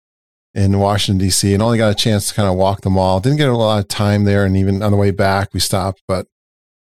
in 0.53 0.79
Washington 0.79 1.25
D.C. 1.25 1.53
and 1.53 1.63
only 1.63 1.77
got 1.77 1.91
a 1.91 1.95
chance 1.95 2.27
to 2.27 2.33
kind 2.33 2.47
of 2.47 2.55
walk 2.55 2.81
the 2.81 2.89
mall. 2.89 3.19
Didn't 3.19 3.39
get 3.39 3.49
a 3.49 3.57
lot 3.57 3.79
of 3.79 3.87
time 3.87 4.23
there, 4.23 4.45
and 4.45 4.55
even 4.55 4.81
on 4.81 4.91
the 4.91 4.97
way 4.97 5.11
back, 5.11 5.53
we 5.53 5.59
stopped, 5.59 6.01
but 6.07 6.27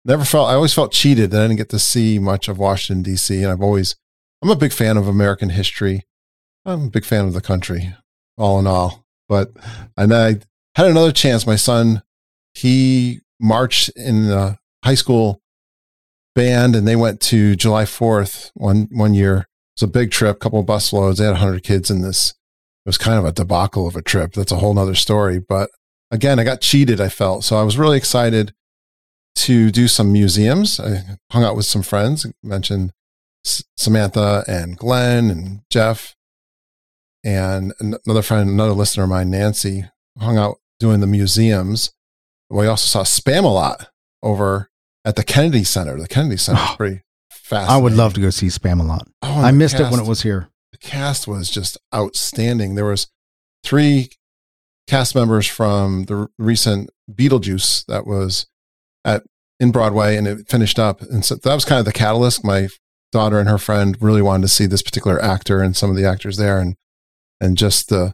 never 0.06 0.24
felt. 0.24 0.50
I 0.50 0.54
always 0.54 0.74
felt 0.74 0.92
cheated 0.92 1.32
that 1.32 1.42
I 1.42 1.44
didn't 1.46 1.58
get 1.58 1.70
to 1.70 1.80
see 1.80 2.20
much 2.20 2.48
of 2.48 2.60
Washington 2.60 3.04
D.C. 3.04 3.42
And 3.42 3.52
I've 3.52 3.62
always, 3.62 3.96
I'm 4.42 4.50
a 4.50 4.56
big 4.56 4.72
fan 4.72 4.98
of 4.98 5.08
American 5.08 5.50
history. 5.50 6.04
I'm 6.66 6.86
a 6.86 6.90
big 6.90 7.06
fan 7.06 7.26
of 7.26 7.34
the 7.34 7.42
country, 7.42 7.94
all 8.38 8.60
in 8.60 8.68
all. 8.68 9.06
But 9.28 9.52
and 9.98 10.14
I 10.14 10.40
had 10.76 10.88
another 10.88 11.12
chance. 11.12 11.48
My 11.48 11.56
son, 11.56 12.04
he 12.54 13.22
marched 13.40 13.90
in 13.90 14.28
the 14.28 14.58
high 14.84 14.96
school 14.96 15.42
band, 16.36 16.76
and 16.76 16.88
they 16.88 16.96
went 16.96 17.22
to 17.22 17.56
July 17.56 17.86
Fourth 17.86 18.52
one 18.54 18.88
one 18.92 19.14
year. 19.14 19.38
It 19.38 19.82
was 19.82 19.90
a 19.90 19.92
big 19.92 20.12
trip, 20.12 20.40
couple 20.40 20.60
of 20.60 20.66
bus 20.66 20.94
loads. 20.94 21.20
They 21.20 21.26
had 21.26 21.38
hundred 21.38 21.64
kids 21.64 21.90
in 21.90 22.02
this. 22.02 22.30
It 22.86 22.90
was 22.90 22.98
kind 22.98 23.18
of 23.18 23.26
a 23.26 23.32
debacle 23.32 23.88
of 23.88 23.96
a 23.96 24.02
trip. 24.02 24.34
That's 24.34 24.52
a 24.52 24.58
whole 24.58 24.74
nother 24.74 24.96
story. 24.96 25.40
But 25.40 25.70
again, 26.12 26.40
I 26.40 26.44
got 26.44 26.62
cheated. 26.62 27.02
I 27.02 27.10
felt 27.10 27.44
so. 27.44 27.58
I 27.58 27.64
was 27.64 27.78
really 27.78 27.98
excited 27.98 28.54
to 29.38 29.72
do 29.72 29.88
some 29.88 30.12
museums. 30.14 30.80
I 30.80 31.18
hung 31.32 31.44
out 31.44 31.56
with 31.56 31.66
some 31.66 31.82
friends. 31.82 32.26
Mentioned 32.44 32.92
Samantha 33.78 34.44
and 34.48 34.78
Glenn 34.78 35.30
and 35.30 35.62
Jeff 35.70 36.16
and 37.24 37.74
another 37.80 38.22
friend, 38.22 38.50
another 38.50 38.74
listener 38.74 39.04
of 39.04 39.10
mine, 39.10 39.32
Nancy, 39.32 39.86
hung 40.20 40.38
out 40.38 40.58
doing 40.80 41.00
the 41.00 41.08
museums. 41.08 41.92
We 42.50 42.68
also 42.68 42.86
saw 42.86 43.04
Spamalot 43.04 43.88
over 44.22 44.70
at 45.06 45.16
the 45.16 45.24
Kennedy 45.24 45.64
Center. 45.64 45.98
The 45.98 46.08
Kennedy 46.08 46.38
Center 46.38 46.60
is 46.62 46.68
Oh, 46.72 46.76
pretty 46.76 47.02
fast. 47.30 47.70
I 47.70 47.78
would 47.78 47.94
love 47.94 48.14
to 48.16 48.22
go 48.22 48.30
see 48.32 48.48
Spamalot. 48.48 49.08
Oh, 49.22 49.42
I 49.42 49.52
missed 49.52 49.80
it 49.80 49.90
when 49.92 50.00
it 50.00 50.08
was 50.08 50.24
here. 50.24 50.50
the 50.72 50.78
cast 50.80 51.28
was 51.28 51.50
just 51.50 51.78
outstanding. 51.94 52.76
There 52.76 52.86
was 52.86 53.08
three 53.64 54.10
cast 54.88 55.16
members 55.16 55.48
from 55.48 56.06
the 56.06 56.28
recent 56.38 56.90
Beetlejuice 57.12 57.86
that 57.86 58.06
was 58.06 58.46
at 59.04 59.24
in 59.60 59.72
Broadway, 59.72 60.18
and 60.18 60.28
it 60.28 60.50
finished 60.50 60.78
up. 60.78 61.02
And 61.02 61.24
so 61.24 61.36
that 61.36 61.54
was 61.56 61.64
kind 61.66 61.80
of 61.80 61.86
the 61.86 61.94
catalyst. 61.94 62.44
My 62.44 62.68
daughter 63.12 63.40
and 63.40 63.48
her 63.48 63.58
friend 63.58 63.96
really 64.02 64.22
wanted 64.22 64.42
to 64.42 64.48
see 64.50 64.66
this 64.66 64.82
particular 64.82 65.22
actor 65.24 65.62
and 65.62 65.78
some 65.78 65.90
of 65.90 65.96
the 65.96 66.06
actors 66.06 66.36
there, 66.38 66.60
and 66.60 66.76
and 67.40 67.58
just 67.58 67.88
the 67.90 68.14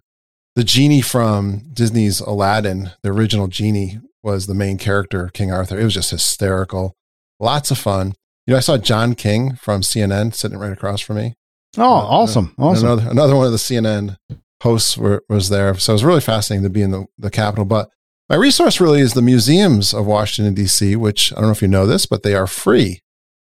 the 0.56 0.64
genie 0.64 1.02
from 1.02 1.64
Disney's 1.74 2.20
Aladdin, 2.20 2.92
the 3.02 3.10
original 3.12 3.48
genie, 3.48 4.00
was 4.24 4.48
the 4.48 4.54
main 4.54 4.78
character, 4.78 5.30
King 5.34 5.52
Arthur. 5.52 5.80
It 5.80 5.84
was 5.84 5.94
just 5.94 6.12
hysterical, 6.12 6.96
lots 7.40 7.72
of 7.72 7.78
fun. 7.78 8.14
You 8.46 8.54
know, 8.54 8.58
I 8.58 8.62
saw 8.62 8.78
John 8.78 9.16
King 9.16 9.56
from 9.56 9.82
CNN 9.82 10.34
sitting 10.34 10.58
right 10.58 10.72
across 10.72 11.02
from 11.02 11.18
me. 11.18 11.36
Oh, 11.78 11.84
uh, 11.84 11.86
uh, 11.86 12.08
awesome. 12.08 12.56
Awesome. 12.58 12.86
Another 12.86 13.10
another 13.10 13.36
one 13.36 13.46
of 13.46 13.52
the 13.52 13.58
CNN 13.58 14.18
hosts 14.62 14.98
were, 14.98 15.24
was 15.28 15.50
there. 15.50 15.74
So 15.76 15.94
it 15.94 15.96
was 15.96 16.04
really 16.04 16.22
fascinating 16.22 16.64
to 16.64 16.70
be 16.70 16.82
in 16.82 16.92
the, 16.92 17.06
the 17.18 17.32
Capitol. 17.32 17.66
But 17.66 17.90
my 18.30 18.36
resource 18.36 18.80
really 18.80 19.02
is 19.02 19.14
the 19.14 19.22
museums 19.22 19.94
of 19.94 20.06
Washington, 20.06 20.54
D.C., 20.54 20.96
which 20.96 21.34
I 21.34 21.36
don't 21.36 21.46
know 21.46 21.52
if 21.52 21.62
you 21.62 21.68
know 21.68 21.86
this, 21.86 22.06
but 22.06 22.24
they 22.24 22.36
are 22.36 22.48
free 22.48 23.02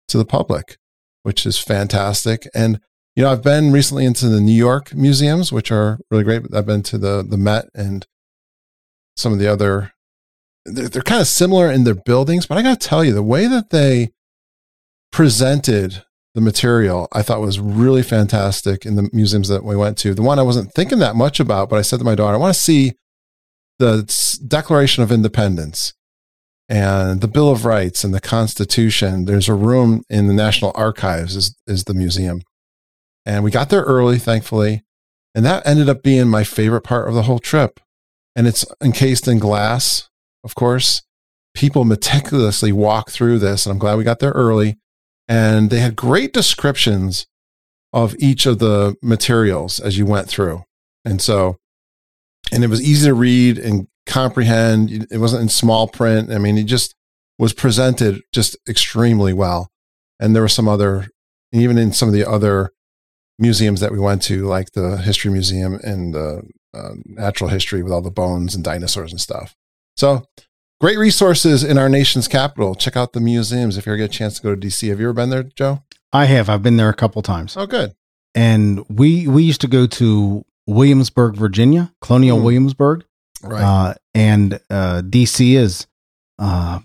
to 0.07 0.17
the 0.17 0.25
public, 0.25 0.77
which 1.23 1.45
is 1.45 1.59
fantastic. 1.59 2.47
And, 2.55 2.79
you 3.15 3.23
know, 3.23 3.31
I've 3.31 3.43
been 3.43 3.71
recently 3.71 4.05
into 4.05 4.27
the 4.27 4.41
New 4.41 4.53
York 4.53 4.93
museums, 4.95 5.51
which 5.51 5.71
are 5.71 5.99
really 6.09 6.23
great. 6.23 6.43
I've 6.53 6.65
been 6.65 6.83
to 6.83 6.97
the, 6.97 7.23
the 7.27 7.37
Met 7.37 7.65
and 7.75 8.07
some 9.15 9.33
of 9.33 9.39
the 9.39 9.47
other, 9.47 9.93
they're, 10.65 10.89
they're 10.89 11.01
kind 11.01 11.21
of 11.21 11.27
similar 11.27 11.71
in 11.71 11.83
their 11.83 11.95
buildings, 11.95 12.45
but 12.45 12.57
I 12.57 12.61
got 12.61 12.79
to 12.79 12.87
tell 12.87 13.03
you, 13.03 13.13
the 13.13 13.23
way 13.23 13.47
that 13.47 13.69
they 13.69 14.11
presented 15.11 16.03
the 16.33 16.41
material 16.41 17.07
I 17.11 17.21
thought 17.21 17.41
was 17.41 17.59
really 17.59 18.03
fantastic 18.03 18.85
in 18.85 18.95
the 18.95 19.09
museums 19.11 19.49
that 19.49 19.63
we 19.63 19.75
went 19.75 19.97
to. 19.99 20.13
The 20.13 20.21
one 20.21 20.39
I 20.39 20.43
wasn't 20.43 20.71
thinking 20.71 20.99
that 20.99 21.15
much 21.15 21.39
about, 21.39 21.69
but 21.69 21.77
I 21.77 21.81
said 21.81 21.99
to 21.99 22.05
my 22.05 22.15
daughter, 22.15 22.35
I 22.35 22.39
want 22.39 22.53
to 22.53 22.59
see 22.59 22.93
the 23.79 24.39
Declaration 24.47 25.03
of 25.03 25.11
Independence 25.11 25.93
and 26.69 27.19
the 27.19 27.27
Bill 27.27 27.51
of 27.51 27.65
Rights 27.65 28.03
and 28.03 28.13
the 28.13 28.21
Constitution. 28.21 29.25
There's 29.25 29.49
a 29.49 29.53
room 29.53 30.03
in 30.09 30.27
the 30.27 30.33
National 30.33 30.71
Archives 30.75 31.35
is, 31.35 31.55
is 31.67 31.83
the 31.83 31.93
museum. 31.93 32.41
And 33.25 33.43
we 33.43 33.51
got 33.51 33.69
there 33.69 33.81
early, 33.81 34.17
thankfully. 34.17 34.83
And 35.35 35.45
that 35.45 35.67
ended 35.67 35.89
up 35.89 36.03
being 36.03 36.29
my 36.29 36.43
favorite 36.43 36.81
part 36.81 37.09
of 37.09 37.13
the 37.13 37.23
whole 37.23 37.39
trip. 37.39 37.79
And 38.35 38.47
it's 38.47 38.65
encased 38.81 39.27
in 39.27 39.39
glass, 39.39 40.09
of 40.43 40.55
course. 40.55 41.01
People 41.53 41.83
meticulously 41.83 42.71
walk 42.71 43.09
through 43.09 43.39
this, 43.39 43.65
and 43.65 43.73
I'm 43.73 43.79
glad 43.79 43.97
we 43.97 44.05
got 44.05 44.19
there 44.19 44.31
early 44.31 44.77
and 45.31 45.69
they 45.69 45.79
had 45.79 45.95
great 45.95 46.33
descriptions 46.33 47.25
of 47.93 48.13
each 48.19 48.45
of 48.45 48.59
the 48.59 48.97
materials 49.01 49.79
as 49.79 49.97
you 49.97 50.05
went 50.05 50.27
through. 50.27 50.63
And 51.05 51.21
so, 51.21 51.55
and 52.51 52.65
it 52.65 52.69
was 52.69 52.81
easy 52.81 53.07
to 53.07 53.13
read 53.13 53.57
and 53.57 53.87
comprehend. 54.05 55.07
It 55.09 55.19
wasn't 55.19 55.43
in 55.43 55.47
small 55.47 55.87
print. 55.87 56.31
I 56.31 56.37
mean, 56.37 56.57
it 56.57 56.65
just 56.65 56.95
was 57.39 57.53
presented 57.53 58.21
just 58.33 58.57
extremely 58.67 59.31
well. 59.31 59.69
And 60.19 60.35
there 60.35 60.43
were 60.43 60.49
some 60.49 60.67
other, 60.67 61.07
even 61.53 61.77
in 61.77 61.93
some 61.93 62.09
of 62.09 62.13
the 62.13 62.29
other 62.29 62.71
museums 63.39 63.79
that 63.79 63.93
we 63.93 63.99
went 63.99 64.21
to, 64.23 64.45
like 64.45 64.71
the 64.73 64.97
History 64.97 65.31
Museum 65.31 65.79
and 65.81 66.13
the 66.13 66.43
uh, 66.73 66.91
Natural 67.05 67.49
History 67.49 67.83
with 67.83 67.93
all 67.93 68.01
the 68.01 68.11
bones 68.11 68.53
and 68.53 68.65
dinosaurs 68.65 69.13
and 69.13 69.21
stuff. 69.21 69.55
So, 70.01 70.25
Great 70.81 70.97
resources 70.97 71.63
in 71.63 71.77
our 71.77 71.87
nation's 71.87 72.27
capital. 72.27 72.73
Check 72.73 72.97
out 72.97 73.13
the 73.13 73.19
museums 73.19 73.77
if 73.77 73.85
you 73.85 73.91
ever 73.91 73.97
get 73.97 74.05
a 74.05 74.07
chance 74.17 74.37
to 74.37 74.41
go 74.41 74.55
to 74.55 74.59
DC. 74.59 74.89
Have 74.89 74.99
you 74.99 75.05
ever 75.05 75.13
been 75.13 75.29
there, 75.29 75.43
Joe? 75.43 75.83
I 76.11 76.25
have. 76.25 76.49
I've 76.49 76.63
been 76.63 76.77
there 76.77 76.89
a 76.89 76.93
couple 76.95 77.21
times. 77.21 77.55
Oh, 77.55 77.67
good. 77.67 77.93
And 78.33 78.83
we 78.89 79.27
we 79.27 79.43
used 79.43 79.61
to 79.61 79.67
go 79.67 79.85
to 79.85 80.43
Williamsburg, 80.65 81.35
Virginia, 81.35 81.93
Colonial 82.01 82.39
Hmm. 82.39 82.45
Williamsburg. 82.45 83.05
Right. 83.43 83.61
Uh, 83.61 83.93
and 84.15 84.59
uh, 84.71 85.03
DC 85.05 85.55
is 85.55 85.85
uh, 86.39 86.79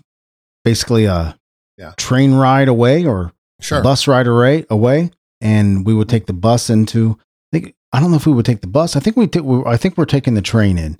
basically 0.63 1.05
a 1.05 1.35
Yeah. 1.75 1.93
train 1.97 2.35
ride 2.35 2.67
away 2.67 3.03
or 3.03 3.31
sure. 3.61 3.81
bus 3.81 4.07
ride 4.07 4.27
away, 4.27 4.67
away. 4.69 5.09
And 5.41 5.87
we 5.87 5.95
would 5.95 6.07
take 6.07 6.27
the 6.27 6.33
bus 6.33 6.69
into. 6.69 7.17
I 7.51 7.57
think 7.59 7.75
I 7.91 7.99
don't 7.99 8.11
know 8.11 8.17
if 8.17 8.27
we 8.27 8.33
would 8.33 8.45
take 8.45 8.61
the 8.61 8.67
bus. 8.67 8.95
I 8.95 8.99
think 8.99 9.17
we. 9.17 9.25
T- 9.25 9.41
I 9.65 9.75
think 9.75 9.97
we're 9.97 10.05
taking 10.05 10.35
the 10.35 10.43
train 10.43 10.77
in 10.77 10.99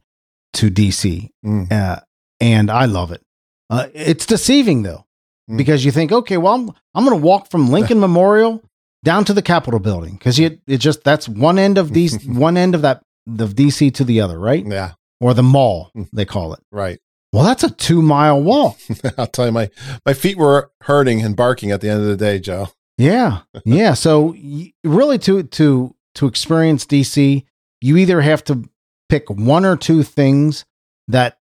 to 0.53 0.71
DC, 0.71 1.29
Mm. 1.45 1.71
uh, 1.71 1.99
and 2.39 2.69
I 2.69 2.85
love 2.85 3.11
it. 3.11 3.21
Uh, 3.69 3.87
it's 3.93 4.25
deceiving 4.25 4.83
though, 4.83 5.05
Mm. 5.49 5.57
because 5.57 5.85
you 5.85 5.91
think, 5.91 6.11
okay, 6.11 6.37
well, 6.37 6.53
I'm, 6.55 6.71
I'm 6.93 7.05
going 7.05 7.17
to 7.17 7.25
walk 7.25 7.49
from 7.49 7.69
Lincoln 7.69 7.99
Memorial 8.07 8.61
down 9.03 9.23
to 9.25 9.33
the 9.33 9.41
Capitol 9.41 9.79
building 9.79 10.13
because 10.15 10.37
it 10.39 10.59
it 10.67 10.77
just 10.79 11.03
that's 11.03 11.29
one 11.29 11.57
end 11.59 11.77
of 11.77 11.93
these 11.93 12.25
one 12.25 12.57
end 12.57 12.75
of 12.75 12.81
that 12.81 13.01
of 13.39 13.55
DC 13.55 13.93
to 13.95 14.03
the 14.03 14.19
other, 14.21 14.37
right? 14.39 14.65
Yeah. 14.65 14.93
Or 15.21 15.33
the 15.33 15.43
mall 15.43 15.91
Mm. 15.95 16.09
they 16.13 16.25
call 16.25 16.53
it. 16.53 16.59
Right. 16.71 16.99
Well, 17.33 17.43
that's 17.43 17.63
a 17.63 17.69
two 17.69 18.01
mile 18.01 18.41
walk. 18.41 18.77
I'll 19.17 19.27
tell 19.27 19.45
you, 19.45 19.51
my 19.51 19.69
my 20.05 20.13
feet 20.13 20.37
were 20.37 20.71
hurting 20.81 21.21
and 21.21 21.35
barking 21.35 21.71
at 21.71 21.81
the 21.81 21.89
end 21.89 22.01
of 22.01 22.07
the 22.07 22.17
day, 22.17 22.39
Joe. 22.39 22.69
Yeah, 22.97 23.41
yeah. 23.63 23.93
So 23.93 24.35
really, 24.83 25.17
to 25.19 25.43
to 25.43 25.93
to 26.15 26.25
experience 26.27 26.85
DC, 26.85 27.43
you 27.81 27.97
either 27.97 28.21
have 28.21 28.43
to 28.45 28.67
pick 29.09 29.29
one 29.29 29.65
or 29.65 29.77
two 29.77 30.03
things 30.03 30.65
that 31.07 31.36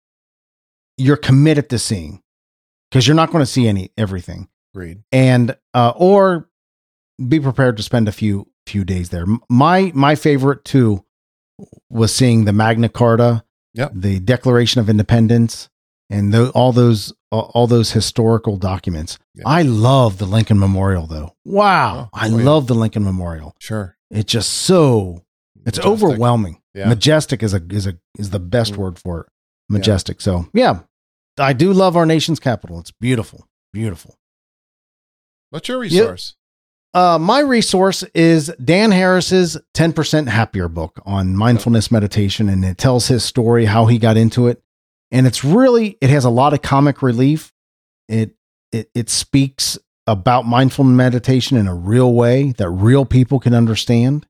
you're 0.99 1.17
committed 1.17 1.69
to 1.71 1.79
seeing 1.79 2.23
because 2.91 3.07
you're 3.07 3.17
not 3.17 3.31
going 3.31 3.43
to 3.43 3.51
see 3.51 3.69
any 3.69 3.91
everything, 3.99 4.49
Agreed. 4.75 5.03
and 5.13 5.57
uh, 5.75 5.93
or 5.97 6.49
be 7.29 7.41
prepared 7.41 7.77
to 7.77 7.83
spend 7.83 8.09
a 8.09 8.13
few 8.13 8.49
few 8.67 8.85
days 8.85 9.11
there. 9.11 9.27
My 9.49 9.93
my 9.95 10.15
favorite 10.15 10.65
too 10.65 11.05
was 11.91 12.15
seeing 12.15 12.45
the 12.45 12.53
Magna 12.53 12.89
Carta, 12.89 13.45
Yep. 13.75 13.93
the 13.95 14.19
Declaration 14.21 14.81
of 14.81 14.89
Independence, 14.91 15.69
and 16.11 16.33
tho- 16.33 16.51
all 16.51 16.73
those 16.73 17.13
all 17.33 17.67
those 17.67 17.93
historical 17.93 18.57
documents. 18.57 19.19
Yeah. 19.35 19.43
I 19.47 19.63
love 19.63 20.19
the 20.19 20.27
Lincoln 20.27 20.59
Memorial 20.59 21.07
though. 21.07 21.35
Wow, 21.45 22.09
Oh, 22.13 22.19
I 22.19 22.29
oh, 22.31 22.37
yeah. 22.39 22.45
love 22.45 22.67
the 22.67 22.75
Lincoln 22.75 23.05
Memorial. 23.05 23.55
Sure. 23.59 23.97
It's 24.11 24.31
just 24.33 24.51
so 24.51 25.23
it's 25.67 25.79
Majestic. 25.79 25.85
overwhelming. 25.87 26.63
Yeah. 26.75 26.89
Majestic 26.89 27.43
is 27.43 27.53
a 27.55 27.63
is 27.71 27.87
a 27.87 27.99
is 28.19 28.31
the 28.31 28.39
best 28.41 28.75
Mm. 28.75 28.77
word 28.77 28.99
for 28.99 29.21
it. 29.23 29.27
Majestic. 29.69 30.21
So 30.21 30.47
yeah, 30.53 30.81
I 31.39 31.53
do 31.53 31.73
love 31.73 31.97
our 31.97 32.07
nation's 32.07 32.41
capital. 32.41 32.79
It's 32.81 32.91
beautiful, 32.93 33.47
beautiful. 33.73 34.17
What's 35.51 35.69
your 35.69 35.79
resource? 35.79 36.35
uh, 36.95 37.19
my 37.19 37.41
resource 37.41 38.03
is 38.15 38.51
Dan 38.65 38.91
Harris's 38.91 39.57
10% 39.75 40.29
Happier 40.29 40.69
book 40.69 41.01
on 41.05 41.37
mindfulness 41.37 41.91
meditation, 41.91 42.49
and 42.49 42.65
it 42.65 42.79
tells 42.79 43.07
his 43.09 43.23
story, 43.23 43.67
how 43.67 43.87
he 43.87 43.99
got 43.99 44.17
into 44.17 44.47
it. 44.49 44.63
And 45.13 45.27
it's 45.27 45.45
really, 45.45 45.99
it 46.01 46.11
has 46.11 46.25
a 46.25 46.31
lot 46.31 46.53
of 46.55 46.63
comic 46.63 47.03
relief. 47.03 47.53
It, 48.09 48.35
it, 48.73 48.91
it 48.95 49.11
speaks 49.11 49.79
about 50.07 50.47
mindful 50.47 50.85
meditation 50.85 51.57
in 51.57 51.67
a 51.69 51.75
real 51.75 52.13
way 52.15 52.53
that 52.53 52.71
real 52.71 53.05
people 53.05 53.41
can 53.41 53.53
understand. 53.55 54.27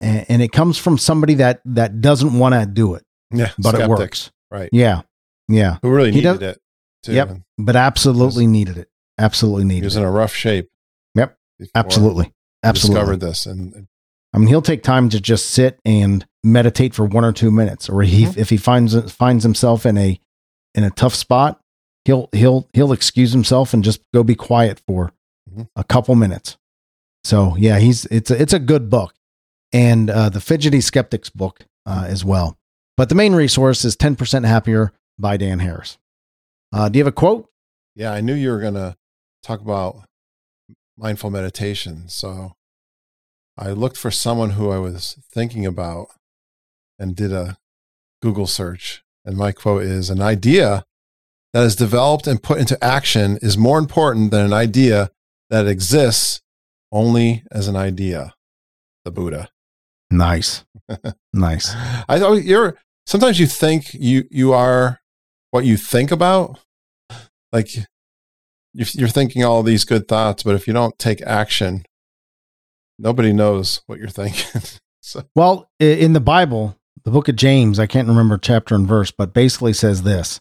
And, 0.00 0.24
and 0.28 0.42
it 0.42 0.50
comes 0.50 0.78
from 0.78 0.96
somebody 0.98 1.34
that, 1.34 1.60
that 1.66 2.00
doesn't 2.00 2.36
want 2.38 2.54
to 2.54 2.64
do 2.66 2.94
it, 2.94 3.04
Yeah. 3.32 3.50
but 3.58 3.74
it 3.78 3.88
works. 3.88 4.30
Right. 4.52 4.68
Yeah. 4.72 5.02
Yeah. 5.48 5.78
Who 5.82 5.90
really 5.90 6.10
He 6.10 6.16
needed 6.18 6.40
does- 6.40 6.56
it. 6.56 6.58
Too. 7.04 7.14
Yep. 7.14 7.38
But 7.58 7.74
absolutely 7.74 8.46
needed 8.46 8.76
it. 8.78 8.88
Absolutely 9.18 9.64
needed. 9.64 9.80
He 9.80 9.86
was 9.86 9.96
it. 9.96 10.00
in 10.00 10.04
a 10.06 10.10
rough 10.10 10.34
shape. 10.34 10.70
Yep. 11.16 11.36
Absolutely. 11.74 12.32
Absolutely. 12.62 13.00
Discovered 13.00 13.20
this 13.20 13.46
and, 13.46 13.88
I 14.34 14.38
mean, 14.38 14.48
he'll 14.48 14.62
take 14.62 14.82
time 14.82 15.08
to 15.10 15.20
just 15.20 15.50
sit 15.50 15.78
and 15.84 16.24
meditate 16.44 16.94
for 16.94 17.04
one 17.04 17.24
or 17.24 17.32
two 17.32 17.50
minutes, 17.50 17.88
or 17.90 18.02
he 18.02 18.24
Mhm. 18.24 18.36
if 18.38 18.48
he 18.50 18.56
finds 18.56 19.12
finds 19.12 19.42
himself 19.42 19.84
in 19.84 19.98
a 19.98 20.18
in 20.74 20.84
a 20.84 20.90
tough 20.90 21.14
spot, 21.14 21.60
he'll 22.06 22.28
he'll 22.32 22.66
he'll 22.72 22.92
excuse 22.92 23.32
himself 23.32 23.74
and 23.74 23.84
just 23.84 24.00
go 24.14 24.22
be 24.24 24.34
quiet 24.34 24.80
for 24.86 25.12
Mhm. 25.52 25.68
a 25.76 25.84
couple 25.84 26.14
minutes. 26.14 26.56
So 27.24 27.56
yeah, 27.58 27.78
he's 27.78 28.06
it's 28.06 28.30
a, 28.30 28.40
it's 28.40 28.54
a 28.54 28.58
good 28.58 28.88
book, 28.88 29.12
and 29.72 30.08
uh, 30.08 30.28
the 30.30 30.40
Fidgety 30.40 30.80
Skeptics 30.80 31.28
book 31.28 31.66
uh, 31.84 32.06
as 32.08 32.24
well. 32.24 32.56
But 32.96 33.08
the 33.08 33.14
main 33.14 33.34
resource 33.34 33.84
is 33.84 33.96
Ten 33.96 34.16
Percent 34.16 34.44
Happier 34.44 34.92
by 35.18 35.36
Dan 35.36 35.60
Harris. 35.60 35.98
Uh, 36.72 36.88
do 36.88 36.98
you 36.98 37.04
have 37.04 37.12
a 37.12 37.14
quote? 37.14 37.48
yeah, 37.94 38.12
I 38.12 38.20
knew 38.20 38.34
you 38.34 38.50
were 38.50 38.60
going 38.60 38.74
to 38.74 38.96
talk 39.42 39.60
about 39.60 40.04
mindful 40.96 41.30
meditation. 41.30 42.08
So 42.08 42.52
I 43.58 43.70
looked 43.70 43.96
for 43.96 44.10
someone 44.10 44.50
who 44.50 44.70
I 44.70 44.78
was 44.78 45.18
thinking 45.30 45.66
about 45.66 46.08
and 46.98 47.14
did 47.14 47.32
a 47.32 47.58
Google 48.22 48.46
search. 48.46 49.02
And 49.24 49.36
my 49.36 49.52
quote 49.52 49.82
is 49.82 50.10
An 50.10 50.22
idea 50.22 50.84
that 51.52 51.64
is 51.64 51.76
developed 51.76 52.26
and 52.26 52.42
put 52.42 52.58
into 52.58 52.82
action 52.82 53.38
is 53.42 53.58
more 53.58 53.78
important 53.78 54.30
than 54.30 54.46
an 54.46 54.52
idea 54.52 55.10
that 55.50 55.66
exists 55.66 56.40
only 56.90 57.44
as 57.50 57.68
an 57.68 57.76
idea. 57.76 58.34
The 59.04 59.10
Buddha. 59.10 59.48
Nice, 60.12 60.64
nice. 61.32 61.74
I 62.08 62.18
thought 62.18 62.42
you're 62.44 62.76
sometimes 63.06 63.40
you 63.40 63.46
think 63.46 63.94
you 63.94 64.24
you 64.30 64.52
are 64.52 65.00
what 65.50 65.64
you 65.64 65.76
think 65.76 66.10
about. 66.10 66.58
Like 67.52 67.74
you- 67.76 67.84
you're 68.74 69.08
thinking 69.08 69.44
all 69.44 69.62
these 69.62 69.84
good 69.84 70.08
thoughts, 70.08 70.42
but 70.42 70.54
if 70.54 70.66
you 70.66 70.72
don't 70.72 70.98
take 70.98 71.20
action, 71.22 71.84
nobody 72.98 73.32
knows 73.32 73.82
what 73.86 73.98
you're 73.98 74.08
thinking. 74.08 74.62
so 75.02 75.24
Well, 75.34 75.68
in 75.78 76.14
the 76.14 76.20
Bible, 76.20 76.78
the 77.04 77.10
book 77.10 77.28
of 77.28 77.36
James, 77.36 77.78
I 77.78 77.86
can't 77.86 78.08
remember 78.08 78.38
chapter 78.38 78.74
and 78.74 78.86
verse, 78.88 79.10
but 79.10 79.34
basically 79.34 79.72
says 79.74 80.02
this 80.04 80.40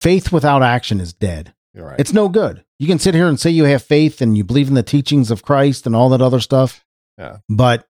faith 0.00 0.32
without 0.32 0.62
action 0.62 1.00
is 1.00 1.12
dead. 1.12 1.54
you're 1.74 1.86
right. 1.86 2.00
It's 2.00 2.12
no 2.12 2.28
good. 2.28 2.64
You 2.78 2.86
can 2.86 2.98
sit 2.98 3.14
here 3.14 3.28
and 3.28 3.38
say 3.38 3.50
you 3.50 3.64
have 3.64 3.82
faith 3.84 4.20
and 4.20 4.36
you 4.36 4.44
believe 4.44 4.68
in 4.68 4.74
the 4.74 4.82
teachings 4.82 5.30
of 5.30 5.42
Christ 5.42 5.86
and 5.86 5.94
all 5.96 6.08
that 6.10 6.20
other 6.20 6.40
stuff. 6.40 6.84
Yeah. 7.18 7.38
But 7.48 7.86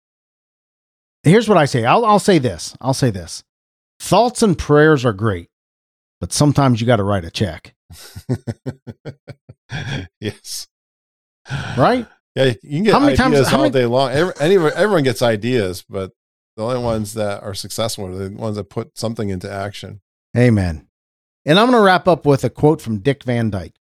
here's 1.24 1.48
what 1.48 1.58
I 1.58 1.64
say 1.64 1.84
I'll, 1.84 2.04
I'll 2.04 2.18
say 2.18 2.38
this 2.38 2.76
I'll 2.80 2.94
say 2.94 3.10
this. 3.10 3.42
Thoughts 4.00 4.42
and 4.42 4.58
prayers 4.58 5.04
are 5.04 5.12
great, 5.12 5.48
but 6.20 6.32
sometimes 6.32 6.80
you 6.80 6.86
got 6.86 6.96
to 6.96 7.04
write 7.04 7.24
a 7.24 7.30
check, 7.30 7.74
yes. 10.20 10.68
right? 11.76 12.06
Yeah, 12.34 12.44
you 12.62 12.70
can 12.78 12.82
get 12.84 12.92
How 12.94 13.00
many 13.00 13.12
ideas 13.12 13.18
times- 13.18 13.48
how 13.48 13.56
all 13.58 13.62
many- 13.62 13.72
day 13.72 13.86
long. 13.86 14.10
Every, 14.10 14.32
any, 14.40 14.56
everyone 14.56 15.04
gets 15.04 15.22
ideas, 15.22 15.84
but 15.88 16.10
the 16.56 16.64
only 16.64 16.82
ones 16.82 17.14
that 17.14 17.42
are 17.42 17.54
successful 17.54 18.06
are 18.06 18.28
the 18.28 18.36
ones 18.36 18.56
that 18.56 18.64
put 18.70 18.98
something 18.98 19.28
into 19.28 19.50
action. 19.50 20.00
Amen. 20.36 20.88
And 21.46 21.58
I'm 21.58 21.66
going 21.70 21.78
to 21.80 21.84
wrap 21.84 22.08
up 22.08 22.26
with 22.26 22.42
a 22.44 22.50
quote 22.50 22.80
from 22.80 22.98
Dick 22.98 23.22
Van 23.24 23.50
Dyke. 23.50 23.74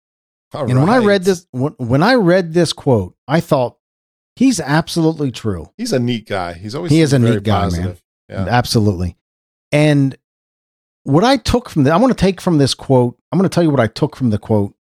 All 0.52 0.68
and 0.68 0.78
when 0.78 0.90
I 0.90 0.98
read 0.98 1.24
this, 1.24 1.46
when, 1.52 1.72
when 1.78 2.02
I 2.02 2.14
read 2.14 2.52
this 2.52 2.72
quote, 2.74 3.14
I 3.26 3.40
thought 3.40 3.78
he's 4.42 4.58
absolutely 4.60 5.30
true. 5.30 5.70
he's 5.76 5.92
a 5.92 6.00
neat 6.00 6.26
guy. 6.26 6.54
He's 6.54 6.74
always 6.74 6.90
He 6.90 7.00
is 7.00 7.12
a 7.12 7.18
neat 7.18 7.44
guy, 7.44 7.70
man. 7.70 7.96
Yeah. 8.28 8.46
Absolutely. 8.48 9.16
And 9.70 10.16
what 11.04 11.22
I 11.22 11.36
took 11.36 11.68
from 11.68 11.84
the, 11.84 11.92
I 11.92 11.96
want 11.96 12.16
to 12.16 12.20
take 12.20 12.40
from 12.40 12.58
this 12.58 12.74
quote, 12.74 13.16
I'm 13.30 13.38
going 13.38 13.48
to 13.48 13.54
tell 13.54 13.62
you 13.62 13.70
what 13.70 13.80
I 13.80 13.86
took 13.86 14.16
from 14.16 14.30
the 14.30 14.38
quote 14.38 14.74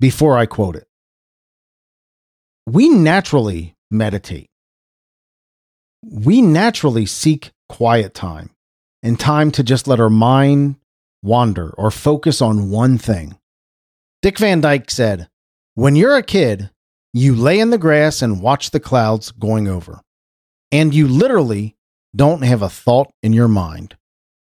before 0.00 0.36
I 0.36 0.46
quote 0.46 0.76
it. 0.76 0.86
We 2.66 2.88
naturally 2.88 3.74
meditate. 3.90 4.50
We 6.02 6.42
naturally 6.42 7.06
seek 7.06 7.52
quiet 7.68 8.12
time 8.12 8.50
and 9.02 9.18
time 9.18 9.50
to 9.52 9.62
just 9.62 9.88
let 9.88 10.00
our 10.00 10.10
mind 10.10 10.76
wander 11.22 11.70
or 11.70 11.90
focus 11.90 12.42
on 12.42 12.70
one 12.70 12.98
thing. 12.98 13.38
Dick 14.20 14.38
Van 14.38 14.60
Dyke 14.60 14.90
said, 14.90 15.28
When 15.74 15.96
you're 15.96 16.16
a 16.16 16.22
kid, 16.22 16.70
you 17.16 17.34
lay 17.34 17.58
in 17.58 17.70
the 17.70 17.78
grass 17.78 18.20
and 18.20 18.42
watch 18.42 18.72
the 18.72 18.80
clouds 18.80 19.30
going 19.32 19.66
over. 19.66 20.02
And 20.70 20.94
you 20.94 21.08
literally 21.08 21.74
don't 22.14 22.42
have 22.42 22.60
a 22.60 22.68
thought 22.68 23.10
in 23.22 23.32
your 23.32 23.48
mind. 23.48 23.96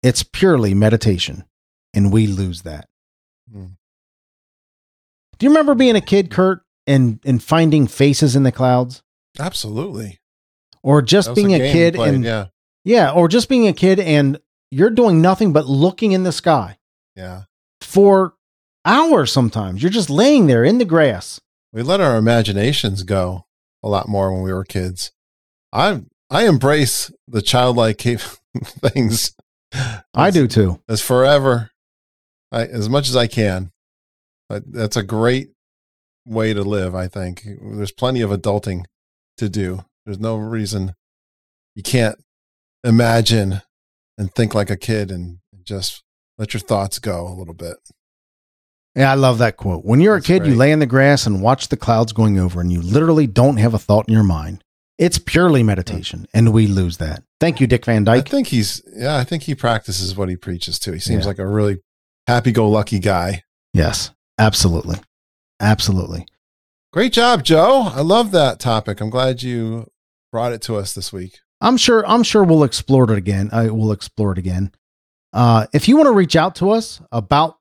It's 0.01 0.23
purely 0.23 0.73
meditation, 0.73 1.45
and 1.93 2.11
we 2.11 2.25
lose 2.25 2.63
that. 2.63 2.87
Hmm. 3.51 3.65
Do 5.37 5.45
you 5.45 5.51
remember 5.51 5.75
being 5.75 5.95
a 5.95 6.01
kid, 6.01 6.31
Curt, 6.31 6.63
and, 6.87 7.19
and 7.23 7.43
finding 7.43 7.85
faces 7.85 8.35
in 8.35 8.41
the 8.41 8.51
clouds? 8.51 9.03
Absolutely. 9.39 10.17
Or 10.81 11.03
just 11.03 11.35
being 11.35 11.53
a, 11.53 11.59
game 11.59 11.73
kid 11.73 11.93
played, 11.93 12.15
and 12.15 12.23
yeah. 12.23 12.47
yeah, 12.83 13.11
or 13.11 13.27
just 13.27 13.49
being 13.49 13.67
a 13.67 13.73
kid 13.73 13.99
and 13.99 14.39
you're 14.71 14.89
doing 14.89 15.21
nothing 15.21 15.53
but 15.53 15.67
looking 15.67 16.11
in 16.11 16.23
the 16.23 16.31
sky 16.31 16.79
Yeah. 17.15 17.43
for 17.81 18.33
hours 18.83 19.31
sometimes. 19.31 19.83
You're 19.83 19.91
just 19.91 20.09
laying 20.09 20.47
there 20.47 20.63
in 20.63 20.79
the 20.79 20.85
grass. 20.85 21.39
We 21.73 21.81
let 21.81 22.01
our 22.01 22.17
imaginations 22.17 23.03
go 23.03 23.45
a 23.83 23.89
lot 23.89 24.07
more 24.07 24.33
when 24.33 24.41
we 24.41 24.53
were 24.53 24.63
kids. 24.63 25.11
I 25.71 26.01
I 26.29 26.47
embrace 26.47 27.11
the 27.27 27.41
childlike 27.41 28.01
things. 28.63 29.35
I 30.13 30.31
do 30.31 30.47
too. 30.47 30.81
as 30.87 31.01
forever, 31.01 31.71
I, 32.51 32.65
as 32.65 32.89
much 32.89 33.09
as 33.09 33.15
I 33.15 33.27
can. 33.27 33.71
But 34.49 34.71
that's 34.71 34.95
a 34.95 35.03
great 35.03 35.49
way 36.25 36.53
to 36.53 36.61
live. 36.61 36.95
I 36.95 37.07
think 37.07 37.43
there's 37.61 37.91
plenty 37.91 38.21
of 38.21 38.29
adulting 38.29 38.85
to 39.37 39.49
do. 39.49 39.85
There's 40.05 40.19
no 40.19 40.37
reason 40.37 40.95
you 41.75 41.83
can't 41.83 42.17
imagine 42.83 43.61
and 44.17 44.33
think 44.33 44.55
like 44.55 44.69
a 44.69 44.77
kid 44.77 45.11
and 45.11 45.39
just 45.63 46.03
let 46.37 46.53
your 46.53 46.61
thoughts 46.61 46.99
go 46.99 47.27
a 47.27 47.35
little 47.35 47.53
bit. 47.53 47.77
Yeah, 48.97 49.11
I 49.11 49.15
love 49.15 49.37
that 49.37 49.57
quote. 49.57 49.85
When 49.85 50.01
you're 50.01 50.15
That's 50.17 50.27
a 50.29 50.39
kid, 50.39 50.47
you 50.47 50.55
lay 50.55 50.71
in 50.71 50.79
the 50.79 50.85
grass 50.87 51.27
and 51.27 51.41
watch 51.41 51.67
the 51.67 51.77
clouds 51.77 52.13
going 52.13 52.39
over, 52.39 52.59
and 52.59 52.71
you 52.73 52.81
literally 52.81 53.27
don't 53.27 53.57
have 53.57 53.73
a 53.75 53.79
thought 53.79 54.07
in 54.07 54.13
your 54.13 54.23
mind. 54.23 54.63
It's 54.97 55.19
purely 55.19 55.61
meditation, 55.61 56.27
and 56.33 56.51
we 56.51 56.65
lose 56.65 56.97
that. 56.97 57.21
Thank 57.39 57.59
you, 57.61 57.67
Dick 57.67 57.85
Van 57.85 58.03
Dyke. 58.03 58.27
I 58.27 58.29
think 58.31 58.47
he's 58.47 58.81
yeah. 58.95 59.15
I 59.17 59.23
think 59.23 59.43
he 59.43 59.53
practices 59.53 60.15
what 60.17 60.29
he 60.29 60.35
preaches 60.35 60.79
too. 60.79 60.93
He 60.93 60.99
seems 60.99 61.23
Yeah. 61.25 61.27
like 61.27 61.37
a 61.39 61.45
really 61.47 61.77
happy-go-lucky 62.25 62.97
guy. 62.99 63.43
Yes, 63.73 64.09
absolutely. 64.39 64.97
Absolutely. 65.59 66.25
Great 66.91 67.13
job, 67.13 67.43
Joe. 67.43 67.91
I 67.93 68.01
love 68.01 68.31
that 68.31 68.59
topic. 68.59 68.99
I'm 68.99 69.11
glad 69.11 69.43
you 69.43 69.87
brought 70.31 70.53
it 70.53 70.61
to 70.63 70.75
us 70.77 70.93
this 70.93 71.13
week. 71.13 71.39
I'm 71.61 71.77
sure 71.77 72.03
I'm 72.07 72.23
sure 72.23 72.43
we'll 72.43 72.63
explore 72.63 73.03
it 73.03 73.17
again. 73.17 73.49
I 73.51 73.69
will 73.69 73.91
explore 73.91 74.31
it 74.31 74.39
again. 74.39 74.71
Uh, 75.33 75.67
if 75.73 75.87
you 75.87 75.95
want 75.97 76.07
to 76.07 76.13
reach 76.13 76.35
out 76.35 76.55
to 76.55 76.71
us 76.71 77.01
about 77.11 77.56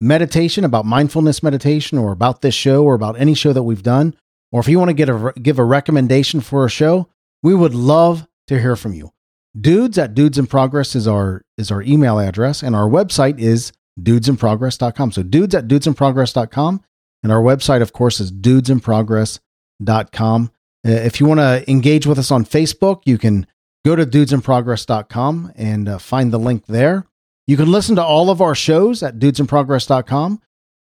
meditation, 0.00 0.64
about 0.64 0.84
mindfulness 0.84 1.42
meditation, 1.42 1.98
or 1.98 2.12
about 2.12 2.42
this 2.42 2.54
show, 2.54 2.84
or 2.84 2.94
about 2.94 3.18
any 3.18 3.34
show 3.34 3.52
that 3.52 3.62
we've 3.62 3.82
done, 3.82 4.14
or 4.52 4.60
if 4.60 4.68
you 4.68 4.78
want 4.78 4.90
to 4.90 4.94
get 4.94 5.08
a 5.08 5.32
give 5.40 5.58
a 5.58 5.64
recommendation 5.64 6.40
for 6.40 6.64
a 6.64 6.70
show, 6.70 7.08
we 7.42 7.54
would 7.54 7.74
love 7.74 8.26
to 8.46 8.60
hear 8.60 8.76
from 8.76 8.92
you. 8.92 9.12
Dudes 9.58 9.98
at 9.98 10.14
Dudes 10.14 10.38
in 10.38 10.46
Progress 10.46 10.94
is 10.94 11.08
our 11.08 11.42
is 11.56 11.70
our 11.70 11.82
email 11.82 12.18
address, 12.18 12.62
and 12.62 12.76
our 12.76 12.88
website 12.88 13.38
is 13.38 13.72
dudesinprogress.com. 14.00 15.12
So 15.12 15.22
dudes 15.22 15.54
at 15.54 15.68
dudesinprogress.com, 15.68 16.82
and 17.22 17.32
our 17.32 17.40
website, 17.40 17.80
of 17.82 17.92
course, 17.92 18.20
is 18.20 18.30
dudesinprogress.com. 18.30 20.50
Uh, 20.86 20.90
If 20.90 21.20
you 21.20 21.26
want 21.26 21.40
to 21.40 21.64
engage 21.70 22.06
with 22.06 22.18
us 22.18 22.30
on 22.30 22.44
Facebook, 22.44 23.02
you 23.06 23.16
can 23.18 23.46
go 23.84 23.96
to 23.96 24.06
dudesinprogress.com 24.06 25.52
and 25.56 25.88
uh, 25.88 25.98
find 25.98 26.32
the 26.32 26.38
link 26.38 26.66
there. 26.66 27.06
You 27.46 27.56
can 27.56 27.70
listen 27.70 27.96
to 27.96 28.04
all 28.04 28.30
of 28.30 28.40
our 28.40 28.54
shows 28.54 29.02
at 29.02 29.18
dudesinprogress.com. 29.18 30.40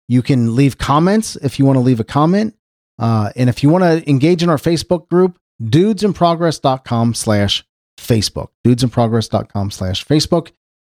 You 0.08 0.22
can 0.22 0.54
leave 0.54 0.78
comments 0.78 1.36
if 1.36 1.58
you 1.58 1.66
want 1.66 1.76
to 1.76 1.80
leave 1.80 2.00
a 2.00 2.04
comment. 2.04 2.54
Uh, 2.98 3.30
and 3.36 3.50
if 3.50 3.62
you 3.62 3.68
want 3.68 3.84
to 3.84 4.08
engage 4.08 4.42
in 4.42 4.48
our 4.48 4.56
Facebook 4.56 5.08
group, 5.08 5.38
dudesinprogress.com 5.62 7.14
slash 7.14 7.64
Facebook, 7.98 8.48
dudesinprogress.com 8.64 9.70
slash 9.70 10.04
Facebook. 10.06 10.52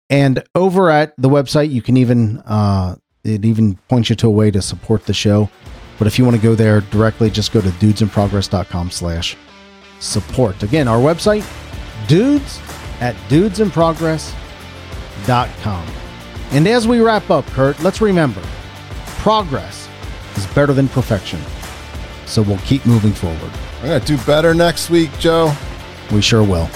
And 0.09 0.43
over 0.53 0.91
at 0.91 1.13
the 1.17 1.29
website, 1.29 1.71
you 1.71 1.81
can 1.81 1.97
even, 1.97 2.39
uh, 2.39 2.95
it 3.23 3.43
even 3.43 3.75
points 3.89 4.09
you 4.09 4.15
to 4.17 4.27
a 4.27 4.31
way 4.31 4.51
to 4.51 4.61
support 4.61 5.05
the 5.05 5.13
show. 5.13 5.49
But 5.97 6.07
if 6.07 6.19
you 6.19 6.25
want 6.25 6.35
to 6.35 6.43
go 6.43 6.53
there 6.53 6.81
directly, 6.81 7.29
just 7.29 7.53
go 7.53 7.61
to 7.61 7.69
dudesinprogress.com 7.69 8.91
slash 8.91 9.35
support. 9.99 10.61
Again, 10.61 10.87
our 10.87 10.99
website, 10.99 11.47
dudes 12.07 12.59
at 12.99 13.15
dudesinprogress.com. 13.29 14.44
And 16.51 16.67
as 16.67 16.87
we 16.87 16.99
wrap 16.99 17.29
up, 17.29 17.45
Curt, 17.47 17.79
let's 17.81 18.01
remember 18.01 18.41
progress 19.19 19.89
is 20.35 20.45
better 20.47 20.71
than 20.71 20.87
perfection. 20.87 21.39
So 22.27 22.41
we'll 22.41 22.59
keep 22.59 22.85
moving 22.85 23.11
forward. 23.11 23.51
I'm 23.81 23.87
going 23.87 24.01
to 24.01 24.05
do 24.05 24.17
better 24.25 24.53
next 24.53 24.89
week, 24.89 25.11
Joe. 25.17 25.53
We 26.11 26.21
sure 26.21 26.43
will. 26.43 26.69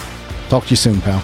Talk 0.50 0.66
to 0.66 0.70
you 0.72 0.76
soon, 0.76 1.00
pal. 1.02 1.22